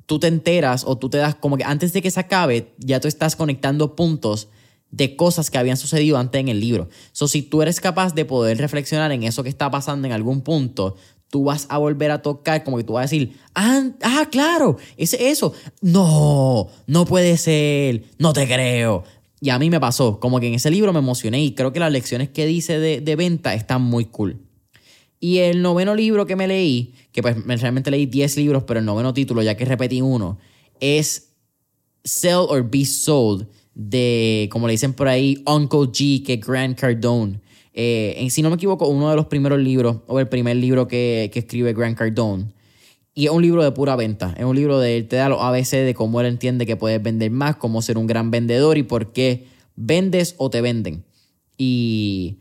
tú 0.06 0.18
te 0.18 0.28
enteras 0.28 0.84
o 0.86 0.96
tú 0.96 1.10
te 1.10 1.18
das 1.18 1.34
como 1.34 1.56
que 1.56 1.64
antes 1.64 1.92
de 1.92 2.00
que 2.00 2.10
se 2.10 2.20
acabe, 2.20 2.74
ya 2.78 3.00
tú 3.00 3.08
estás 3.08 3.36
conectando 3.36 3.96
puntos 3.96 4.48
de 4.90 5.16
cosas 5.16 5.50
que 5.50 5.58
habían 5.58 5.76
sucedido 5.76 6.16
antes 6.18 6.40
en 6.40 6.48
el 6.48 6.60
libro. 6.60 6.88
So, 7.12 7.28
si 7.28 7.42
tú 7.42 7.62
eres 7.62 7.80
capaz 7.80 8.14
de 8.14 8.24
poder 8.24 8.58
reflexionar 8.58 9.12
en 9.12 9.24
eso 9.24 9.42
que 9.42 9.48
está 9.48 9.70
pasando 9.70 10.06
en 10.06 10.12
algún 10.12 10.42
punto, 10.42 10.96
tú 11.30 11.44
vas 11.44 11.66
a 11.68 11.78
volver 11.78 12.10
a 12.10 12.22
tocar, 12.22 12.64
como 12.64 12.76
que 12.76 12.84
tú 12.84 12.94
vas 12.94 13.02
a 13.02 13.10
decir, 13.10 13.36
ah, 13.54 13.90
ah 14.02 14.28
claro, 14.30 14.76
es 14.96 15.14
eso. 15.14 15.52
No, 15.80 16.68
no 16.86 17.04
puede 17.04 17.36
ser, 17.36 18.04
no 18.18 18.32
te 18.32 18.46
creo. 18.46 19.04
Y 19.40 19.50
a 19.50 19.58
mí 19.58 19.68
me 19.68 19.80
pasó, 19.80 20.18
como 20.18 20.40
que 20.40 20.48
en 20.48 20.54
ese 20.54 20.70
libro 20.70 20.92
me 20.92 21.00
emocioné 21.00 21.42
y 21.42 21.54
creo 21.54 21.72
que 21.72 21.80
las 21.80 21.92
lecciones 21.92 22.30
que 22.30 22.46
dice 22.46 22.78
de, 22.78 23.00
de 23.00 23.16
venta 23.16 23.54
están 23.54 23.82
muy 23.82 24.06
cool. 24.06 24.40
Y 25.20 25.38
el 25.38 25.62
noveno 25.62 25.94
libro 25.94 26.26
que 26.26 26.36
me 26.36 26.46
leí, 26.46 26.94
que 27.12 27.22
pues 27.22 27.36
realmente 27.60 27.90
leí 27.90 28.06
10 28.06 28.36
libros, 28.36 28.64
pero 28.64 28.80
el 28.80 28.86
noveno 28.86 29.12
título, 29.12 29.42
ya 29.42 29.56
que 29.56 29.64
repetí 29.64 30.00
uno, 30.00 30.38
es 30.80 31.32
Sell 32.04 32.46
or 32.48 32.68
Be 32.70 32.84
Sold 32.84 33.48
de, 33.76 34.48
como 34.50 34.66
le 34.66 34.72
dicen 34.72 34.94
por 34.94 35.06
ahí, 35.06 35.42
Uncle 35.46 35.90
G, 35.92 36.24
que 36.24 36.34
es 36.34 36.40
Grant 36.40 36.80
Cardone. 36.80 37.40
Eh, 37.74 38.26
si 38.30 38.40
no 38.40 38.48
me 38.48 38.56
equivoco, 38.56 38.88
uno 38.88 39.10
de 39.10 39.16
los 39.16 39.26
primeros 39.26 39.60
libros, 39.60 39.98
o 40.06 40.18
el 40.18 40.28
primer 40.28 40.56
libro 40.56 40.88
que, 40.88 41.30
que 41.32 41.40
escribe 41.40 41.74
Grant 41.74 41.98
Cardone. 41.98 42.46
Y 43.14 43.26
es 43.26 43.30
un 43.30 43.42
libro 43.42 43.62
de 43.62 43.72
pura 43.72 43.94
venta. 43.94 44.34
Es 44.38 44.44
un 44.44 44.56
libro 44.56 44.78
de 44.80 44.96
él 44.96 45.08
te 45.08 45.16
da 45.16 45.28
los 45.28 45.40
ABC 45.40 45.72
de 45.84 45.94
cómo 45.94 46.20
él 46.20 46.26
entiende 46.26 46.66
que 46.66 46.76
puedes 46.76 47.02
vender 47.02 47.30
más, 47.30 47.56
cómo 47.56 47.82
ser 47.82 47.98
un 47.98 48.06
gran 48.06 48.30
vendedor 48.30 48.78
y 48.78 48.82
por 48.82 49.12
qué 49.12 49.46
vendes 49.74 50.34
o 50.38 50.48
te 50.48 50.62
venden. 50.62 51.04
Y 51.58 52.38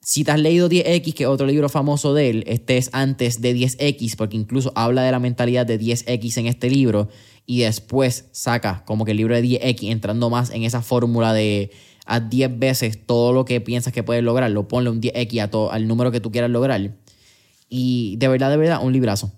si 0.00 0.24
te 0.24 0.32
has 0.32 0.40
leído 0.40 0.68
10X, 0.68 1.14
que 1.14 1.22
es 1.24 1.28
otro 1.28 1.46
libro 1.46 1.68
famoso 1.68 2.12
de 2.12 2.30
él, 2.30 2.44
este 2.46 2.76
es 2.76 2.90
antes 2.92 3.40
de 3.40 3.54
10X, 3.54 4.16
porque 4.16 4.36
incluso 4.36 4.72
habla 4.74 5.02
de 5.02 5.12
la 5.12 5.18
mentalidad 5.18 5.64
de 5.64 5.80
10X 5.80 6.38
en 6.38 6.46
este 6.46 6.68
libro 6.70 7.08
y 7.46 7.60
después 7.60 8.26
saca 8.32 8.84
como 8.86 9.04
que 9.04 9.10
el 9.10 9.18
libro 9.18 9.34
de 9.34 9.42
10X 9.42 9.90
entrando 9.90 10.30
más 10.30 10.50
en 10.50 10.64
esa 10.64 10.82
fórmula 10.82 11.32
de 11.32 11.70
a 12.06 12.20
10 12.20 12.58
veces 12.58 13.06
todo 13.06 13.32
lo 13.32 13.44
que 13.44 13.60
piensas 13.60 13.92
que 13.92 14.02
puedes 14.02 14.22
lograr, 14.22 14.50
lo 14.50 14.68
ponle 14.68 14.90
un 14.90 15.00
10X 15.00 15.42
a 15.42 15.50
todo, 15.50 15.72
al 15.72 15.88
número 15.88 16.10
que 16.10 16.20
tú 16.20 16.30
quieras 16.30 16.50
lograr. 16.50 16.92
Y 17.68 18.16
de 18.16 18.28
verdad, 18.28 18.50
de 18.50 18.56
verdad, 18.56 18.80
un 18.82 18.92
librazo. 18.92 19.32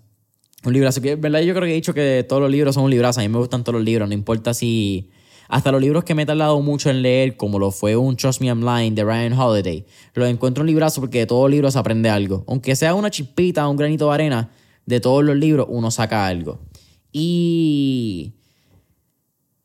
Un 0.64 0.73
librazo 0.73 1.01
que, 1.01 1.14
verdad, 1.14 1.40
yo 1.40 1.55
creo 1.55 1.64
que 1.66 1.73
he 1.73 1.75
dicho 1.75 1.95
que 1.95 2.25
todos 2.29 2.42
los 2.42 2.51
libros 2.51 2.75
son 2.75 2.85
un 2.85 2.90
librazo. 2.90 3.21
A 3.21 3.23
mí 3.23 3.29
me 3.29 3.38
gustan 3.38 3.62
todos 3.62 3.77
los 3.77 3.85
libros, 3.85 4.09
no 4.09 4.14
importa 4.14 4.53
si. 4.53 5.11
Hasta 5.49 5.71
los 5.71 5.81
libros 5.81 6.03
que 6.03 6.16
me 6.16 6.25
he 6.25 6.27
tardado 6.27 6.61
mucho 6.61 6.90
en 6.90 7.03
leer, 7.03 7.37
como 7.37 7.61
lo 7.61 7.71
fue 7.71 7.95
un 7.95 8.16
Trust 8.16 8.40
Me 8.40 8.49
I'm 8.49 8.95
de 8.97 9.05
Ryan 9.05 9.33
Holiday, 9.33 9.87
los 10.14 10.29
encuentro 10.29 10.62
un 10.62 10.66
librazo 10.66 11.01
porque 11.01 11.21
de 11.21 11.27
todos 11.27 11.42
los 11.42 11.53
libros 11.53 11.77
aprende 11.77 12.11
algo. 12.11 12.45
Aunque 12.49 12.75
sea 12.75 12.95
una 12.95 13.11
chispita, 13.12 13.69
un 13.69 13.77
granito 13.77 14.09
de 14.09 14.14
arena, 14.14 14.51
de 14.87 14.99
todos 14.99 15.23
los 15.23 15.37
libros 15.37 15.69
uno 15.71 15.92
saca 15.92 16.27
algo. 16.27 16.59
Y 17.19 18.35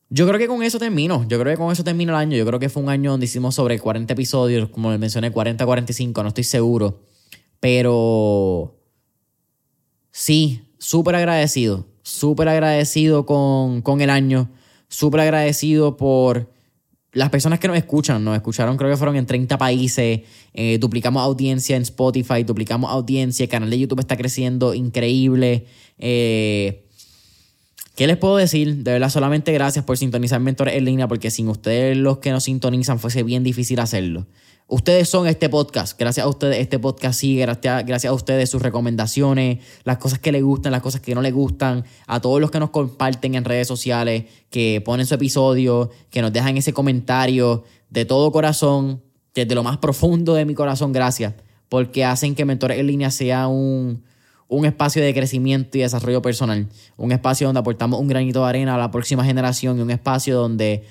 yo 0.09 0.25
creo 0.25 0.39
que 0.39 0.47
con 0.47 0.63
eso 0.63 0.79
termino. 0.79 1.27
Yo 1.27 1.37
creo 1.37 1.51
que 1.51 1.57
con 1.57 1.69
eso 1.69 1.83
termino 1.83 2.13
el 2.13 2.17
año. 2.17 2.37
Yo 2.37 2.45
creo 2.45 2.59
que 2.61 2.69
fue 2.69 2.81
un 2.81 2.87
año 2.87 3.11
donde 3.11 3.25
hicimos 3.25 3.55
sobre 3.55 3.77
40 3.77 4.13
episodios, 4.13 4.69
como 4.69 4.89
les 4.89 4.97
mencioné, 4.97 5.31
40, 5.31 5.65
45, 5.65 6.23
no 6.23 6.29
estoy 6.29 6.45
seguro. 6.45 7.01
Pero 7.59 8.79
sí, 10.11 10.61
súper 10.77 11.15
agradecido. 11.15 11.87
Súper 12.03 12.47
agradecido 12.47 13.25
con, 13.25 13.81
con 13.81 13.99
el 13.99 14.11
año. 14.11 14.49
Súper 14.87 15.19
agradecido 15.19 15.97
por 15.97 16.49
las 17.11 17.31
personas 17.31 17.59
que 17.59 17.67
nos 17.67 17.75
escuchan, 17.75 18.23
nos 18.23 18.37
escucharon, 18.37 18.77
creo 18.77 18.89
que 18.89 18.95
fueron 18.95 19.17
en 19.17 19.25
30 19.25 19.57
países, 19.57 20.21
eh, 20.53 20.77
duplicamos 20.79 21.21
audiencia 21.21 21.75
en 21.75 21.81
Spotify, 21.81 22.43
duplicamos 22.43 22.89
audiencia, 22.89 23.43
el 23.43 23.49
canal 23.49 23.69
de 23.69 23.77
YouTube 23.77 23.99
está 23.99 24.15
creciendo 24.15 24.73
increíble. 24.73 25.65
Eh, 25.97 26.87
¿Qué 28.01 28.07
les 28.07 28.17
puedo 28.17 28.37
decir? 28.37 28.77
De 28.77 28.93
verdad, 28.93 29.11
solamente 29.11 29.53
gracias 29.53 29.85
por 29.85 29.95
sintonizar 29.95 30.39
Mentores 30.39 30.73
en 30.73 30.85
línea, 30.85 31.07
porque 31.07 31.29
sin 31.29 31.47
ustedes 31.49 31.95
los 31.95 32.17
que 32.17 32.31
nos 32.31 32.45
sintonizan 32.45 32.97
fuese 32.97 33.21
bien 33.21 33.43
difícil 33.43 33.79
hacerlo. 33.79 34.25
Ustedes 34.65 35.07
son 35.07 35.27
este 35.27 35.49
podcast. 35.49 35.99
Gracias 35.99 36.25
a 36.25 36.27
ustedes 36.27 36.57
este 36.57 36.79
podcast 36.79 37.19
sigue. 37.19 37.41
Gracias, 37.41 37.85
gracias 37.85 38.09
a 38.09 38.15
ustedes 38.15 38.49
sus 38.49 38.59
recomendaciones, 38.59 39.59
las 39.83 39.99
cosas 39.99 40.17
que 40.17 40.31
les 40.31 40.41
gustan, 40.41 40.71
las 40.71 40.81
cosas 40.81 40.99
que 40.99 41.13
no 41.13 41.21
les 41.21 41.31
gustan. 41.31 41.85
A 42.07 42.19
todos 42.19 42.41
los 42.41 42.49
que 42.49 42.59
nos 42.59 42.71
comparten 42.71 43.35
en 43.35 43.45
redes 43.45 43.67
sociales, 43.67 44.23
que 44.49 44.81
ponen 44.83 45.05
su 45.05 45.13
episodio, 45.13 45.91
que 46.09 46.23
nos 46.23 46.33
dejan 46.33 46.57
ese 46.57 46.73
comentario 46.73 47.65
de 47.91 48.05
todo 48.05 48.31
corazón, 48.31 49.03
desde 49.35 49.53
lo 49.53 49.61
más 49.61 49.77
profundo 49.77 50.33
de 50.33 50.45
mi 50.45 50.55
corazón. 50.55 50.91
Gracias. 50.91 51.35
Porque 51.69 52.03
hacen 52.03 52.33
que 52.33 52.45
Mentores 52.45 52.79
en 52.79 52.87
Línea 52.87 53.11
sea 53.11 53.47
un, 53.47 54.01
un 54.51 54.65
espacio 54.65 55.01
de 55.01 55.13
crecimiento 55.13 55.77
y 55.77 55.81
desarrollo 55.81 56.21
personal. 56.21 56.67
Un 56.97 57.13
espacio 57.13 57.47
donde 57.47 57.61
aportamos 57.61 58.01
un 58.01 58.09
granito 58.09 58.43
de 58.43 58.49
arena 58.49 58.75
a 58.75 58.77
la 58.77 58.91
próxima 58.91 59.23
generación 59.23 59.79
y 59.79 59.81
un 59.81 59.89
espacio 59.89 60.37
donde 60.37 60.83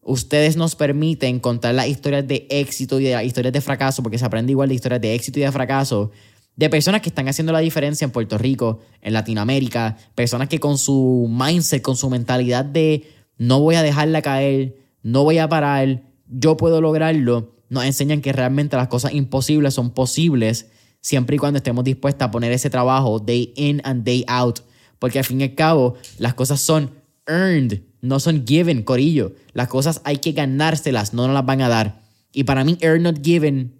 ustedes 0.00 0.56
nos 0.56 0.74
permiten 0.74 1.38
contar 1.38 1.74
las 1.74 1.86
historias 1.86 2.26
de 2.26 2.46
éxito 2.48 2.98
y 2.98 3.04
de 3.04 3.12
las 3.12 3.24
historias 3.24 3.52
de 3.52 3.60
fracaso, 3.60 4.02
porque 4.02 4.16
se 4.16 4.24
aprende 4.24 4.52
igual 4.52 4.70
de 4.70 4.74
historias 4.74 5.02
de 5.02 5.14
éxito 5.14 5.38
y 5.38 5.42
de 5.42 5.52
fracaso, 5.52 6.12
de 6.56 6.70
personas 6.70 7.02
que 7.02 7.10
están 7.10 7.28
haciendo 7.28 7.52
la 7.52 7.58
diferencia 7.58 8.06
en 8.06 8.10
Puerto 8.10 8.38
Rico, 8.38 8.80
en 9.02 9.12
Latinoamérica, 9.12 9.98
personas 10.14 10.48
que 10.48 10.58
con 10.58 10.78
su 10.78 11.28
mindset, 11.28 11.82
con 11.82 11.94
su 11.94 12.08
mentalidad 12.08 12.64
de 12.64 13.06
no 13.36 13.60
voy 13.60 13.74
a 13.74 13.82
dejarla 13.82 14.22
caer, 14.22 14.76
no 15.02 15.24
voy 15.24 15.36
a 15.36 15.48
parar, 15.50 16.04
yo 16.26 16.56
puedo 16.56 16.80
lograrlo, 16.80 17.54
nos 17.68 17.84
enseñan 17.84 18.22
que 18.22 18.32
realmente 18.32 18.78
las 18.78 18.88
cosas 18.88 19.12
imposibles 19.12 19.74
son 19.74 19.90
posibles 19.90 20.70
siempre 21.00 21.36
y 21.36 21.38
cuando 21.38 21.58
estemos 21.58 21.84
dispuestos 21.84 22.26
a 22.26 22.30
poner 22.30 22.52
ese 22.52 22.70
trabajo 22.70 23.18
day 23.18 23.52
in 23.56 23.80
and 23.84 24.04
day 24.04 24.24
out, 24.28 24.60
porque 24.98 25.18
al 25.18 25.24
fin 25.24 25.40
y 25.40 25.44
al 25.44 25.54
cabo 25.54 25.96
las 26.18 26.34
cosas 26.34 26.60
son 26.60 26.90
earned 27.26 27.80
no 28.00 28.20
son 28.20 28.46
given, 28.46 28.82
corillo. 28.82 29.34
Las 29.52 29.68
cosas 29.68 30.00
hay 30.04 30.18
que 30.18 30.32
ganárselas, 30.32 31.14
no 31.14 31.26
nos 31.26 31.34
las 31.34 31.46
van 31.46 31.62
a 31.62 31.68
dar. 31.68 32.02
Y 32.32 32.44
para 32.44 32.64
mí, 32.64 32.76
earn 32.80 33.02
not 33.02 33.24
given, 33.24 33.74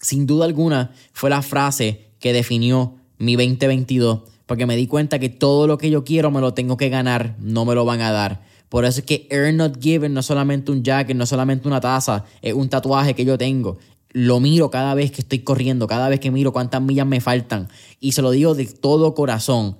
sin 0.00 0.26
duda 0.26 0.44
alguna, 0.44 0.92
fue 1.12 1.30
la 1.30 1.42
frase 1.42 2.12
que 2.18 2.32
definió 2.32 2.96
mi 3.18 3.36
2022. 3.36 4.22
Porque 4.46 4.66
me 4.66 4.76
di 4.76 4.86
cuenta 4.86 5.18
que 5.18 5.28
todo 5.28 5.66
lo 5.66 5.78
que 5.78 5.90
yo 5.90 6.04
quiero 6.04 6.30
me 6.30 6.40
lo 6.40 6.54
tengo 6.54 6.76
que 6.76 6.88
ganar, 6.88 7.36
no 7.40 7.64
me 7.64 7.74
lo 7.74 7.84
van 7.84 8.00
a 8.00 8.12
dar. 8.12 8.44
Por 8.68 8.84
eso 8.84 9.00
es 9.00 9.06
que 9.06 9.26
earn 9.30 9.56
not 9.56 9.80
given 9.80 10.12
no 10.12 10.20
es 10.20 10.26
solamente 10.26 10.72
un 10.72 10.82
jacket, 10.82 11.16
no 11.16 11.24
es 11.24 11.30
solamente 11.30 11.68
una 11.68 11.80
taza, 11.80 12.24
es 12.42 12.52
un 12.52 12.68
tatuaje 12.68 13.14
que 13.14 13.24
yo 13.24 13.38
tengo. 13.38 13.78
Lo 14.18 14.40
miro 14.40 14.70
cada 14.70 14.94
vez 14.94 15.10
que 15.10 15.20
estoy 15.20 15.40
corriendo, 15.40 15.86
cada 15.86 16.08
vez 16.08 16.20
que 16.20 16.30
miro 16.30 16.50
cuántas 16.50 16.80
millas 16.80 17.06
me 17.06 17.20
faltan. 17.20 17.68
Y 18.00 18.12
se 18.12 18.22
lo 18.22 18.30
digo 18.30 18.54
de 18.54 18.64
todo 18.64 19.14
corazón 19.14 19.76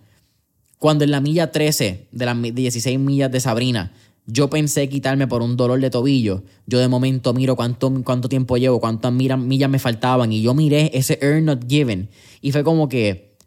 cuando 0.78 1.04
en 1.04 1.10
la 1.10 1.22
milla 1.22 1.52
13 1.52 2.08
de 2.12 2.26
las 2.26 2.36
16 2.42 2.98
millas 2.98 3.32
de 3.32 3.40
Sabrina 3.40 3.94
yo 4.26 4.50
pensé 4.50 4.90
quitarme 4.90 5.26
por 5.26 5.40
un 5.40 5.56
dolor 5.56 5.80
de 5.80 5.88
tobillo, 5.88 6.42
yo 6.66 6.80
de 6.80 6.88
momento 6.88 7.32
miro 7.32 7.56
cuánto, 7.56 7.90
cuánto 8.04 8.28
tiempo 8.28 8.58
llevo, 8.58 8.78
cuántas 8.78 9.10
millas 9.10 9.70
me 9.70 9.78
faltaban 9.78 10.32
y 10.32 10.42
yo 10.42 10.52
miré 10.52 10.90
ese 10.92 11.18
earn 11.22 11.46
not 11.46 11.66
given 11.66 12.10
y 12.42 12.52
fue 12.52 12.62
como 12.62 12.90
que, 12.90 13.38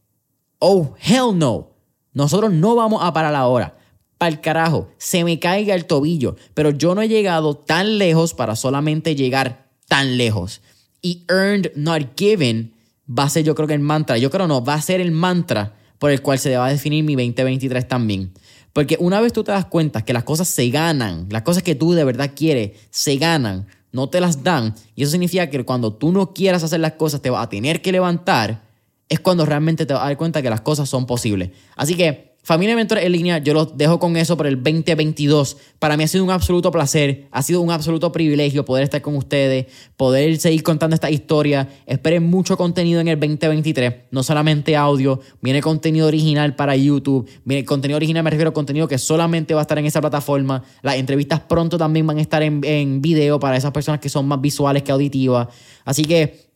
oh, 0.57 0.95
hell 1.03 1.37
no, 1.37 1.75
nosotros 2.13 2.51
no 2.51 2.75
vamos 2.75 3.03
a 3.03 3.13
parar 3.13 3.35
ahora. 3.35 3.77
Para 4.17 4.31
el 4.31 4.41
carajo, 4.41 4.89
se 4.97 5.23
me 5.23 5.37
caiga 5.37 5.75
el 5.75 5.85
tobillo, 5.85 6.35
pero 6.55 6.71
yo 6.71 6.95
no 6.95 7.03
he 7.03 7.07
llegado 7.07 7.55
tan 7.55 7.99
lejos 7.99 8.33
para 8.33 8.55
solamente 8.55 9.15
llegar 9.15 9.69
tan 9.87 10.17
lejos. 10.17 10.61
Y 11.01 11.25
earned 11.29 11.71
not 11.75 12.17
given 12.17 12.73
va 13.09 13.23
a 13.23 13.29
ser 13.29 13.43
yo 13.43 13.55
creo 13.55 13.67
que 13.67 13.73
el 13.73 13.79
mantra, 13.79 14.17
yo 14.17 14.29
creo 14.29 14.47
no, 14.47 14.63
va 14.63 14.75
a 14.75 14.81
ser 14.81 15.01
el 15.01 15.11
mantra 15.11 15.75
por 15.97 16.11
el 16.11 16.21
cual 16.21 16.39
se 16.39 16.55
va 16.55 16.67
a 16.67 16.69
definir 16.69 17.03
mi 17.03 17.15
2023 17.15 17.87
también. 17.87 18.31
Porque 18.73 18.97
una 18.99 19.19
vez 19.19 19.33
tú 19.33 19.43
te 19.43 19.51
das 19.51 19.65
cuenta 19.65 20.03
que 20.03 20.13
las 20.13 20.23
cosas 20.23 20.47
se 20.47 20.69
ganan, 20.69 21.27
las 21.29 21.41
cosas 21.41 21.63
que 21.63 21.75
tú 21.75 21.93
de 21.93 22.03
verdad 22.03 22.31
quieres 22.35 22.71
se 22.91 23.17
ganan, 23.17 23.67
no 23.91 24.09
te 24.09 24.21
las 24.21 24.43
dan, 24.43 24.75
y 24.95 25.03
eso 25.03 25.11
significa 25.11 25.49
que 25.49 25.65
cuando 25.65 25.93
tú 25.93 26.11
no 26.11 26.33
quieras 26.33 26.63
hacer 26.63 26.79
las 26.79 26.93
cosas 26.93 27.21
te 27.21 27.29
vas 27.29 27.43
a 27.43 27.49
tener 27.49 27.81
que 27.81 27.91
levantar, 27.91 28.61
es 29.09 29.19
cuando 29.19 29.45
realmente 29.45 29.87
te 29.87 29.93
vas 29.93 30.03
a 30.03 30.05
dar 30.05 30.17
cuenta 30.17 30.41
que 30.41 30.49
las 30.49 30.61
cosas 30.61 30.87
son 30.87 31.07
posibles. 31.07 31.49
Así 31.75 31.95
que 31.95 32.28
Familia 32.49 32.75
Mentores 32.75 33.05
en 33.05 33.11
línea, 33.11 33.37
yo 33.37 33.53
los 33.53 33.77
dejo 33.77 33.99
con 33.99 34.17
eso 34.17 34.35
por 34.35 34.47
el 34.47 34.55
2022. 34.55 35.55
Para 35.77 35.95
mí 35.95 36.03
ha 36.03 36.07
sido 36.07 36.23
un 36.23 36.31
absoluto 36.31 36.71
placer, 36.71 37.27
ha 37.29 37.43
sido 37.43 37.61
un 37.61 37.69
absoluto 37.69 38.11
privilegio 38.11 38.65
poder 38.65 38.85
estar 38.85 39.03
con 39.03 39.15
ustedes, 39.15 39.67
poder 39.97 40.35
seguir 40.39 40.63
contando 40.63 40.95
esta 40.95 41.11
historia. 41.11 41.69
Esperen 41.85 42.23
mucho 42.23 42.57
contenido 42.57 43.01
en 43.01 43.07
el 43.07 43.19
2023, 43.19 43.93
no 44.09 44.23
solamente 44.23 44.75
audio, 44.75 45.19
viene 45.41 45.61
contenido 45.61 46.07
original 46.07 46.55
para 46.55 46.75
YouTube, 46.75 47.29
viene 47.45 47.65
contenido 47.65 47.97
original, 47.97 48.23
me 48.23 48.31
refiero 48.31 48.49
a 48.49 48.53
contenido 48.55 48.87
que 48.87 48.97
solamente 48.97 49.53
va 49.53 49.61
a 49.61 49.65
estar 49.65 49.77
en 49.77 49.85
esa 49.85 50.01
plataforma. 50.01 50.63
Las 50.81 50.95
entrevistas 50.95 51.41
pronto 51.41 51.77
también 51.77 52.07
van 52.07 52.17
a 52.17 52.21
estar 52.21 52.41
en, 52.41 52.61
en 52.63 52.99
video 52.99 53.39
para 53.39 53.57
esas 53.57 53.71
personas 53.71 54.01
que 54.01 54.09
son 54.09 54.27
más 54.27 54.41
visuales 54.41 54.81
que 54.81 54.91
auditivas. 54.91 55.49
Así 55.85 56.03
que, 56.03 56.49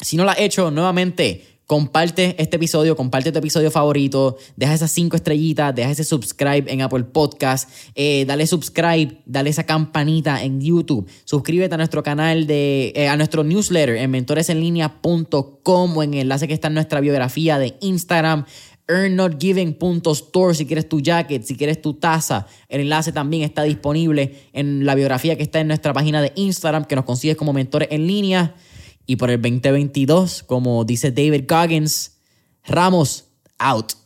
si 0.00 0.16
no 0.16 0.24
lo 0.24 0.30
has 0.30 0.40
hecho, 0.40 0.70
nuevamente 0.70 1.53
Comparte 1.66 2.36
este 2.38 2.56
episodio, 2.56 2.94
comparte 2.94 3.32
tu 3.32 3.38
episodio 3.38 3.70
favorito, 3.70 4.36
deja 4.54 4.74
esas 4.74 4.90
cinco 4.90 5.16
estrellitas, 5.16 5.74
deja 5.74 5.90
ese 5.90 6.04
subscribe 6.04 6.70
en 6.70 6.82
Apple 6.82 7.04
Podcast, 7.04 7.70
eh, 7.94 8.26
dale 8.26 8.46
subscribe, 8.46 9.22
dale 9.24 9.48
esa 9.48 9.64
campanita 9.64 10.42
en 10.42 10.60
YouTube, 10.60 11.08
suscríbete 11.24 11.74
a 11.74 11.78
nuestro 11.78 12.02
canal 12.02 12.46
de, 12.46 12.92
eh, 12.94 13.08
a 13.08 13.16
nuestro 13.16 13.44
newsletter 13.44 13.96
en 13.96 14.10
mentoresenlinea.com 14.10 15.96
o 15.96 16.02
en 16.02 16.12
el 16.12 16.20
enlace 16.20 16.46
que 16.46 16.52
está 16.52 16.68
en 16.68 16.74
nuestra 16.74 17.00
biografía 17.00 17.58
de 17.58 17.76
Instagram, 17.80 18.44
earnnotgiving.store 18.86 20.54
si 20.54 20.66
quieres 20.66 20.86
tu 20.86 21.00
jacket, 21.00 21.44
si 21.44 21.56
quieres 21.56 21.80
tu 21.80 21.94
taza. 21.94 22.46
El 22.68 22.82
enlace 22.82 23.10
también 23.12 23.42
está 23.42 23.62
disponible 23.62 24.48
en 24.52 24.84
la 24.84 24.94
biografía 24.94 25.36
que 25.36 25.42
está 25.42 25.60
en 25.60 25.68
nuestra 25.68 25.94
página 25.94 26.20
de 26.20 26.32
Instagram, 26.34 26.84
que 26.84 26.96
nos 26.96 27.06
consigues 27.06 27.36
como 27.36 27.54
mentores 27.54 27.88
en 27.90 28.06
línea. 28.06 28.54
Y 29.06 29.16
por 29.16 29.30
el 29.30 29.40
2022, 29.40 30.42
como 30.44 30.84
dice 30.84 31.10
David 31.10 31.44
Goggins, 31.48 32.18
Ramos 32.66 33.26
out. 33.58 34.03